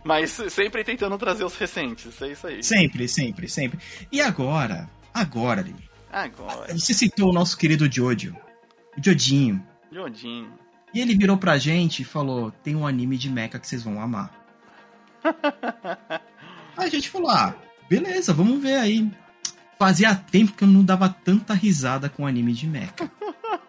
Mas 0.03 0.31
sempre 0.49 0.83
tentando 0.83 1.15
trazer 1.19 1.43
os 1.43 1.55
recentes, 1.55 2.19
é 2.23 2.31
isso 2.31 2.47
aí. 2.47 2.63
Sempre, 2.63 3.07
sempre, 3.07 3.47
sempre. 3.47 3.77
E 4.11 4.19
agora, 4.19 4.89
agora, 5.13 5.61
Lili. 5.61 5.87
Agora. 6.11 6.73
Você 6.73 6.95
citou 6.95 7.29
o 7.29 7.33
nosso 7.33 7.55
querido 7.55 7.87
Jojo. 7.91 8.35
O 8.97 9.03
Jodinho. 9.03 9.63
Jodinho. 9.91 10.51
E 10.91 10.99
ele 10.99 11.15
virou 11.15 11.37
pra 11.37 11.59
gente 11.59 12.01
e 12.01 12.05
falou: 12.05 12.49
tem 12.63 12.75
um 12.75 12.87
anime 12.87 13.15
de 13.15 13.29
mecha 13.29 13.59
que 13.59 13.67
vocês 13.67 13.83
vão 13.83 14.01
amar. 14.01 14.33
aí 16.75 16.87
a 16.87 16.89
gente 16.89 17.09
falou: 17.09 17.29
ah, 17.29 17.53
beleza, 17.89 18.33
vamos 18.33 18.61
ver 18.61 18.75
aí. 18.75 19.09
Fazia 19.77 20.13
tempo 20.13 20.53
que 20.53 20.63
eu 20.63 20.67
não 20.67 20.83
dava 20.83 21.09
tanta 21.09 21.53
risada 21.53 22.09
com 22.09 22.27
anime 22.27 22.53
de 22.53 22.67
mecha. 22.67 22.93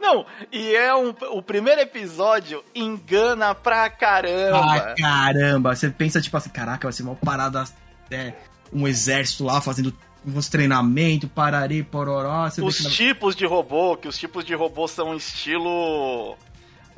Não, 0.00 0.26
e 0.52 0.74
é 0.74 0.94
um, 0.94 1.14
o 1.30 1.42
primeiro 1.42 1.80
episódio 1.80 2.62
engana 2.74 3.54
pra 3.54 3.88
caramba. 3.88 4.74
Ah, 4.74 4.94
caramba. 4.94 5.74
Você 5.74 5.88
pensa, 5.88 6.20
tipo 6.20 6.36
assim, 6.36 6.50
caraca, 6.50 6.86
vai 6.86 6.92
ser 6.92 7.02
uma 7.02 7.14
parada. 7.14 7.64
É, 8.10 8.34
um 8.70 8.86
exército 8.86 9.44
lá 9.44 9.60
fazendo 9.60 9.94
uns 10.26 10.48
treinamentos, 10.48 11.28
parari, 11.34 11.82
pororó. 11.82 12.48
os 12.62 12.76
tipos 12.94 13.34
de 13.34 13.46
robô, 13.46 13.96
que 13.96 14.08
os 14.08 14.18
tipos 14.18 14.44
de 14.44 14.54
robô 14.54 14.86
são 14.86 15.14
estilo. 15.14 16.36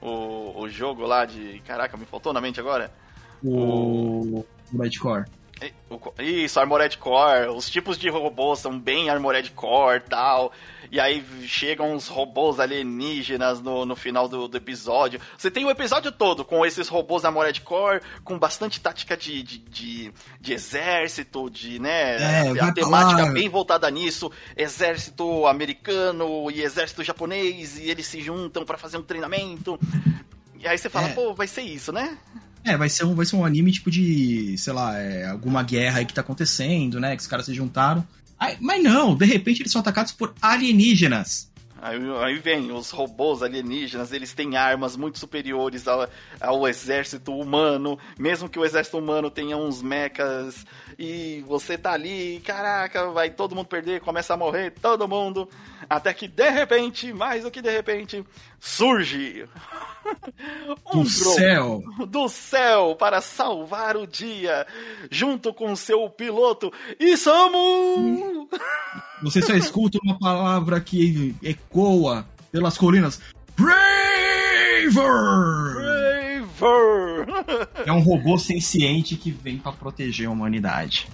O, 0.03 0.63
o 0.63 0.69
jogo 0.69 1.07
lá 1.07 1.25
de. 1.25 1.63
Caraca, 1.67 1.97
me 1.97 2.07
faltou 2.07 2.33
na 2.33 2.41
mente 2.41 2.59
agora? 2.59 2.93
O. 3.43 4.45
O 4.73 4.83
Redcore. 4.83 5.27
Isso, 6.19 6.59
Armored 6.59 6.97
Core. 6.99 7.49
Os 7.49 7.69
tipos 7.69 7.99
de 7.99 8.09
robôs 8.09 8.61
são 8.61 8.79
bem 8.79 9.11
Armored 9.11 9.51
Core 9.51 10.01
tal. 10.09 10.53
E 10.91 10.99
aí 10.99 11.25
chegam 11.47 11.93
uns 11.93 12.09
robôs 12.09 12.59
alienígenas 12.59 13.61
no, 13.61 13.85
no 13.85 13.95
final 13.95 14.27
do, 14.27 14.49
do 14.49 14.57
episódio. 14.57 15.21
Você 15.37 15.51
tem 15.51 15.65
o 15.65 15.71
episódio 15.71 16.11
todo 16.11 16.45
com 16.45 16.65
esses 16.65 16.89
robôs 16.89 17.25
Armored 17.25 17.61
Core, 17.61 18.01
com 18.25 18.39
bastante 18.39 18.81
tática 18.81 19.17
de, 19.17 19.43
de, 19.43 19.59
de, 19.59 20.13
de 20.41 20.53
exército, 20.53 21.51
de, 21.51 21.79
né? 21.79 22.17
É, 22.47 22.61
a 22.61 22.73
temática 22.73 23.27
bem 23.27 23.49
voltada 23.49 23.91
nisso. 23.91 24.33
Exército 24.57 25.47
americano 25.47 26.51
e 26.51 26.63
exército 26.63 27.05
japonês, 27.05 27.79
e 27.79 27.91
eles 27.91 28.07
se 28.07 28.21
juntam 28.21 28.65
para 28.65 28.79
fazer 28.79 28.97
um 28.97 29.03
treinamento. 29.03 29.79
E 30.59 30.67
aí 30.67 30.77
você 30.77 30.89
fala, 30.89 31.09
é. 31.09 31.13
pô, 31.13 31.35
vai 31.35 31.47
ser 31.47 31.63
isso, 31.63 31.93
né? 31.93 32.19
É, 32.65 32.77
vai 32.77 32.89
ser 32.89 33.05
um, 33.05 33.15
vai 33.15 33.25
ser 33.25 33.37
um 33.37 33.45
anime 33.45 33.73
tipo 33.73 33.91
de, 33.91 34.57
sei 34.59 34.73
lá, 34.73 34.99
é, 34.99 35.27
alguma 35.27 35.63
guerra 35.63 35.99
aí 35.99 36.07
que 36.07 36.13
tá 36.13 36.21
acontecendo, 36.21 37.01
né? 37.01 37.17
Que 37.17 37.23
os 37.23 37.29
caras 37.29 37.47
se 37.47 37.55
juntaram. 37.55 38.07
Aí, 38.39 38.57
mas 38.61 38.83
não, 38.83 39.15
de 39.15 39.27
repente 39.27 39.63
eles 39.63 39.73
são 39.73 39.81
atacados 39.81 40.13
por 40.13 40.35
alienígenas. 40.41 41.51
Aí, 41.83 41.99
aí, 42.23 42.39
vem 42.39 42.71
os 42.73 42.91
robôs 42.91 43.43
alienígenas, 43.43 44.13
eles 44.13 44.35
têm 44.35 44.55
armas 44.55 44.97
muito 44.97 45.19
superiores 45.19 45.89
ao, 45.89 46.07
ao, 46.39 46.69
exército 46.69 47.35
humano, 47.35 47.99
mesmo 48.19 48.51
que 48.51 48.59
o 48.59 48.65
exército 48.67 48.99
humano 48.99 49.31
tenha 49.31 49.57
uns 49.57 49.81
mechas, 49.81 50.67
e 50.99 51.43
você 51.49 51.79
tá 51.79 51.93
ali, 51.93 52.43
caraca, 52.45 53.11
vai 53.11 53.31
todo 53.31 53.57
mundo 53.57 53.67
perder, 53.67 54.03
começa 54.03 54.35
a 54.35 54.37
morrer 54.37 54.73
todo 54.73 55.09
mundo, 55.09 55.49
até 55.91 56.15
que 56.15 56.29
de 56.29 56.49
repente, 56.49 57.13
mais 57.13 57.43
do 57.43 57.51
que 57.51 57.61
de 57.61 57.69
repente, 57.69 58.25
surge 58.61 59.45
um 60.95 61.03
do 61.03 61.11
céu 61.11 61.83
do 62.07 62.29
céu 62.29 62.95
para 62.97 63.21
salvar 63.21 63.97
o 63.97 64.07
dia, 64.07 64.65
junto 65.11 65.53
com 65.53 65.75
seu 65.75 66.09
piloto 66.09 66.73
Isamu. 67.01 68.49
Você 69.21 69.43
só 69.43 69.53
escuta 69.55 69.99
uma 70.05 70.17
palavra 70.17 70.81
que 70.81 71.35
ecoa 71.43 72.25
pelas 72.53 72.79
colinas. 72.79 73.21
Braver! 73.57 74.95
Braver! 74.95 76.11
É 77.87 77.93
um 77.93 78.01
robô 78.01 78.37
senciente 78.39 79.17
que 79.17 79.31
vem 79.31 79.59
para 79.59 79.73
proteger 79.73 80.29
a 80.29 80.31
humanidade. 80.31 81.09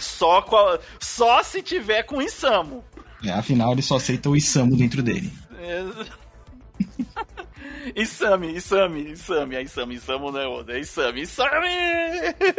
Só, 0.00 0.44
só 1.00 1.42
se 1.42 1.60
tiver 1.60 2.04
com 2.04 2.22
Isamu. 2.22 2.84
É, 3.24 3.30
afinal, 3.30 3.72
ele 3.72 3.82
só 3.82 3.96
aceita 3.96 4.28
o 4.28 4.36
Isamu 4.36 4.76
dentro 4.76 5.02
dele. 5.02 5.32
Isami, 7.94 8.56
Isami, 8.56 9.12
Isami, 9.12 9.56
a 9.56 9.62
Isami, 9.62 9.94
Isamu 9.94 10.32
não 10.32 10.40
é 10.40 10.46
outra, 10.46 10.76
é 10.76 10.80
Isami, 10.80 11.22
Isami! 11.22 11.68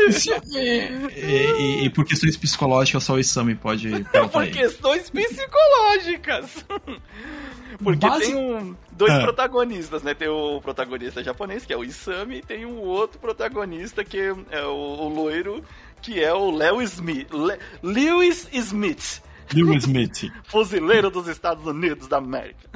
Isami! 0.08 1.10
e, 1.16 1.82
e, 1.82 1.86
e, 1.86 1.90
por 1.90 2.06
questões 2.06 2.38
psicológicas, 2.38 3.04
só 3.04 3.14
o 3.14 3.20
Isami 3.20 3.56
pode. 3.56 3.90
por 4.32 4.48
questões 4.48 5.10
psicológicas! 5.10 6.66
Porque 7.84 8.08
Base... 8.08 8.26
tem 8.26 8.36
um, 8.36 8.76
dois 8.92 9.14
ah. 9.14 9.22
protagonistas, 9.22 10.02
né? 10.02 10.16
Tem 10.16 10.28
o 10.28 10.60
protagonista 10.62 11.24
japonês, 11.24 11.64
que 11.64 11.74
é 11.74 11.78
o 11.78 11.84
Isami, 11.84 12.38
e 12.38 12.42
tem 12.42 12.66
um 12.66 12.80
outro 12.80 13.20
protagonista 13.20 14.04
que 14.04 14.18
é 14.50 14.64
o, 14.64 14.72
o 14.72 15.10
loiro, 15.10 15.64
que 16.02 16.24
é 16.24 16.34
o 16.34 16.50
Leo 16.50 16.82
Smith. 16.82 17.28
Le, 17.32 17.60
Lewis 17.84 18.48
Smith 18.52 19.22
Will 19.56 19.78
Smith. 19.78 20.32
Fuzileiro 20.46 21.10
dos 21.10 21.28
Estados 21.28 21.66
Unidos 21.66 22.08
da 22.08 22.18
América. 22.18 22.70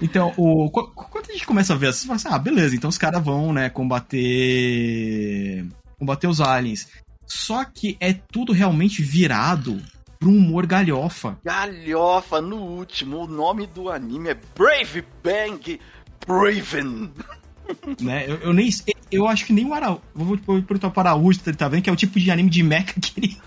Então, 0.00 0.32
o, 0.36 0.70
quando 0.70 1.30
a 1.30 1.32
gente 1.32 1.46
começa 1.46 1.74
a 1.74 1.76
ver 1.76 1.88
assim, 1.88 2.10
assim 2.12 2.28
ah, 2.30 2.38
beleza, 2.38 2.76
então 2.76 2.88
os 2.88 2.98
caras 2.98 3.22
vão, 3.22 3.52
né, 3.52 3.68
combater. 3.68 5.66
combater 5.98 6.26
os 6.28 6.40
aliens. 6.40 6.88
Só 7.26 7.64
que 7.64 7.96
é 8.00 8.12
tudo 8.12 8.52
realmente 8.52 9.02
virado 9.02 9.80
pro 10.18 10.30
humor 10.30 10.66
galhofa. 10.66 11.38
Galhofa, 11.44 12.40
no 12.40 12.56
último, 12.56 13.24
o 13.24 13.26
nome 13.26 13.66
do 13.66 13.90
anime 13.90 14.30
é 14.30 14.38
Brave 14.56 15.04
Bang 15.22 15.80
Braven. 16.26 17.10
né? 18.00 18.24
Eu, 18.28 18.36
eu, 18.36 18.52
nem 18.52 18.70
eu 19.10 19.26
acho 19.26 19.46
que 19.46 19.52
nem 19.52 19.66
o 19.66 19.74
Araújo. 19.74 20.02
Vou 20.14 20.36
perguntar 20.62 20.90
para 20.90 21.10
o 21.10 21.14
Araújo, 21.14 21.40
tá 21.56 21.68
vendo? 21.68 21.82
Que 21.82 21.90
é 21.90 21.92
o 21.92 21.96
tipo 21.96 22.18
de 22.18 22.30
anime 22.30 22.50
de 22.50 22.62
mecha 22.62 22.94
que 23.00 23.20
ele. 23.20 23.38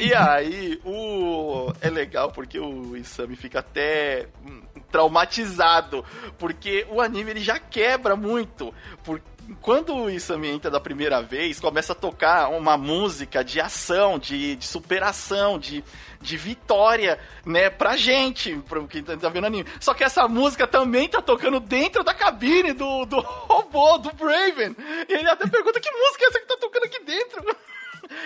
E 0.00 0.14
aí, 0.14 0.80
o 0.84 1.72
é 1.80 1.88
legal 1.88 2.30
porque 2.32 2.58
o 2.58 2.96
Isami 2.96 3.36
fica 3.36 3.60
até 3.60 4.28
hum, 4.44 4.62
traumatizado, 4.90 6.04
porque 6.38 6.86
o 6.90 7.00
anime 7.00 7.30
ele 7.30 7.40
já 7.40 7.58
quebra 7.58 8.16
muito, 8.16 8.74
porque 9.04 9.36
quando 9.60 9.94
o 9.94 10.10
Isami 10.10 10.48
entra 10.48 10.70
da 10.70 10.80
primeira 10.80 11.22
vez, 11.22 11.60
começa 11.60 11.92
a 11.92 11.96
tocar 11.96 12.48
uma 12.48 12.76
música 12.76 13.44
de 13.44 13.60
ação, 13.60 14.18
de, 14.18 14.56
de 14.56 14.66
superação, 14.66 15.58
de, 15.58 15.84
de 16.20 16.36
vitória, 16.36 17.18
né, 17.44 17.70
pra 17.70 17.96
gente, 17.96 18.56
pra 18.68 18.82
quem 18.84 19.02
tá, 19.02 19.16
tá 19.16 19.28
vendo 19.28 19.46
anime. 19.46 19.66
Só 19.78 19.94
que 19.94 20.02
essa 20.02 20.26
música 20.26 20.66
também 20.66 21.08
tá 21.08 21.22
tocando 21.22 21.60
dentro 21.60 22.02
da 22.02 22.12
cabine 22.12 22.72
do, 22.72 23.04
do 23.04 23.20
robô, 23.46 23.98
do 23.98 24.12
Braven. 24.14 24.74
E 25.08 25.12
ele 25.12 25.30
até 25.30 25.46
pergunta 25.46 25.80
que 25.80 25.90
música 25.90 26.24
é 26.24 26.28
essa 26.28 26.40
que 26.40 26.46
tá 26.46 26.56
tocando 26.60 26.84
aqui 26.84 27.04
dentro? 27.04 27.44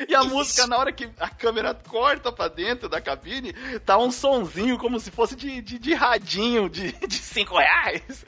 E 0.09 0.15
a 0.15 0.25
música, 0.25 0.67
na 0.67 0.79
hora 0.79 0.93
que 0.93 1.09
a 1.19 1.29
câmera 1.29 1.75
corta 1.75 2.33
pra 2.33 2.49
dentro 2.49 2.89
da 2.89 3.01
cabine, 3.01 3.53
tá 3.85 3.99
um 3.99 4.11
sonzinho 4.11 4.79
como 4.79 4.99
se 4.99 5.11
fosse 5.11 5.37
de, 5.37 5.61
de, 5.61 5.79
de 5.79 5.95
radinho 5.95 6.69
de, 6.69 6.93
de 6.93 7.17
cinco 7.17 7.57
reais. 7.57 8.25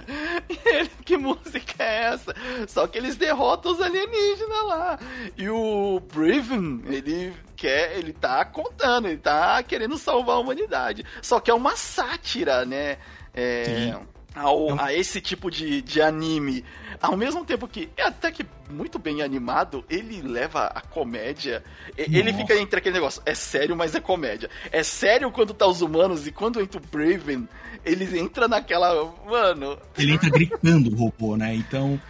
Ele, 0.64 0.90
que 1.04 1.16
música 1.16 1.82
é 1.82 2.04
essa? 2.12 2.34
Só 2.68 2.86
que 2.86 2.98
eles 2.98 3.16
derrotam 3.16 3.72
os 3.72 3.80
alienígenas 3.80 4.66
lá. 4.66 4.98
E 5.36 5.48
o 5.48 6.00
Briven, 6.12 6.82
ele 6.86 7.34
quer, 7.54 7.96
ele 7.96 8.12
tá 8.12 8.44
contando, 8.44 9.08
ele 9.08 9.18
tá 9.18 9.62
querendo 9.62 9.96
salvar 9.96 10.36
a 10.36 10.40
humanidade. 10.40 11.04
Só 11.22 11.40
que 11.40 11.50
é 11.50 11.54
uma 11.54 11.76
sátira, 11.76 12.64
né? 12.64 12.98
É, 13.34 13.94
ao, 14.36 14.78
a 14.78 14.92
esse 14.92 15.20
tipo 15.20 15.50
de, 15.50 15.80
de 15.80 16.00
anime. 16.00 16.64
Ao 17.00 17.16
mesmo 17.16 17.44
tempo 17.44 17.66
que 17.66 17.88
é 17.96 18.02
até 18.02 18.30
que 18.30 18.46
muito 18.70 18.98
bem 18.98 19.22
animado, 19.22 19.84
ele 19.88 20.20
leva 20.22 20.66
a 20.66 20.80
comédia. 20.80 21.64
Nossa. 21.98 22.18
Ele 22.18 22.32
fica 22.32 22.54
entre 22.56 22.78
aquele 22.78 22.94
negócio, 22.94 23.22
é 23.24 23.34
sério, 23.34 23.74
mas 23.74 23.94
é 23.94 24.00
comédia. 24.00 24.50
É 24.70 24.82
sério 24.82 25.30
quando 25.30 25.54
tá 25.54 25.66
os 25.66 25.80
humanos 25.80 26.26
e 26.26 26.32
quando 26.32 26.60
entra 26.60 26.78
o 26.78 26.86
Braven, 26.86 27.48
ele 27.84 28.18
entra 28.18 28.46
naquela. 28.46 29.12
Mano. 29.24 29.78
Ele 29.96 30.12
entra 30.12 30.30
gritando 30.30 30.90
o 30.90 30.96
robô, 30.96 31.36
né? 31.36 31.54
Então. 31.54 32.00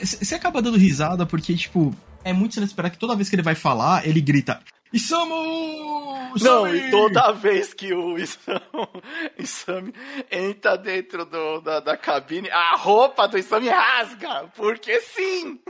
Você 0.00 0.34
é, 0.34 0.38
acaba 0.38 0.62
dando 0.62 0.78
risada 0.78 1.26
porque, 1.26 1.54
tipo, 1.54 1.94
é 2.24 2.32
muito 2.32 2.56
inesperado 2.56 2.94
que 2.94 3.00
toda 3.00 3.16
vez 3.16 3.28
que 3.28 3.34
ele 3.34 3.42
vai 3.42 3.54
falar, 3.54 4.06
ele 4.06 4.20
grita. 4.20 4.60
Isamu! 4.92 6.34
Não, 6.40 6.74
e 6.74 6.90
toda 6.90 7.32
vez 7.32 7.72
que 7.72 7.94
o 7.94 8.18
Isamu, 8.18 8.88
Isami 9.38 9.94
entra 10.30 10.76
dentro 10.76 11.24
do, 11.24 11.60
da, 11.60 11.80
da 11.80 11.96
cabine, 11.96 12.50
a 12.50 12.76
roupa 12.76 13.26
do 13.26 13.38
Isami 13.38 13.68
rasga, 13.68 14.50
porque 14.54 15.00
sim! 15.00 15.60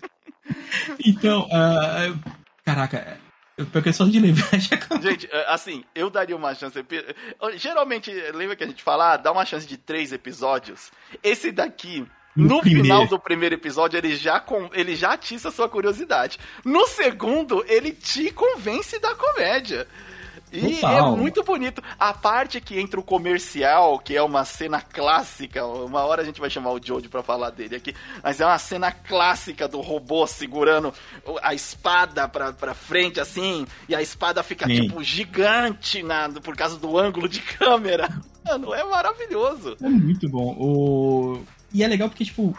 então, 1.04 1.42
uh, 1.46 2.32
caraca, 2.64 3.20
porque 3.70 3.92
só 3.92 4.04
de 4.04 4.18
lembrar 4.18 4.58
já 4.58 4.78
Gente, 5.00 5.28
é, 5.30 5.52
assim, 5.52 5.84
eu 5.94 6.08
daria 6.08 6.36
uma 6.36 6.54
chance. 6.54 6.82
Geralmente, 7.56 8.10
lembra 8.32 8.56
que 8.56 8.64
a 8.64 8.66
gente 8.66 8.82
fala, 8.82 9.12
ah, 9.12 9.16
dá 9.16 9.30
uma 9.30 9.44
chance 9.44 9.66
de 9.66 9.76
três 9.76 10.12
episódios. 10.12 10.90
Esse 11.22 11.52
daqui 11.52 12.06
no, 12.34 12.56
no 12.56 12.62
final 12.62 13.06
do 13.06 13.18
primeiro 13.18 13.54
episódio, 13.54 13.98
ele 13.98 14.16
já, 14.16 14.40
com, 14.40 14.70
ele 14.72 14.96
já 14.96 15.12
atiça 15.12 15.48
a 15.48 15.52
sua 15.52 15.68
curiosidade. 15.68 16.38
No 16.64 16.86
segundo, 16.86 17.64
ele 17.68 17.92
te 17.92 18.30
convence 18.30 18.98
da 18.98 19.14
comédia. 19.14 19.86
E 20.52 20.76
Total. 20.76 21.14
é 21.14 21.16
muito 21.16 21.42
bonito. 21.42 21.82
A 21.98 22.12
parte 22.12 22.60
que 22.60 22.78
entra 22.78 23.00
o 23.00 23.02
comercial, 23.02 23.98
que 23.98 24.14
é 24.14 24.22
uma 24.22 24.44
cena 24.44 24.82
clássica, 24.82 25.64
uma 25.64 26.04
hora 26.04 26.20
a 26.20 26.24
gente 26.24 26.40
vai 26.40 26.50
chamar 26.50 26.72
o 26.72 26.80
Jojo 26.82 27.08
pra 27.08 27.22
falar 27.22 27.50
dele 27.50 27.76
aqui, 27.76 27.94
mas 28.22 28.38
é 28.38 28.44
uma 28.44 28.58
cena 28.58 28.92
clássica 28.92 29.66
do 29.66 29.80
robô 29.80 30.26
segurando 30.26 30.92
a 31.42 31.54
espada 31.54 32.28
pra, 32.28 32.52
pra 32.52 32.74
frente, 32.74 33.18
assim, 33.18 33.66
e 33.88 33.94
a 33.94 34.02
espada 34.02 34.42
fica, 34.42 34.66
Sim. 34.66 34.82
tipo, 34.82 35.02
gigante 35.02 36.02
na, 36.02 36.28
por 36.28 36.54
causa 36.54 36.76
do 36.76 36.98
ângulo 36.98 37.28
de 37.28 37.40
câmera. 37.40 38.08
Mano, 38.44 38.74
é 38.74 38.84
maravilhoso. 38.84 39.76
É 39.80 39.88
muito 39.88 40.28
bom. 40.28 40.54
O 40.58 41.42
e 41.72 41.82
é 41.82 41.88
legal 41.88 42.08
porque, 42.08 42.24
tipo, 42.24 42.56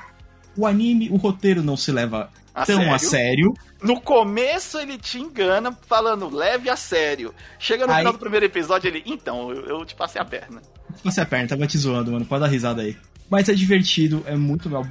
o 0.58 0.66
anime, 0.66 1.10
o 1.10 1.16
roteiro 1.16 1.64
não 1.64 1.76
se 1.76 1.92
leva 1.92 2.30
a 2.54 2.66
tão 2.66 2.78
sério? 2.78 2.94
a 2.94 3.00
sério. 3.00 3.54
No 3.82 4.00
começo 4.00 4.78
ele 4.78 4.98
te 4.98 5.20
engana 5.20 5.78
falando 5.88 6.30
leve 6.30 6.70
a 6.70 6.76
sério. 6.76 7.34
Chega 7.60 7.86
no 7.86 7.94
aí... 7.94 8.00
final 8.00 8.14
do 8.14 8.20
primeiro 8.20 8.46
episódio 8.46 8.88
ele, 8.88 9.04
então, 9.06 9.52
eu, 9.52 9.66
eu 9.66 9.86
te 9.86 9.96
passei 9.96 10.22
a 10.22 10.26
perna. 10.26 10.62
Passei 11.04 11.24
a 11.24 11.26
perna, 11.26 11.48
tava 11.50 11.68
te 11.68 11.78
zoando, 11.78 12.12
mano. 12.12 12.26
Pode 12.26 12.42
dar 12.42 12.48
risada 12.48 12.82
aí. 12.82 12.96
Mas 13.30 13.50
é 13.50 13.54
divertido, 13.54 14.24
é 14.28 14.36
muito 14.36 14.70
legal. 14.70 14.86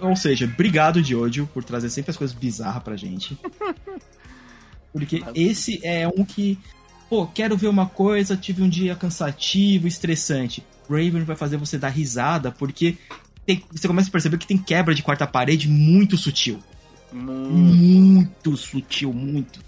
Ou 0.00 0.16
seja, 0.16 0.44
obrigado, 0.44 1.00
Diodio, 1.00 1.48
por 1.52 1.62
trazer 1.62 1.88
sempre 1.88 2.10
as 2.10 2.16
coisas 2.16 2.36
bizarras 2.36 2.82
pra 2.82 2.96
gente. 2.96 3.38
Porque 4.92 5.22
esse 5.36 5.80
é 5.84 6.08
um 6.08 6.24
que, 6.24 6.58
pô, 7.08 7.26
quero 7.26 7.56
ver 7.56 7.68
uma 7.68 7.86
coisa, 7.86 8.36
tive 8.36 8.60
um 8.60 8.68
dia 8.68 8.96
cansativo, 8.96 9.86
estressante. 9.86 10.64
Raven 10.88 11.22
vai 11.22 11.36
fazer 11.36 11.56
você 11.56 11.78
dar 11.78 11.90
risada, 11.90 12.50
porque 12.50 12.98
tem, 13.56 13.64
você 13.70 13.88
começa 13.88 14.08
a 14.08 14.12
perceber 14.12 14.38
que 14.38 14.46
tem 14.46 14.58
quebra 14.58 14.94
de 14.94 15.02
quarta 15.02 15.26
parede 15.26 15.68
muito 15.68 16.16
sutil. 16.16 16.58
Muito, 17.12 17.52
muito 17.52 18.56
sutil, 18.56 19.12
muito. 19.12 19.60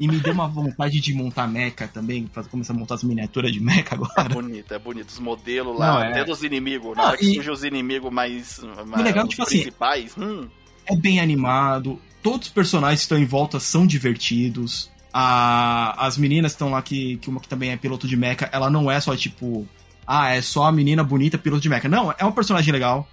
E 0.00 0.06
me 0.06 0.18
deu 0.18 0.32
uma 0.32 0.46
vontade 0.46 1.00
de 1.00 1.12
montar 1.12 1.48
mecha 1.48 1.88
também, 1.88 2.26
pra 2.26 2.44
começar 2.44 2.72
a 2.72 2.76
montar 2.76 2.94
as 2.94 3.02
miniaturas 3.02 3.52
de 3.52 3.60
mecha 3.60 3.88
agora. 3.90 4.12
É 4.16 4.28
bonito, 4.28 4.72
é 4.72 4.78
bonito. 4.78 5.08
Os 5.08 5.18
modelos 5.18 5.78
lá, 5.78 5.94
Não, 5.94 6.02
é... 6.02 6.10
até 6.10 6.24
dos 6.24 6.42
inimigos. 6.42 6.96
Na 6.96 7.08
hora 7.08 7.16
que 7.18 7.34
surgem 7.34 7.52
os 7.52 7.64
inimigos 7.64 8.10
mais, 8.10 8.60
mais 8.86 9.04
legal, 9.04 9.26
tipo 9.26 9.42
assim, 9.42 9.58
principais. 9.58 10.12
Assim, 10.12 10.24
hum. 10.24 10.48
É 10.86 10.96
bem 10.96 11.20
animado, 11.20 12.00
todos 12.22 12.46
os 12.46 12.52
personagens 12.52 13.00
que 13.00 13.04
estão 13.04 13.18
em 13.18 13.26
volta 13.26 13.60
são 13.60 13.86
divertidos. 13.86 14.90
A, 15.12 16.06
as 16.06 16.16
meninas 16.16 16.52
estão 16.52 16.70
lá, 16.70 16.80
que, 16.80 17.16
que 17.16 17.28
uma 17.28 17.40
que 17.40 17.48
também 17.48 17.70
é 17.70 17.76
piloto 17.76 18.06
de 18.06 18.16
mecha, 18.16 18.48
ela 18.52 18.70
não 18.70 18.90
é 18.90 19.00
só 19.00 19.16
tipo 19.16 19.66
ah, 20.06 20.30
é 20.34 20.40
só 20.40 20.64
a 20.64 20.72
menina 20.72 21.04
bonita 21.04 21.36
piloto 21.36 21.60
de 21.60 21.68
mecha. 21.68 21.86
Não, 21.86 22.14
é 22.16 22.24
um 22.24 22.32
personagem 22.32 22.72
legal. 22.72 23.06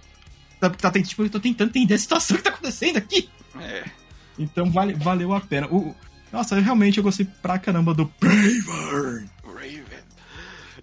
Tá, 0.60 0.70
tá, 0.70 0.90
tipo, 1.02 1.22
eu 1.22 1.30
tô 1.30 1.40
tentando 1.40 1.68
entender 1.68 1.94
a 1.94 1.98
situação 1.98 2.36
que 2.36 2.42
tá 2.42 2.50
acontecendo 2.50 2.96
aqui. 2.96 3.28
É. 3.60 3.84
Então 4.38 4.70
vale, 4.70 4.94
valeu 4.94 5.32
a 5.32 5.40
pena. 5.40 5.66
O, 5.68 5.94
nossa, 6.32 6.58
realmente 6.58 6.98
eu 6.98 7.04
gostei 7.04 7.26
pra 7.40 7.58
caramba 7.58 7.94
do 7.94 8.10
Braver. 8.20 9.26
Braven. 9.42 10.04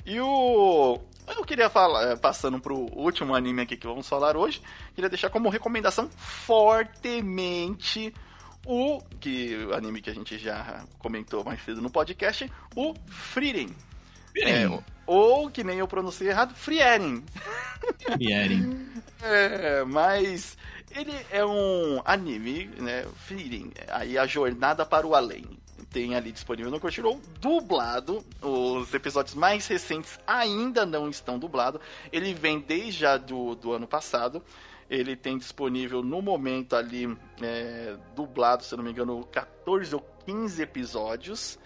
E 0.06 0.20
o. 0.20 1.00
Eu 1.28 1.46
queria 1.46 1.70
falar, 1.70 2.12
é, 2.12 2.16
passando 2.16 2.60
pro 2.60 2.76
último 2.76 3.34
anime 3.34 3.62
aqui 3.62 3.78
que 3.78 3.88
vamos 3.88 4.08
falar 4.08 4.36
hoje, 4.36 4.62
queria 4.94 5.10
deixar 5.10 5.30
como 5.30 5.50
recomendação 5.50 6.10
fortemente 6.18 8.14
o 8.66 9.02
que 9.20 9.56
o 9.66 9.74
anime 9.74 10.02
que 10.02 10.10
a 10.10 10.14
gente 10.14 10.38
já 10.38 10.84
comentou 11.00 11.44
mais 11.44 11.64
cedo 11.64 11.82
no 11.82 11.90
podcast, 11.90 12.52
o 12.76 12.94
Frieren. 13.08 13.70
É, 14.38 14.68
ou, 15.06 15.50
que 15.50 15.64
nem 15.64 15.80
eu 15.80 15.88
pronunciei 15.88 16.30
errado, 16.30 16.56
Frieren. 16.56 17.24
Frieren. 18.00 18.88
é, 19.22 19.84
mas 19.84 20.58
ele 20.96 21.14
é 21.32 21.46
um 21.46 22.02
anime, 22.06 22.68
né? 22.78 23.06
Frieren. 23.26 23.72
Aí 23.90 24.18
a 24.18 24.26
jornada 24.26 24.86
para 24.86 25.06
o 25.06 25.16
além. 25.16 25.46
Tem 25.92 26.16
ali 26.16 26.32
disponível 26.32 26.72
no 26.72 26.80
Crunchyroll, 26.80 27.22
dublado. 27.40 28.26
Os 28.42 28.92
episódios 28.94 29.36
mais 29.36 29.68
recentes 29.68 30.20
ainda 30.26 30.86
não 30.86 31.08
estão 31.08 31.38
dublados. 31.38 31.80
Ele 32.12 32.34
vem 32.34 32.60
desde 32.60 33.02
já 33.02 33.18
do, 33.18 33.54
do 33.54 33.74
ano 33.74 33.86
passado. 33.86 34.42
Ele 34.90 35.16
tem 35.16 35.38
disponível 35.38 36.02
no 36.02 36.22
momento 36.22 36.76
ali, 36.76 37.16
é, 37.42 37.96
dublado, 38.16 38.64
se 38.64 38.76
não 38.76 38.84
me 38.84 38.92
engano, 38.92 39.24
14 39.32 39.94
ou 39.94 40.02
15 40.26 40.62
episódios. 40.62 41.60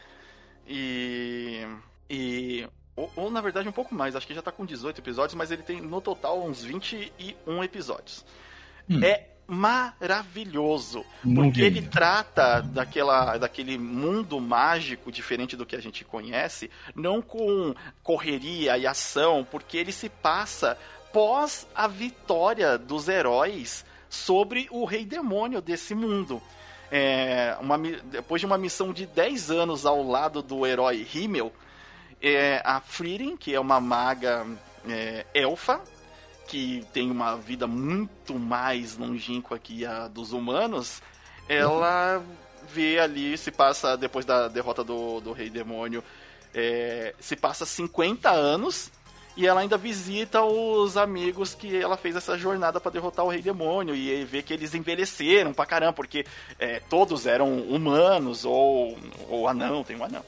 E 0.68 1.66
e. 2.10 2.68
Ou, 2.96 3.12
ou, 3.16 3.32
na 3.32 3.42
verdade 3.42 3.70
um 3.70 3.72
pouco 3.72 3.94
mais, 3.94 4.16
acho 4.16 4.26
que 4.26 4.34
já 4.34 4.42
tá 4.42 4.52
com 4.52 4.66
18 4.66 5.00
episódios, 5.00 5.36
mas 5.36 5.52
ele 5.52 5.62
tem 5.62 5.80
no 5.80 6.02
total 6.02 6.44
uns 6.44 6.64
21 6.64 7.64
episódios. 7.64 8.26
Hum. 8.90 9.04
É 9.04 9.28
maravilhoso. 9.48 11.06
Porque 11.24 11.62
ele 11.62 11.82
trata 11.82 12.62
daquela, 12.62 13.38
daquele 13.38 13.78
mundo 13.78 14.42
mágico 14.42 15.12
diferente 15.12 15.56
do 15.56 15.66
que 15.66 15.76
a 15.76 15.80
gente 15.80 16.04
conhece, 16.04 16.70
não 16.96 17.22
com 17.22 17.74
correria 18.04 18.78
e 18.78 18.86
ação, 18.86 19.48
porque 19.50 19.78
ele 19.78 19.92
se 19.92 20.10
passa 20.10 20.78
pós 21.14 21.68
a 21.74 21.88
vitória 21.88 22.78
dos 22.78 23.08
heróis 23.08 23.86
sobre 24.10 24.68
o 24.70 24.86
rei 24.86 25.06
demônio 25.06 25.62
desse 25.62 25.96
mundo. 25.96 26.42
é, 26.92 27.58
uma, 27.60 27.78
depois 27.78 28.40
de 28.40 28.46
uma 28.46 28.58
missão 28.58 28.94
de 28.94 29.06
10 29.06 29.52
anos 29.52 29.86
ao 29.86 30.04
lado 30.04 30.42
do 30.42 30.66
herói 30.66 31.06
Himmel, 31.14 31.52
é, 32.22 32.62
a 32.64 32.80
Frieren, 32.80 33.38
que 33.38 33.54
é 33.54 33.60
uma 33.60 33.80
maga 33.80 34.46
é, 34.88 35.26
elfa, 35.34 35.82
que 36.48 36.86
tem 36.94 37.12
uma 37.12 37.36
vida 37.36 37.68
muito 37.68 38.40
mais 38.40 38.98
longínqua 38.98 39.60
que 39.60 39.86
a 39.86 40.08
dos 40.08 40.32
humanos, 40.32 41.02
ela 41.48 42.24
vê 42.70 43.00
ali, 43.00 43.38
se 43.38 43.52
passa, 43.52 43.98
depois 43.98 44.26
da 44.26 44.48
derrota 44.48 44.84
do, 44.84 45.20
do 45.20 45.32
Rei 45.32 45.50
Demônio, 45.50 46.04
é, 46.54 47.14
se 47.20 47.36
passa 47.36 47.66
50 47.66 48.30
anos 48.30 48.92
e 49.36 49.46
ela 49.46 49.62
ainda 49.62 49.78
visita 49.78 50.42
os 50.42 50.98
amigos 50.98 51.54
que 51.54 51.78
ela 51.78 51.96
fez 51.96 52.16
essa 52.16 52.36
jornada 52.38 52.80
para 52.80 52.92
derrotar 52.92 53.24
o 53.24 53.30
Rei 53.30 53.42
Demônio 53.42 53.94
e 53.94 54.26
vê 54.26 54.42
que 54.42 54.52
eles 54.52 54.74
envelheceram 54.74 55.54
pra 55.54 55.66
caramba, 55.66 55.94
porque 55.94 56.26
é, 56.58 56.80
todos 56.90 57.28
eram 57.28 57.60
humanos 57.60 58.46
ou, 58.46 58.98
ou 59.30 59.48
anão, 59.48 59.84
tem 59.84 59.96
um 59.96 60.04
anão. 60.04 60.26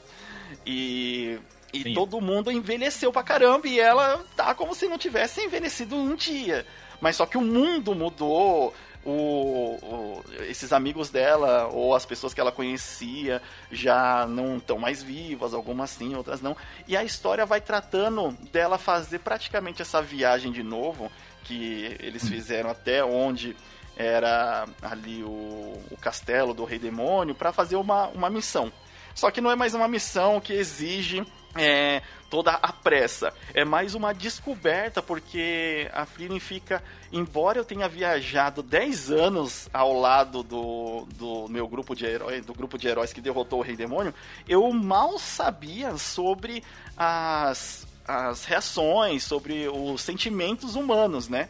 E 0.64 1.40
e 1.72 1.94
todo 1.94 2.20
mundo 2.20 2.50
envelheceu 2.50 3.12
pra 3.12 3.22
caramba 3.22 3.68
e 3.68 3.78
ela 3.78 4.24
tá 4.36 4.54
como 4.54 4.74
se 4.74 4.86
não 4.88 4.98
tivesse 4.98 5.40
envelhecido 5.40 5.96
um 5.96 6.14
dia. 6.14 6.66
Mas 7.00 7.16
só 7.16 7.24
que 7.26 7.38
o 7.38 7.40
mundo 7.40 7.94
mudou, 7.94 8.74
o, 9.04 9.78
o, 9.82 10.24
esses 10.48 10.72
amigos 10.72 11.10
dela 11.10 11.68
ou 11.68 11.94
as 11.94 12.04
pessoas 12.04 12.34
que 12.34 12.40
ela 12.40 12.52
conhecia 12.52 13.40
já 13.70 14.26
não 14.26 14.58
estão 14.58 14.78
mais 14.78 15.02
vivas, 15.02 15.54
algumas 15.54 15.90
sim, 15.90 16.14
outras 16.14 16.40
não. 16.40 16.56
E 16.86 16.96
a 16.96 17.04
história 17.04 17.46
vai 17.46 17.60
tratando 17.60 18.32
dela 18.52 18.76
fazer 18.76 19.20
praticamente 19.20 19.80
essa 19.80 20.02
viagem 20.02 20.52
de 20.52 20.62
novo, 20.62 21.10
que 21.44 21.96
eles 22.00 22.24
hum. 22.24 22.28
fizeram 22.28 22.70
até 22.70 23.02
onde 23.02 23.56
era 23.96 24.66
ali 24.82 25.22
o, 25.22 25.82
o 25.90 25.96
castelo 26.00 26.54
do 26.54 26.64
Rei 26.64 26.78
Demônio, 26.78 27.34
para 27.34 27.52
fazer 27.52 27.76
uma, 27.76 28.08
uma 28.08 28.30
missão. 28.30 28.72
Só 29.14 29.30
que 29.30 29.40
não 29.40 29.50
é 29.50 29.56
mais 29.56 29.74
uma 29.74 29.88
missão 29.88 30.40
que 30.40 30.52
exige 30.52 31.26
é, 31.54 32.02
toda 32.28 32.52
a 32.52 32.72
pressa. 32.72 33.34
É 33.52 33.64
mais 33.64 33.94
uma 33.94 34.12
descoberta, 34.12 35.02
porque 35.02 35.90
a 35.92 36.06
Frieren 36.06 36.38
fica. 36.38 36.82
Embora 37.12 37.58
eu 37.58 37.64
tenha 37.64 37.88
viajado 37.88 38.62
10 38.62 39.10
anos 39.10 39.68
ao 39.72 39.98
lado 39.98 40.42
do, 40.42 41.06
do 41.16 41.48
meu 41.48 41.66
grupo 41.66 41.94
de 41.94 42.06
heróis, 42.06 42.44
do 42.46 42.54
grupo 42.54 42.78
de 42.78 42.86
heróis 42.86 43.12
que 43.12 43.20
derrotou 43.20 43.58
o 43.58 43.62
Rei 43.62 43.76
Demônio, 43.76 44.14
eu 44.48 44.70
mal 44.72 45.18
sabia 45.18 45.96
sobre 45.98 46.62
as, 46.96 47.86
as 48.06 48.44
reações, 48.44 49.24
sobre 49.24 49.68
os 49.68 50.00
sentimentos 50.00 50.76
humanos, 50.76 51.28
né? 51.28 51.48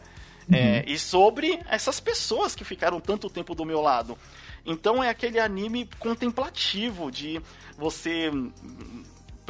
Uhum. 0.49 0.57
É, 0.57 0.85
e 0.87 0.99
sobre 0.99 1.61
essas 1.69 2.01
pessoas 2.01 2.55
que 2.55 2.65
ficaram 2.65 2.99
tanto 3.01 3.29
tempo 3.29 3.55
do 3.55 3.65
meu 3.65 3.81
lado. 3.81 4.17
Então 4.65 5.03
é 5.03 5.09
aquele 5.09 5.39
anime 5.39 5.89
contemplativo 5.99 7.11
de 7.11 7.41
você 7.79 8.31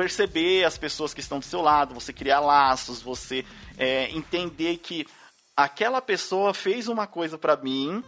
perceber 0.01 0.65
as 0.65 0.79
pessoas 0.79 1.13
que 1.13 1.21
estão 1.21 1.39
do 1.39 1.45
seu 1.45 1.61
lado, 1.61 1.93
você 1.93 2.11
criar 2.11 2.41
laços, 2.41 3.03
você 3.03 3.45
é, 3.77 4.11
entender 4.13 4.79
que 4.79 5.07
aquela 5.55 6.01
pessoa 6.01 6.55
fez 6.55 6.89
uma 6.89 7.07
coisa 7.07 7.37
para 7.37 7.55
mim, 7.55 8.03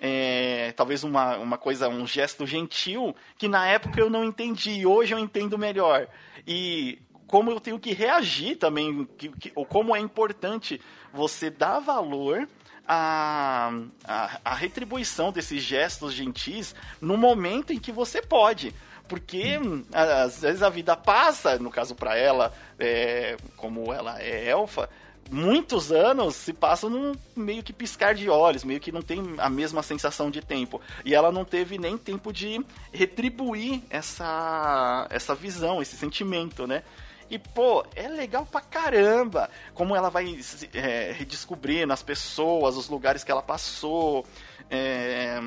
é, 0.00 0.72
talvez 0.76 1.04
uma, 1.04 1.36
uma 1.36 1.56
coisa, 1.56 1.88
um 1.88 2.04
gesto 2.04 2.44
gentil, 2.44 3.14
que 3.38 3.46
na 3.46 3.64
época 3.64 4.00
eu 4.00 4.10
não 4.10 4.24
entendi, 4.24 4.84
hoje 4.84 5.14
eu 5.14 5.20
entendo 5.20 5.56
melhor. 5.56 6.08
E 6.44 6.98
como 7.28 7.52
eu 7.52 7.60
tenho 7.60 7.78
que 7.78 7.92
reagir 7.92 8.56
também, 8.56 9.04
que, 9.16 9.28
que, 9.28 9.52
ou 9.54 9.64
como 9.64 9.94
é 9.94 10.00
importante 10.00 10.80
você 11.12 11.48
dar 11.48 11.78
valor 11.78 12.48
à, 12.88 13.70
à, 14.04 14.40
à 14.44 14.54
retribuição 14.54 15.30
desses 15.30 15.62
gestos 15.62 16.12
gentis 16.12 16.74
no 17.00 17.16
momento 17.16 17.72
em 17.72 17.78
que 17.78 17.92
você 17.92 18.20
pode. 18.20 18.74
Porque 19.08 19.58
às 19.92 20.40
vezes 20.40 20.62
a 20.62 20.68
vida 20.68 20.96
passa, 20.96 21.58
no 21.58 21.70
caso 21.70 21.94
para 21.94 22.16
ela, 22.16 22.52
é, 22.78 23.36
como 23.56 23.92
ela 23.92 24.20
é 24.20 24.48
elfa, 24.48 24.88
muitos 25.30 25.92
anos 25.92 26.34
se 26.34 26.52
passam 26.52 26.90
num 26.90 27.12
meio 27.34 27.62
que 27.62 27.72
piscar 27.72 28.14
de 28.14 28.28
olhos, 28.28 28.64
meio 28.64 28.80
que 28.80 28.92
não 28.92 29.02
tem 29.02 29.34
a 29.38 29.48
mesma 29.48 29.82
sensação 29.82 30.30
de 30.30 30.40
tempo. 30.40 30.80
E 31.04 31.14
ela 31.14 31.30
não 31.30 31.44
teve 31.44 31.78
nem 31.78 31.96
tempo 31.96 32.32
de 32.32 32.64
retribuir 32.92 33.82
essa, 33.90 35.06
essa 35.10 35.34
visão, 35.34 35.80
esse 35.80 35.96
sentimento, 35.96 36.66
né? 36.66 36.82
E, 37.28 37.38
pô, 37.38 37.84
é 37.96 38.06
legal 38.08 38.46
pra 38.46 38.60
caramba 38.60 39.50
como 39.74 39.96
ela 39.96 40.08
vai 40.08 40.38
é, 40.72 41.12
redescobrindo 41.12 41.92
as 41.92 42.02
pessoas, 42.02 42.76
os 42.76 42.88
lugares 42.88 43.24
que 43.24 43.32
ela 43.32 43.42
passou. 43.42 44.24
É, 44.70 45.40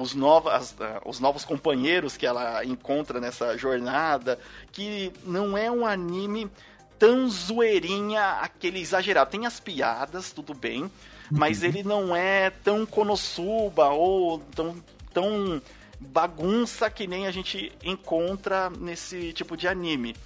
os, 0.00 0.14
novos, 0.14 0.74
é, 0.80 1.00
os 1.04 1.20
novos 1.20 1.44
companheiros 1.44 2.16
que 2.16 2.26
ela 2.26 2.64
encontra 2.64 3.20
nessa 3.20 3.56
jornada, 3.56 4.38
que 4.72 5.12
não 5.24 5.56
é 5.56 5.70
um 5.70 5.84
anime 5.84 6.50
tão 6.98 7.28
zoeirinha, 7.28 8.38
aquele 8.40 8.80
exagerado. 8.80 9.30
Tem 9.30 9.46
as 9.46 9.60
piadas, 9.60 10.32
tudo 10.32 10.54
bem, 10.54 10.90
mas 11.30 11.60
uhum. 11.60 11.68
ele 11.68 11.82
não 11.82 12.16
é 12.16 12.50
tão 12.50 12.86
Konosuba 12.86 13.88
ou 13.88 14.38
tão, 14.54 14.76
tão 15.12 15.62
bagunça 15.98 16.90
que 16.90 17.06
nem 17.06 17.26
a 17.26 17.30
gente 17.30 17.72
encontra 17.84 18.70
nesse 18.70 19.32
tipo 19.32 19.56
de 19.56 19.68
anime. 19.68 20.16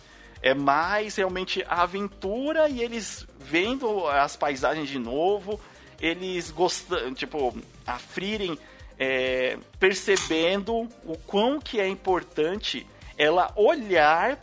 É 0.41 0.55
mais 0.55 1.16
realmente 1.16 1.64
a 1.68 1.82
aventura 1.82 2.68
e 2.68 2.82
eles 2.82 3.26
vendo 3.39 4.07
as 4.09 4.37
paisagens 4.37 4.89
de 4.89 4.99
novo, 4.99 5.61
eles 6.01 6.51
gostam, 6.51 7.14
tipo, 7.14 7.57
a 7.87 7.99
Frieren 7.99 8.59
é, 8.99 9.59
percebendo 9.78 10.88
o 11.05 11.16
quão 11.26 11.61
que 11.61 11.80
é 11.80 11.88
importante 11.88 12.86
ela 13.16 13.53
olhar 13.57 14.38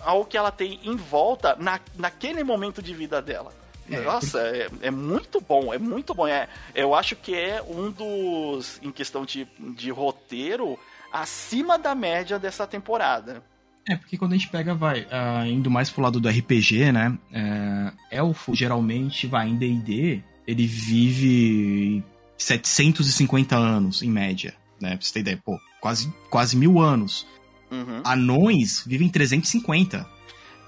ao 0.00 0.24
que 0.24 0.36
ela 0.36 0.50
tem 0.50 0.80
em 0.84 0.96
volta 0.96 1.56
na, 1.58 1.80
naquele 1.96 2.44
momento 2.44 2.82
de 2.82 2.94
vida 2.94 3.20
dela. 3.22 3.52
É, 3.90 4.00
Nossa, 4.00 4.38
é, 4.40 4.68
é, 4.82 4.90
muito 4.90 5.40
bom, 5.40 5.72
é 5.72 5.78
muito 5.78 6.14
bom. 6.14 6.26
É, 6.26 6.48
eu 6.74 6.94
acho 6.94 7.16
que 7.16 7.34
é 7.34 7.62
um 7.62 7.90
dos, 7.90 8.80
em 8.82 8.90
questão 8.90 9.24
de, 9.24 9.46
de 9.58 9.90
roteiro, 9.90 10.78
acima 11.12 11.78
da 11.78 11.94
média 11.94 12.38
dessa 12.38 12.66
temporada. 12.66 13.42
É, 13.86 13.96
porque 13.96 14.16
quando 14.16 14.32
a 14.32 14.36
gente 14.36 14.48
pega, 14.48 14.74
vai, 14.74 15.02
uh, 15.02 15.46
indo 15.46 15.70
mais 15.70 15.90
pro 15.90 16.02
lado 16.02 16.18
do 16.18 16.28
RPG, 16.28 16.90
né? 16.90 17.18
Uh, 17.30 17.96
elfo 18.10 18.54
geralmente 18.54 19.26
vai 19.26 19.46
em 19.46 19.56
DD, 19.56 20.22
ele 20.46 20.66
vive 20.66 22.02
750 22.36 23.56
anos, 23.56 24.02
em 24.02 24.10
média, 24.10 24.54
né? 24.80 24.96
Pra 24.96 25.06
você 25.06 25.12
ter 25.12 25.20
ideia, 25.20 25.40
pô, 25.44 25.58
quase, 25.80 26.12
quase 26.30 26.56
mil 26.56 26.80
anos. 26.80 27.26
Uhum. 27.70 28.02
Anões 28.04 28.84
vivem 28.86 29.08
350. 29.08 30.14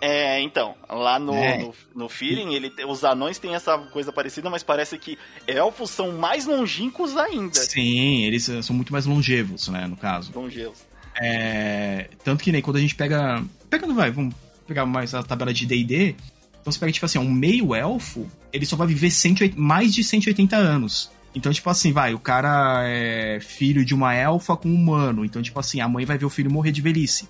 É, 0.00 0.40
então, 0.42 0.74
lá 0.90 1.18
no, 1.18 1.34
é. 1.34 1.58
no, 1.58 1.74
no 1.94 2.08
Feeling, 2.08 2.54
ele, 2.54 2.72
os 2.86 3.02
anões 3.02 3.38
têm 3.38 3.54
essa 3.54 3.78
coisa 3.78 4.12
parecida, 4.12 4.50
mas 4.50 4.62
parece 4.62 4.98
que 4.98 5.18
elfos 5.46 5.90
são 5.90 6.12
mais 6.12 6.44
longínquos 6.44 7.16
ainda. 7.16 7.54
Sim, 7.54 8.24
eles 8.24 8.44
são 8.62 8.76
muito 8.76 8.92
mais 8.92 9.06
longevos, 9.06 9.68
né, 9.68 9.86
no 9.86 9.96
caso. 9.96 10.32
Longevos. 10.34 10.84
É, 11.18 12.10
tanto 12.22 12.44
que 12.44 12.52
nem 12.52 12.60
quando 12.60 12.76
a 12.76 12.80
gente 12.80 12.94
pega. 12.94 13.42
Pegando, 13.70 13.94
vai, 13.94 14.10
vamos 14.10 14.34
pegar 14.66 14.84
mais 14.84 15.14
a 15.14 15.22
tabela 15.22 15.52
de 15.52 15.64
DD. 15.64 16.14
Então 16.60 16.72
você 16.72 16.78
pega, 16.78 16.92
tipo 16.92 17.06
assim, 17.06 17.18
um 17.18 17.30
meio 17.30 17.74
elfo, 17.74 18.26
ele 18.52 18.66
só 18.66 18.76
vai 18.76 18.86
viver 18.86 19.10
180, 19.10 19.58
mais 19.58 19.94
de 19.94 20.04
180 20.04 20.56
anos. 20.56 21.10
Então, 21.36 21.52
tipo 21.52 21.68
assim, 21.68 21.92
vai, 21.92 22.14
o 22.14 22.18
cara 22.18 22.82
é 22.88 23.38
filho 23.40 23.84
de 23.84 23.94
uma 23.94 24.14
elfa 24.14 24.56
com 24.56 24.70
um 24.70 24.74
humano. 24.74 25.22
Então, 25.22 25.42
tipo 25.42 25.60
assim, 25.60 25.82
a 25.82 25.86
mãe 25.86 26.06
vai 26.06 26.16
ver 26.16 26.24
o 26.24 26.30
filho 26.30 26.50
morrer 26.50 26.72
de 26.72 26.80
velhice. 26.80 27.28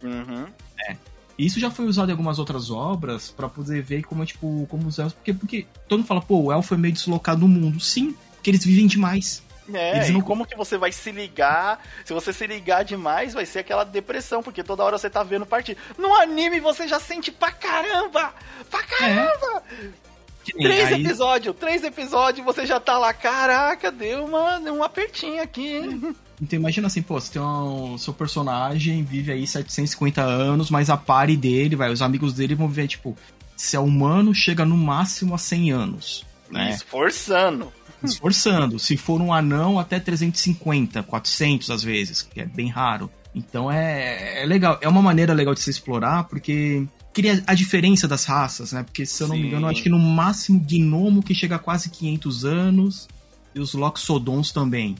Uhum. 0.00 0.46
É. 0.88 0.96
Isso 1.36 1.58
já 1.58 1.68
foi 1.68 1.86
usado 1.86 2.08
em 2.08 2.12
algumas 2.12 2.38
outras 2.38 2.70
obras 2.70 3.32
para 3.32 3.48
poder 3.48 3.82
ver 3.82 4.04
como, 4.04 4.24
tipo, 4.24 4.64
como 4.70 4.86
os 4.86 5.00
elfos. 5.00 5.14
Porque, 5.14 5.34
porque 5.34 5.66
todo 5.88 5.98
mundo 5.98 6.06
fala, 6.06 6.20
pô, 6.20 6.38
o 6.38 6.52
elfo 6.52 6.72
é 6.72 6.76
meio 6.76 6.94
deslocado 6.94 7.40
no 7.40 7.48
mundo. 7.48 7.80
Sim, 7.80 8.14
porque 8.36 8.48
eles 8.48 8.64
vivem 8.64 8.86
demais. 8.86 9.42
É, 9.74 9.96
eles 9.96 10.10
não... 10.10 10.20
como 10.20 10.46
que 10.46 10.56
você 10.56 10.78
vai 10.78 10.92
se 10.92 11.10
ligar? 11.10 11.84
Se 12.04 12.14
você 12.14 12.32
se 12.32 12.46
ligar 12.46 12.84
demais, 12.84 13.34
vai 13.34 13.44
ser 13.44 13.58
aquela 13.58 13.82
depressão, 13.82 14.40
porque 14.40 14.62
toda 14.62 14.84
hora 14.84 14.96
você 14.96 15.10
tá 15.10 15.24
vendo 15.24 15.44
partir. 15.44 15.76
No 15.98 16.14
anime 16.14 16.60
você 16.60 16.86
já 16.86 17.00
sente 17.00 17.32
pra 17.32 17.50
caramba! 17.50 18.32
Pra 18.70 18.84
caramba! 18.84 19.64
É. 19.82 20.07
Três 20.52 20.92
aí... 20.92 21.04
episódios, 21.04 21.56
três 21.56 21.84
episódios, 21.84 22.44
você 22.44 22.66
já 22.66 22.80
tá 22.80 22.98
lá, 22.98 23.12
caraca, 23.12 23.90
deu 23.90 24.24
uma, 24.24 24.58
um 24.58 24.82
apertinho 24.82 25.42
aqui, 25.42 25.76
hein? 25.76 26.14
Então 26.40 26.58
imagina 26.58 26.86
assim, 26.86 27.02
pô, 27.02 27.20
você 27.20 27.32
tem 27.32 27.42
um, 27.42 27.98
seu 27.98 28.14
personagem 28.14 29.02
vive 29.02 29.32
aí 29.32 29.46
750 29.46 30.22
anos, 30.22 30.70
mas 30.70 30.88
a 30.88 30.96
pare 30.96 31.36
dele, 31.36 31.74
vai, 31.74 31.90
os 31.90 32.00
amigos 32.00 32.32
dele 32.32 32.54
vão 32.54 32.68
viver, 32.68 32.86
tipo, 32.86 33.16
se 33.56 33.76
é 33.76 33.80
humano, 33.80 34.34
chega 34.34 34.64
no 34.64 34.76
máximo 34.76 35.34
a 35.34 35.38
100 35.38 35.72
anos, 35.72 36.26
né? 36.50 36.70
Esforçando. 36.70 37.72
Esforçando. 38.02 38.78
Se 38.78 38.96
for 38.96 39.20
um 39.20 39.32
anão, 39.32 39.78
até 39.78 39.98
350, 39.98 41.02
400 41.02 41.70
às 41.70 41.82
vezes, 41.82 42.22
que 42.22 42.40
é 42.40 42.46
bem 42.46 42.68
raro. 42.68 43.10
Então 43.34 43.70
é, 43.70 44.42
é 44.42 44.46
legal, 44.46 44.78
é 44.80 44.88
uma 44.88 45.02
maneira 45.02 45.34
legal 45.34 45.54
de 45.54 45.60
se 45.60 45.70
explorar, 45.70 46.24
porque 46.24 46.86
queria 47.12 47.42
a 47.46 47.54
diferença 47.54 48.06
das 48.06 48.24
raças, 48.24 48.72
né? 48.72 48.82
Porque, 48.82 49.04
se 49.04 49.22
eu 49.22 49.28
não 49.28 49.36
Sim. 49.36 49.42
me 49.42 49.48
engano, 49.48 49.66
acho 49.66 49.82
que 49.82 49.88
no 49.88 49.98
máximo 49.98 50.60
Gnomo 50.60 51.22
que 51.22 51.34
chega 51.34 51.56
a 51.56 51.58
quase 51.58 51.90
500 51.90 52.44
anos 52.44 53.08
e 53.54 53.60
os 53.60 53.74
Loxodons 53.74 54.52
também. 54.52 54.96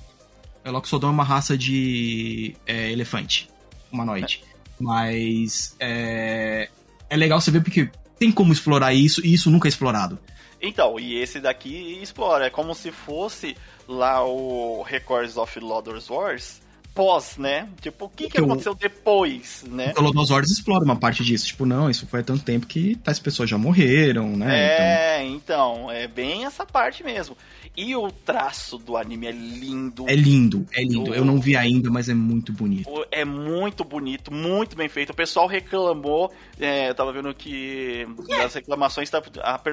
É, 0.65 0.71
Loxodon 0.71 1.09
é 1.09 1.11
uma 1.11 1.25
raça 1.25 1.57
de 1.57 2.55
é, 2.67 2.91
elefante, 2.91 3.49
humanoide. 3.93 4.43
É. 4.45 4.49
Mas 4.81 5.77
é, 5.81 6.69
é 7.09 7.17
legal 7.17 7.41
você 7.41 7.51
ver 7.51 7.63
porque 7.63 7.91
tem 8.19 8.31
como 8.31 8.53
explorar 8.53 8.93
isso 8.93 9.25
e 9.25 9.33
isso 9.33 9.51
nunca 9.51 9.69
é 9.69 9.71
explorado. 9.71 10.19
Então, 10.61 10.99
e 10.99 11.17
esse 11.17 11.41
daqui 11.41 12.01
explora. 12.03 12.47
É 12.47 12.51
como 12.51 12.75
se 12.75 12.91
fosse 12.91 13.57
lá 13.87 14.25
o 14.25 14.83
Records 14.83 15.37
of 15.37 15.59
Lodor's 15.61 16.11
Wars 16.11 16.61
pós, 16.95 17.37
né? 17.37 17.69
Tipo, 17.81 18.07
o 18.07 18.09
que, 18.09 18.29
que 18.29 18.39
aconteceu 18.39 18.75
depois, 18.75 19.65
né? 19.69 19.93
O 19.97 20.01
Lodos 20.01 20.31
Wars 20.31 20.51
explora 20.51 20.85
uma 20.85 20.97
parte 20.97 21.25
disso. 21.25 21.47
Tipo, 21.47 21.65
não, 21.65 21.89
isso 21.89 22.07
foi 22.07 22.21
há 22.21 22.23
tanto 22.23 22.45
tempo 22.45 22.67
que 22.67 22.97
tais 22.97 23.19
pessoas 23.19 23.49
já 23.49 23.57
morreram, 23.57 24.37
né? 24.37 25.19
É, 25.19 25.25
então, 25.25 25.59
então 25.59 25.91
é 25.91 26.07
bem 26.07 26.45
essa 26.45 26.65
parte 26.65 27.03
mesmo. 27.03 27.37
E 27.77 27.95
o 27.95 28.11
traço 28.11 28.79
do 28.79 28.97
anime 28.97 29.27
é 29.27 29.31
lindo. 29.31 30.09
É 30.09 30.15
lindo, 30.15 30.67
é 30.73 30.83
lindo. 30.83 31.15
Eu 31.15 31.25
não 31.25 31.41
vi 31.41 31.57
ainda, 31.57 31.91
mas 31.91 32.09
é 32.09 32.15
muito 32.15 32.53
bonito. 32.53 32.89
É 33.11 33.25
muito 33.25 33.85
bonito, 33.85 34.33
muito 34.33 34.77
bem 34.77 34.89
feito. 34.89 35.11
O 35.11 35.15
pessoal 35.15 35.47
reclamou, 35.47 36.33
é, 36.61 36.91
eu 36.91 36.95
tava 36.95 37.13
vendo 37.13 37.33
que 37.35 38.07
das 38.29 38.55
reclamações 38.55 39.09
tá, 39.11 39.23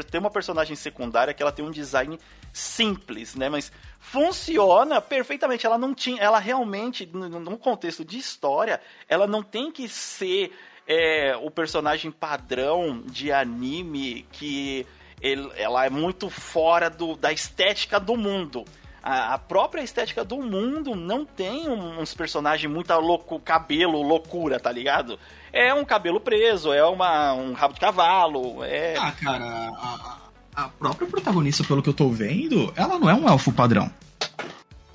tem 0.09 0.19
uma 0.19 0.29
personagem 0.29 0.75
secundária 0.75 1.33
que 1.33 1.41
ela 1.41 1.51
tem 1.51 1.65
um 1.65 1.71
design 1.71 2.17
simples, 2.53 3.35
né? 3.35 3.49
Mas 3.49 3.71
funciona 4.05 5.01
perfeitamente. 5.01 5.65
Ela 5.65 5.77
não 5.77 5.93
tinha, 5.93 6.21
ela 6.21 6.39
realmente, 6.39 7.05
num 7.05 7.57
contexto 7.57 8.05
de 8.05 8.17
história, 8.17 8.79
ela 9.09 9.27
não 9.27 9.41
tem 9.41 9.71
que 9.71 9.89
ser 9.89 10.53
é, 10.87 11.35
o 11.41 11.49
personagem 11.49 12.11
padrão 12.11 13.01
de 13.05 13.31
anime 13.31 14.25
que 14.31 14.85
ele, 15.21 15.49
ela 15.57 15.85
é 15.85 15.89
muito 15.89 16.29
fora 16.29 16.89
do, 16.89 17.15
da 17.15 17.33
estética 17.33 17.99
do 17.99 18.15
mundo. 18.15 18.63
A, 19.01 19.37
própria 19.37 19.83
estética 19.83 20.23
do 20.23 20.37
mundo 20.37 20.95
não 20.95 21.23
tem 21.23 21.69
uns 21.69 22.11
personagens 22.15 22.71
muito 22.71 22.91
louco, 22.95 23.39
cabelo, 23.39 24.01
loucura, 24.01 24.59
tá 24.59 24.71
ligado? 24.71 25.19
É 25.53 25.71
um 25.75 25.85
cabelo 25.85 26.19
preso, 26.19 26.73
é 26.73 26.83
uma, 26.83 27.33
um 27.33 27.53
rabo 27.53 27.75
de 27.75 27.79
cavalo, 27.79 28.63
é... 28.63 28.95
Ah, 28.97 29.11
cara, 29.11 29.45
a, 29.45 30.24
a 30.55 30.69
própria 30.69 31.07
protagonista, 31.07 31.63
pelo 31.63 31.83
que 31.83 31.89
eu 31.89 31.93
tô 31.93 32.09
vendo, 32.09 32.71
ela 32.75 32.97
não 32.97 33.09
é 33.09 33.13
um 33.13 33.27
elfo 33.27 33.51
padrão. 33.51 33.91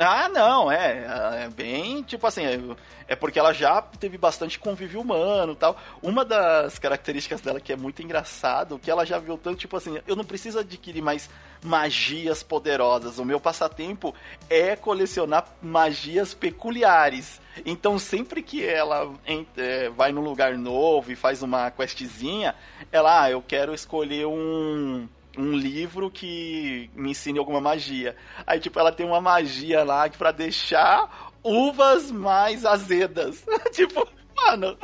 Ah, 0.03 0.31
não, 0.31 0.73
é, 0.73 1.45
é 1.45 1.49
bem, 1.55 2.03
tipo 2.03 2.27
assim, 2.27 2.43
é, 2.43 2.59
é 3.07 3.15
porque 3.15 3.39
ela 3.39 3.53
já 3.53 3.83
teve 3.83 4.17
bastante 4.17 4.59
convívio 4.59 4.99
humano 4.99 5.55
tal. 5.55 5.77
Uma 6.01 6.25
das 6.25 6.79
características 6.79 7.43
dela 7.43 7.61
que 7.61 7.71
é 7.71 7.77
muito 7.77 8.03
engraçado, 8.03 8.79
que 8.79 8.91
ela 8.91 9.05
já 9.05 9.19
viu 9.19 9.37
tanto, 9.37 9.59
tipo 9.59 9.77
assim, 9.77 9.99
eu 10.07 10.17
não 10.17 10.25
preciso 10.25 10.59
adquirir 10.59 11.03
mais 11.03 11.29
magias 11.63 12.43
poderosas. 12.43 13.19
O 13.19 13.27
meu 13.27 13.39
passatempo 13.39 14.15
é 14.49 14.75
colecionar 14.75 15.45
magias 15.61 16.33
peculiares. 16.33 17.39
Então, 17.67 17.99
sempre 17.99 18.43
que 18.43 18.65
ela 18.65 19.13
é, 19.59 19.91
vai 19.91 20.13
num 20.13 20.23
lugar 20.23 20.57
novo 20.57 21.13
e 21.13 21.17
faz 21.17 21.43
uma 21.43 21.71
questzinha, 21.71 22.55
ela, 22.91 23.25
ah, 23.25 23.31
eu 23.31 23.43
quero 23.43 23.75
escolher 23.75 24.27
um 24.27 25.07
um 25.37 25.53
livro 25.53 26.11
que 26.11 26.91
me 26.95 27.11
ensine 27.11 27.39
alguma 27.39 27.61
magia. 27.61 28.17
Aí, 28.47 28.59
tipo, 28.61 28.79
ela 28.79 28.93
tem 28.93 29.07
uma 29.07 29.21
magia 29.21 29.85
lá 29.85 30.09
para 30.09 30.33
deixar 30.33 31.31
uvas 31.43 32.11
mais 32.11 32.65
azedas. 32.65 33.45
tipo, 33.73 34.07
mano. 34.37 34.77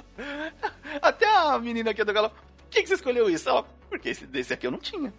Até 1.03 1.27
a 1.27 1.59
menina 1.59 1.91
aqui 1.91 2.05
do 2.05 2.13
galão. 2.13 2.31
Por 2.31 2.71
que, 2.71 2.83
que 2.83 2.89
você 2.89 2.95
escolheu 2.95 3.29
isso? 3.29 3.49
Ela, 3.49 3.65
porque 3.89 4.11
esse 4.11 4.27
desse 4.27 4.53
aqui 4.53 4.67
eu 4.67 4.71
não 4.71 4.79
tinha. 4.79 5.13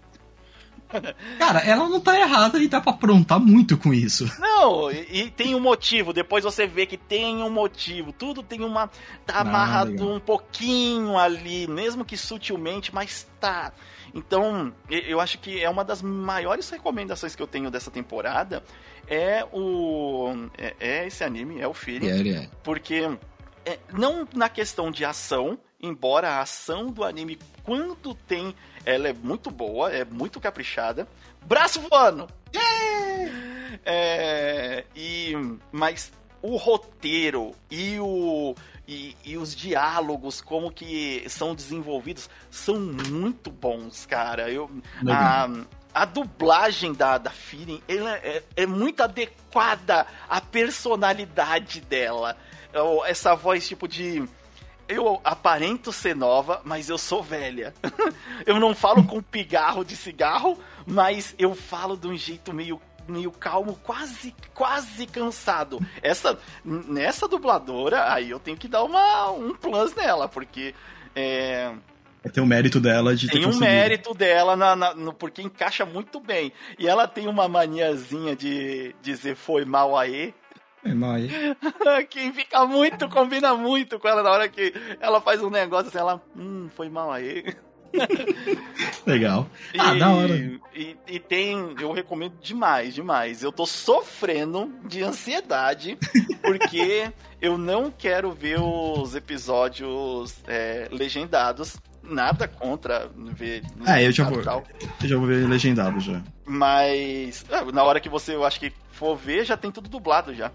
Cara, 1.38 1.60
ela 1.60 1.90
não 1.90 2.00
tá 2.00 2.18
errada 2.18 2.60
e 2.60 2.68
dá 2.68 2.80
pra 2.80 2.94
aprontar 2.94 3.40
muito 3.40 3.78
com 3.78 3.94
isso. 3.94 4.30
Não, 4.40 4.90
e, 4.92 5.24
e, 5.24 5.32
tem 5.32 5.54
um 5.54 5.60
motivo. 5.60 6.14
Depois 6.14 6.44
você 6.44 6.66
vê 6.66 6.86
que 6.86 6.98
tem 6.98 7.44
um 7.44 7.50
motivo. 7.50 8.12
Tudo 8.12 8.42
tem 8.42 8.64
uma. 8.64 8.90
Tá 9.26 9.40
amarrado 9.40 10.10
um 10.10 10.20
pouquinho 10.20 11.18
ali, 11.18 11.68
mesmo 11.68 12.06
que 12.06 12.18
sutilmente, 12.18 12.94
mas 12.94 13.28
tá. 13.40 13.74
Então, 14.18 14.74
eu 14.90 15.20
acho 15.20 15.38
que 15.38 15.64
é 15.64 15.70
uma 15.70 15.86
das 15.86 16.02
maiores 16.02 16.68
recomendações 16.72 17.36
que 17.36 17.42
eu 17.42 17.46
tenho 17.46 17.70
dessa 17.70 17.92
temporada 17.92 18.64
é 19.08 19.46
o 19.54 20.50
é, 20.58 20.76
é 20.80 21.06
esse 21.06 21.24
anime, 21.24 21.62
é 21.62 21.68
o 21.68 21.74
Feeling, 21.74 22.08
yeah, 22.08 22.24
yeah. 22.24 22.52
porque 22.64 23.08
é, 23.64 23.78
não 23.94 24.28
na 24.34 24.50
questão 24.50 24.90
de 24.90 25.06
ação, 25.06 25.60
embora 25.80 26.30
a 26.30 26.42
ação 26.42 26.88
do 26.88 27.04
anime 27.04 27.38
quando 27.62 28.16
tem, 28.16 28.56
ela 28.84 29.08
é 29.08 29.14
muito 29.14 29.52
boa, 29.52 29.94
é 29.94 30.04
muito 30.04 30.40
caprichada. 30.40 31.08
Braço 31.46 31.80
voando. 31.82 32.28
É, 33.86 34.84
e 34.96 35.34
mas 35.72 36.12
o 36.48 36.56
roteiro 36.56 37.54
e 37.70 38.00
o 38.00 38.56
e, 38.88 39.18
e, 39.26 39.38
os 39.38 39.54
diálogos, 39.54 40.40
como 40.40 40.72
que 40.72 41.26
são 41.28 41.54
desenvolvidos, 41.54 42.30
são 42.50 42.80
muito 42.80 43.52
bons, 43.52 44.06
cara. 44.06 44.50
Eu, 44.50 44.72
a, 45.06 45.50
a 45.94 46.06
dublagem 46.06 46.94
da, 46.94 47.18
da 47.18 47.30
Feeling 47.30 47.84
é, 47.86 48.44
é 48.56 48.66
muito 48.66 49.04
adequada 49.04 50.08
à 50.30 50.40
personalidade 50.40 51.82
dela. 51.82 52.38
Essa 53.06 53.36
voz 53.36 53.68
tipo 53.68 53.90
de 53.90 54.26
eu 54.88 55.20
aparento 55.22 55.92
ser 55.92 56.16
nova, 56.16 56.62
mas 56.64 56.88
eu 56.88 56.98
sou 56.98 57.22
velha. 57.22 57.74
eu 58.46 58.58
não 58.58 58.74
falo 58.74 59.04
com 59.04 59.22
pigarro 59.22 59.84
de 59.84 59.98
cigarro, 59.98 60.58
mas 60.86 61.36
eu 61.38 61.54
falo 61.54 61.98
de 61.98 62.08
um 62.08 62.16
jeito 62.16 62.54
meio 62.54 62.80
meio 63.08 63.32
calmo, 63.32 63.80
quase, 63.84 64.34
quase 64.54 65.06
cansado. 65.06 65.80
Essa, 66.02 66.38
nessa 66.64 67.28
dubladora, 67.28 68.12
aí 68.12 68.30
eu 68.30 68.40
tenho 68.40 68.58
que 68.58 68.68
dar 68.68 68.84
uma, 68.84 69.32
um 69.32 69.54
plus 69.54 69.94
nela, 69.96 70.28
porque. 70.28 70.74
É, 71.16 71.74
tem 72.34 72.42
o 72.42 72.46
um 72.46 72.50
mérito 72.50 72.80
dela 72.80 73.16
de 73.16 73.28
ter 73.28 73.40
Tem 73.40 73.48
um 73.48 73.58
mérito 73.58 74.14
dela, 74.14 74.56
na, 74.56 74.76
na, 74.76 74.94
no, 74.94 75.14
porque 75.14 75.42
encaixa 75.42 75.86
muito 75.86 76.20
bem. 76.20 76.52
E 76.78 76.88
ela 76.88 77.08
tem 77.08 77.28
uma 77.28 77.48
maniazinha 77.48 78.36
de 78.36 78.96
dizer 79.02 79.36
foi 79.36 79.66
mal 79.66 79.98
aí. 79.98 80.34
É 80.84 80.94
mal 80.94 81.12
aí. 81.12 81.30
Quem 82.10 82.34
fica 82.34 82.66
muito, 82.66 83.10
combina 83.10 83.56
muito 83.56 84.00
com 84.00 84.08
ela 84.08 84.24
na 84.24 84.32
hora 84.32 84.50
que 84.50 84.74
ela 85.00 85.22
faz 85.22 85.42
um 85.42 85.50
negócio 85.50 85.88
assim, 85.88 85.98
ela, 85.98 86.22
hum, 86.36 86.70
foi 86.76 86.90
mal 86.90 87.12
aí. 87.12 87.46
Legal. 89.06 89.48
Ah, 89.78 89.96
e, 89.96 90.00
da 90.00 90.12
hora. 90.12 90.36
E, 90.76 90.98
e, 91.08 91.20
tem, 91.20 91.76
eu 91.80 91.92
recomendo 91.92 92.34
demais, 92.42 92.94
demais. 92.94 93.44
Eu 93.44 93.52
tô 93.52 93.66
sofrendo 93.66 94.74
de 94.86 95.04
ansiedade 95.04 95.98
porque 96.42 97.12
eu 97.42 97.58
não 97.58 97.92
quero 97.92 98.32
ver 98.32 98.60
os 98.60 99.16
episódios 99.16 100.36
é, 100.48 100.88
legendados. 100.92 101.78
Nada 102.04 102.48
contra 102.48 103.10
ver. 103.34 103.64
É, 103.86 104.06
eu 104.06 104.12
já 104.12 104.24
vou. 104.24 104.42
Tal. 104.42 104.64
Eu 105.04 105.10
já 105.10 105.18
vou 105.18 105.28
ver 105.28 105.48
legendado 105.48 106.00
já. 106.00 106.22
Mas 106.46 107.44
é, 107.50 107.72
na 107.72 107.84
hora 107.84 108.00
que 108.00 108.08
você, 108.08 108.34
eu 108.34 108.46
acho 108.46 108.60
que 108.60 108.72
for 108.92 109.18
ver, 109.18 109.44
já 109.46 109.58
tem 109.58 109.72
tudo 109.72 109.90
dublado 109.90 110.34
já. 110.34 110.52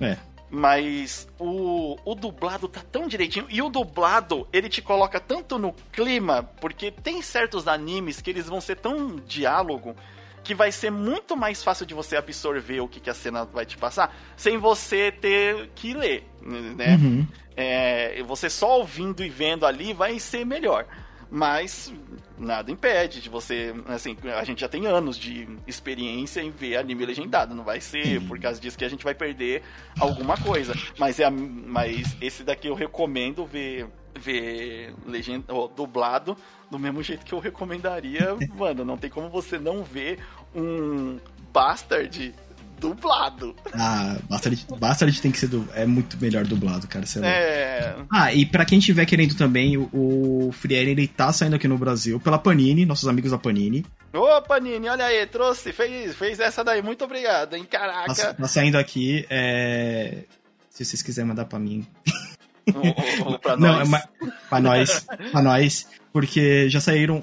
É. 0.00 0.16
Mas 0.50 1.28
o, 1.38 1.96
o 2.04 2.14
dublado 2.14 2.66
tá 2.66 2.82
tão 2.90 3.06
direitinho. 3.06 3.46
E 3.48 3.62
o 3.62 3.68
dublado, 3.68 4.48
ele 4.52 4.68
te 4.68 4.82
coloca 4.82 5.20
tanto 5.20 5.58
no 5.58 5.72
clima, 5.92 6.42
porque 6.60 6.90
tem 6.90 7.22
certos 7.22 7.68
animes 7.68 8.20
que 8.20 8.30
eles 8.30 8.46
vão 8.46 8.60
ser 8.60 8.76
tão 8.76 9.16
diálogo 9.16 9.94
que 10.42 10.54
vai 10.54 10.72
ser 10.72 10.90
muito 10.90 11.36
mais 11.36 11.62
fácil 11.62 11.86
de 11.86 11.94
você 11.94 12.16
absorver 12.16 12.80
o 12.80 12.88
que, 12.88 12.98
que 12.98 13.10
a 13.10 13.14
cena 13.14 13.44
vai 13.44 13.66
te 13.66 13.76
passar 13.76 14.16
sem 14.36 14.56
você 14.58 15.12
ter 15.12 15.70
que 15.74 15.92
ler, 15.92 16.26
né? 16.42 16.96
Uhum. 16.96 17.26
É, 17.56 18.22
você 18.22 18.48
só 18.48 18.78
ouvindo 18.78 19.22
e 19.22 19.28
vendo 19.28 19.66
ali 19.66 19.92
vai 19.92 20.18
ser 20.18 20.46
melhor. 20.46 20.86
Mas 21.30 21.92
nada 22.36 22.72
impede 22.72 23.20
de 23.20 23.28
você. 23.28 23.72
Assim, 23.86 24.16
a 24.36 24.42
gente 24.42 24.60
já 24.60 24.68
tem 24.68 24.86
anos 24.86 25.16
de 25.16 25.48
experiência 25.66 26.40
em 26.40 26.50
ver 26.50 26.76
anime 26.76 27.06
legendado. 27.06 27.54
Não 27.54 27.62
vai 27.62 27.80
ser 27.80 28.20
por 28.26 28.38
causa 28.40 28.60
disso 28.60 28.76
que 28.76 28.84
a 28.84 28.88
gente 28.88 29.04
vai 29.04 29.14
perder 29.14 29.62
alguma 29.98 30.36
coisa. 30.36 30.74
Mas, 30.98 31.20
é 31.20 31.24
a, 31.24 31.30
mas 31.30 32.16
esse 32.20 32.42
daqui 32.42 32.66
eu 32.66 32.74
recomendo 32.74 33.46
ver, 33.46 33.86
ver 34.18 34.92
legend, 35.06 35.44
oh, 35.48 35.68
dublado 35.68 36.36
do 36.68 36.78
mesmo 36.78 37.02
jeito 37.02 37.24
que 37.24 37.32
eu 37.32 37.38
recomendaria. 37.38 38.36
Mano, 38.56 38.84
não 38.84 38.96
tem 38.96 39.08
como 39.08 39.28
você 39.28 39.58
não 39.58 39.84
ver 39.84 40.18
um 40.54 41.18
Bastard 41.52 42.34
dublado. 42.80 43.54
Ah, 43.74 44.16
Bastard, 44.28 44.66
Bastard 44.78 45.20
tem 45.20 45.30
que 45.30 45.38
ser 45.38 45.48
du... 45.48 45.68
é 45.74 45.84
muito 45.84 46.16
melhor 46.20 46.46
dublado, 46.46 46.88
cara. 46.88 47.04
É, 47.22 47.28
é... 47.28 47.96
Ah, 48.10 48.32
e 48.32 48.46
para 48.46 48.64
quem 48.64 48.78
estiver 48.78 49.04
querendo 49.04 49.36
também, 49.36 49.76
o, 49.76 49.88
o 49.92 50.52
Friere, 50.52 50.90
ele 50.90 51.06
tá 51.06 51.32
saindo 51.32 51.56
aqui 51.56 51.68
no 51.68 51.76
Brasil 51.78 52.18
pela 52.18 52.38
Panini, 52.38 52.86
nossos 52.86 53.06
amigos 53.06 53.30
da 53.30 53.38
Panini. 53.38 53.84
Ô, 54.12 54.42
Panini, 54.42 54.88
olha 54.88 55.04
aí, 55.04 55.26
trouxe, 55.26 55.72
fez, 55.72 56.16
fez 56.16 56.40
essa 56.40 56.64
daí, 56.64 56.82
muito 56.82 57.04
obrigado, 57.04 57.54
hein, 57.54 57.64
caraca. 57.70 58.14
Tá, 58.14 58.34
tá 58.34 58.48
saindo 58.48 58.78
aqui, 58.78 59.26
é... 59.28 60.24
se 60.70 60.84
vocês 60.84 61.02
quiserem 61.02 61.28
mandar 61.28 61.44
para 61.44 61.58
mim. 61.58 61.86
Ou, 62.74 63.32
ou 63.32 63.38
pra 63.38 63.56
Não, 63.58 63.84
nós. 63.84 63.92
É, 63.92 64.08
pra 64.48 64.60
nós, 64.60 65.06
pra 65.32 65.42
nós, 65.42 65.86
porque 66.12 66.68
já 66.68 66.80
saíram, 66.80 67.22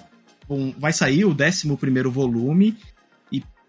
um, 0.49 0.73
vai 0.77 0.91
sair 0.91 1.25
o 1.25 1.31
11 1.31 1.75
primeiro 1.77 2.11
volume, 2.11 2.77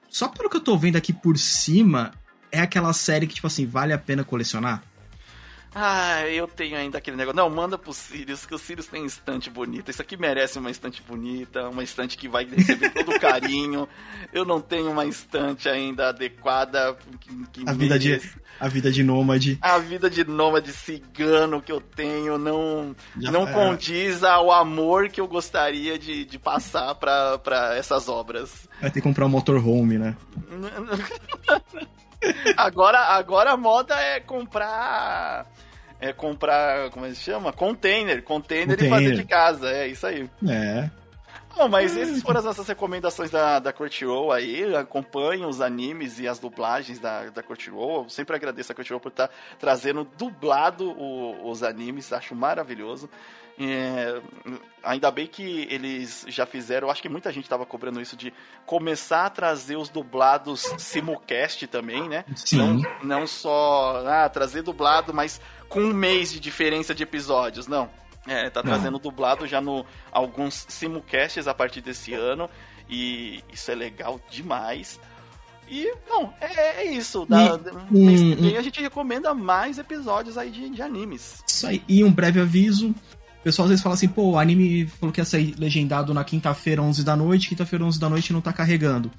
só 0.08 0.28
pelo 0.28 0.48
que 0.48 0.56
eu 0.56 0.60
tô 0.60 0.76
vendo 0.76 0.96
aqui 0.96 1.12
por 1.12 1.38
cima, 1.38 2.12
é 2.50 2.60
aquela 2.60 2.92
série 2.92 3.26
que, 3.26 3.34
tipo 3.34 3.46
assim, 3.46 3.66
vale 3.66 3.92
a 3.92 3.98
pena 3.98 4.24
colecionar? 4.24 4.82
Ah, 5.74 6.26
eu 6.26 6.48
tenho 6.48 6.76
ainda 6.76 6.98
aquele 6.98 7.16
negócio. 7.16 7.36
Não, 7.36 7.50
manda 7.50 7.76
pro 7.76 7.92
Sirius, 7.92 8.46
que 8.46 8.54
o 8.54 8.58
Sirius 8.58 8.86
tem 8.86 9.04
estante 9.04 9.50
bonita. 9.50 9.90
Isso 9.90 10.00
aqui 10.00 10.16
merece 10.16 10.58
uma 10.58 10.70
estante 10.70 11.02
bonita, 11.02 11.68
uma 11.68 11.82
estante 11.82 12.16
que 12.16 12.28
vai 12.28 12.44
receber 12.44 12.90
todo 12.90 13.12
o 13.12 13.20
carinho. 13.20 13.88
Eu 14.32 14.44
não 14.44 14.60
tenho 14.60 14.90
uma 14.90 15.04
estante 15.04 15.68
ainda 15.68 16.08
adequada. 16.08 16.96
Que, 17.20 17.46
que 17.52 17.68
a, 17.68 17.72
vida 17.72 17.98
de, 17.98 18.20
a 18.58 18.68
vida 18.68 18.90
de 18.90 19.02
nômade. 19.02 19.58
A 19.60 19.78
vida 19.78 20.08
de 20.08 20.24
nômade 20.24 20.72
cigano 20.72 21.62
que 21.62 21.72
eu 21.72 21.80
tenho 21.80 22.38
não, 22.38 22.94
Já, 23.18 23.30
não 23.30 23.46
é... 23.46 23.52
condiz 23.52 24.22
ao 24.22 24.50
amor 24.50 25.08
que 25.08 25.20
eu 25.20 25.28
gostaria 25.28 25.98
de, 25.98 26.24
de 26.24 26.38
passar 26.38 26.94
para 26.94 27.74
essas 27.76 28.08
obras. 28.08 28.68
Vai 28.80 28.90
ter 28.90 29.00
que 29.00 29.08
comprar 29.08 29.26
um 29.26 29.30
motorhome, 29.30 29.98
né? 29.98 30.16
agora, 32.56 32.98
agora 32.98 33.52
a 33.52 33.56
moda 33.56 33.94
é 33.94 34.20
comprar. 34.20 35.46
É 36.00 36.12
comprar. 36.12 36.90
Como 36.90 37.06
é 37.06 37.10
que 37.10 37.16
chama? 37.16 37.52
Container. 37.52 38.22
Container, 38.22 38.76
Container. 38.76 38.86
e 38.86 38.88
fazer 38.88 39.16
de 39.16 39.24
casa. 39.24 39.70
É 39.70 39.88
isso 39.88 40.06
aí. 40.06 40.30
É. 40.48 40.90
Bom, 41.56 41.68
mas 41.68 41.96
essas 41.96 42.22
foram 42.22 42.38
as 42.38 42.44
nossas 42.44 42.68
recomendações 42.68 43.30
da, 43.30 43.58
da 43.58 43.72
Crunchyroll 43.72 44.30
aí. 44.30 44.76
Acompanhe 44.76 45.44
os 45.44 45.60
animes 45.60 46.20
e 46.20 46.28
as 46.28 46.38
dublagens 46.38 47.00
da, 47.00 47.30
da 47.30 47.42
Crunchyroll. 47.42 48.04
Eu 48.04 48.08
sempre 48.08 48.36
agradeço 48.36 48.70
a 48.70 48.74
Crunchyroll 48.76 49.00
por 49.00 49.08
estar 49.08 49.26
tá 49.26 49.34
trazendo 49.58 50.06
dublado 50.16 50.88
o, 50.90 51.50
os 51.50 51.64
animes. 51.64 52.12
Acho 52.12 52.34
maravilhoso. 52.34 53.10
É, 53.60 54.20
ainda 54.82 55.10
bem 55.10 55.26
que 55.26 55.66
eles 55.68 56.24
já 56.28 56.46
fizeram, 56.46 56.88
acho 56.88 57.02
que 57.02 57.08
muita 57.08 57.32
gente 57.32 57.44
estava 57.44 57.66
cobrando 57.66 58.00
isso 58.00 58.16
de 58.16 58.32
começar 58.64 59.26
a 59.26 59.30
trazer 59.30 59.76
os 59.76 59.88
dublados 59.88 60.60
simulcast 60.78 61.66
também, 61.66 62.08
né? 62.08 62.24
Sim. 62.36 62.58
Não, 63.02 63.20
não 63.20 63.26
só 63.26 64.04
ah, 64.06 64.28
trazer 64.28 64.62
dublado, 64.62 65.12
mas 65.12 65.40
com 65.68 65.80
um 65.80 65.92
mês 65.92 66.32
de 66.32 66.38
diferença 66.38 66.94
de 66.94 67.02
episódios, 67.02 67.66
não. 67.66 67.90
É, 68.26 68.50
tá 68.50 68.62
trazendo 68.62 68.92
não. 68.92 69.00
dublado 69.00 69.46
já 69.46 69.60
no 69.60 69.86
alguns 70.12 70.66
simulcasts 70.68 71.48
a 71.48 71.54
partir 71.54 71.80
desse 71.80 72.12
ano 72.12 72.48
e 72.88 73.42
isso 73.52 73.70
é 73.70 73.74
legal 73.74 74.20
demais. 74.30 75.00
E, 75.70 75.92
não, 76.08 76.32
é, 76.40 76.82
é 76.82 76.84
isso. 76.92 77.26
Da, 77.26 77.58
e, 77.92 78.56
a 78.56 78.62
gente 78.62 78.80
recomenda 78.80 79.34
mais 79.34 79.78
episódios 79.78 80.38
aí 80.38 80.50
de, 80.50 80.70
de 80.70 80.80
animes. 80.80 81.44
Isso 81.46 81.66
aí. 81.66 81.82
E 81.86 82.02
um 82.02 82.10
breve 82.10 82.40
aviso: 82.40 82.94
o 83.40 83.44
pessoal 83.44 83.64
às 83.64 83.70
vezes 83.70 83.82
fala 83.82 83.94
assim, 83.94 84.08
pô, 84.08 84.32
o 84.32 84.38
anime 84.38 84.86
falou 84.86 85.12
que 85.12 85.20
ia 85.20 85.24
sair 85.24 85.54
legendado 85.58 86.12
na 86.12 86.24
quinta-feira, 86.24 86.82
11 86.82 87.04
da 87.04 87.16
noite, 87.16 87.48
quinta-feira, 87.48 87.84
11 87.84 87.98
da 87.98 88.08
noite 88.08 88.32
não 88.32 88.40
tá 88.40 88.52
carregando. 88.52 89.10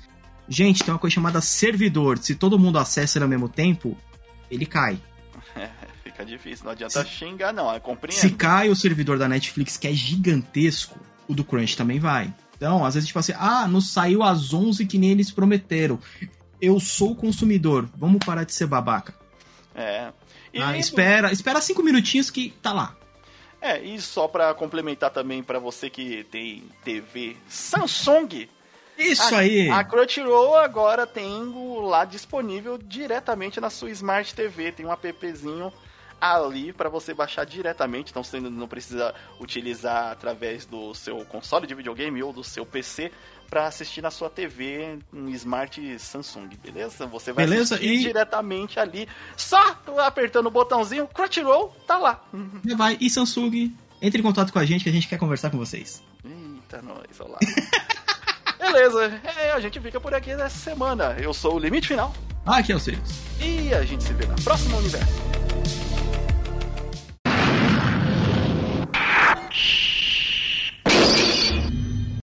Gente, 0.48 0.84
tem 0.84 0.94
uma 0.94 1.00
coisa 1.00 1.14
chamada 1.14 1.42
servidor. 1.42 2.18
Se 2.18 2.36
todo 2.36 2.60
mundo 2.60 2.80
acessa 2.80 3.22
ao 3.22 3.28
mesmo 3.28 3.48
tempo, 3.48 3.96
ele 4.50 4.66
cai. 4.66 5.00
É, 5.56 5.70
fica 6.04 6.26
difícil, 6.26 6.66
não 6.66 6.72
adianta 6.72 7.04
se, 7.04 7.10
xingar, 7.10 7.54
não, 7.54 7.72
é 7.72 7.80
compreendo. 7.80 8.20
Se 8.20 8.32
cai 8.32 8.70
o 8.70 8.76
servidor 8.76 9.18
da 9.18 9.30
Netflix, 9.30 9.78
que 9.78 9.88
é 9.88 9.94
gigantesco, 9.94 11.00
o 11.28 11.34
do 11.34 11.44
Crunch 11.44 11.78
também 11.78 12.00
vai. 12.00 12.34
Então, 12.58 12.84
às 12.84 12.96
vezes, 12.96 13.08
tipo 13.08 13.20
assim, 13.20 13.34
ah, 13.38 13.68
não 13.68 13.80
saiu 13.80 14.22
às 14.22 14.54
11 14.54 14.86
que 14.86 14.98
nem 14.98 15.12
eles 15.12 15.32
prometeram. 15.32 15.98
Eu 16.60 16.78
sou 16.80 17.16
consumidor, 17.16 17.88
vamos 17.96 18.20
parar 18.26 18.44
de 18.44 18.54
ser 18.54 18.68
babaca. 18.68 19.14
É. 19.74 20.12
Ah, 20.60 20.78
espera, 20.78 21.32
espera 21.32 21.62
cinco 21.62 21.82
minutinhos 21.82 22.30
que 22.30 22.54
tá 22.62 22.74
lá. 22.74 22.98
É, 23.62 23.80
e 23.80 24.00
só 24.00 24.28
para 24.28 24.54
complementar 24.54 25.10
também 25.10 25.44
para 25.44 25.60
você 25.60 25.90
que 25.90 26.24
tem 26.26 26.64
TV 26.84 27.36
Samsung. 27.48 28.48
Isso 28.98 29.36
a, 29.36 29.40
aí! 29.40 29.70
A 29.70 29.84
Crunchyroll 29.84 30.56
agora 30.56 31.06
tem 31.06 31.42
o 31.42 31.80
lá 31.82 32.06
disponível 32.06 32.78
diretamente 32.78 33.60
na 33.60 33.70
sua 33.70 33.90
Smart 33.92 34.34
TV. 34.34 34.72
Tem 34.72 34.86
um 34.86 34.92
appzinho 34.92 35.72
ali 36.20 36.74
para 36.74 36.90
você 36.90 37.14
baixar 37.14 37.46
diretamente, 37.46 38.12
então 38.12 38.24
você 38.24 38.40
não 38.40 38.68
precisa 38.68 39.14
utilizar 39.40 40.12
através 40.12 40.66
do 40.66 40.94
seu 40.94 41.24
console 41.26 41.68
de 41.68 41.76
videogame 41.76 42.22
ou 42.22 42.34
do 42.34 42.44
seu 42.44 42.66
PC 42.66 43.12
para 43.50 43.66
assistir 43.66 44.02
na 44.02 44.12
sua 44.12 44.30
TV 44.30 45.00
um 45.12 45.28
Smart 45.30 46.00
Samsung, 46.00 46.50
beleza? 46.64 47.08
Você 47.08 47.34
vai 47.34 47.46
beleza? 47.46 47.76
assistir 47.76 47.94
e... 47.94 48.00
diretamente 48.00 48.80
ali, 48.80 49.08
só 49.36 49.76
apertando 49.98 50.48
o 50.48 50.52
botãozinho, 50.52 51.08
Crunchyroll, 51.08 51.76
tá 51.88 51.98
lá. 51.98 52.24
E 52.66 52.76
vai, 52.76 52.98
e 53.02 53.10
Samsung, 53.10 53.76
entre 54.02 54.20
em 54.20 54.24
contato 54.24 54.54
com 54.54 54.60
a 54.60 54.66
gente 54.66 54.84
que 54.84 54.90
a 54.90 54.94
gente 54.94 55.08
quer 55.08 55.18
conversar 55.18 55.50
com 55.50 55.58
vocês. 55.58 56.04
Eita, 56.24 56.82
nós, 56.82 57.20
olá. 57.20 57.40
beleza, 58.60 59.20
é, 59.38 59.52
a 59.52 59.60
gente 59.60 59.80
fica 59.80 60.00
por 60.00 60.14
aqui 60.14 60.36
nessa 60.36 60.58
semana. 60.58 61.16
Eu 61.20 61.34
sou 61.34 61.56
o 61.56 61.60
Limite 61.60 61.88
Final. 61.88 62.14
Aqui 62.46 62.72
é 62.72 62.76
o 62.76 62.80
Sirius. 62.80 63.10
E 63.40 63.74
a 63.74 63.84
gente 63.84 64.04
se 64.04 64.14
vê 64.14 64.26
na 64.26 64.36
próxima 64.36 64.78
universo. 64.78 65.39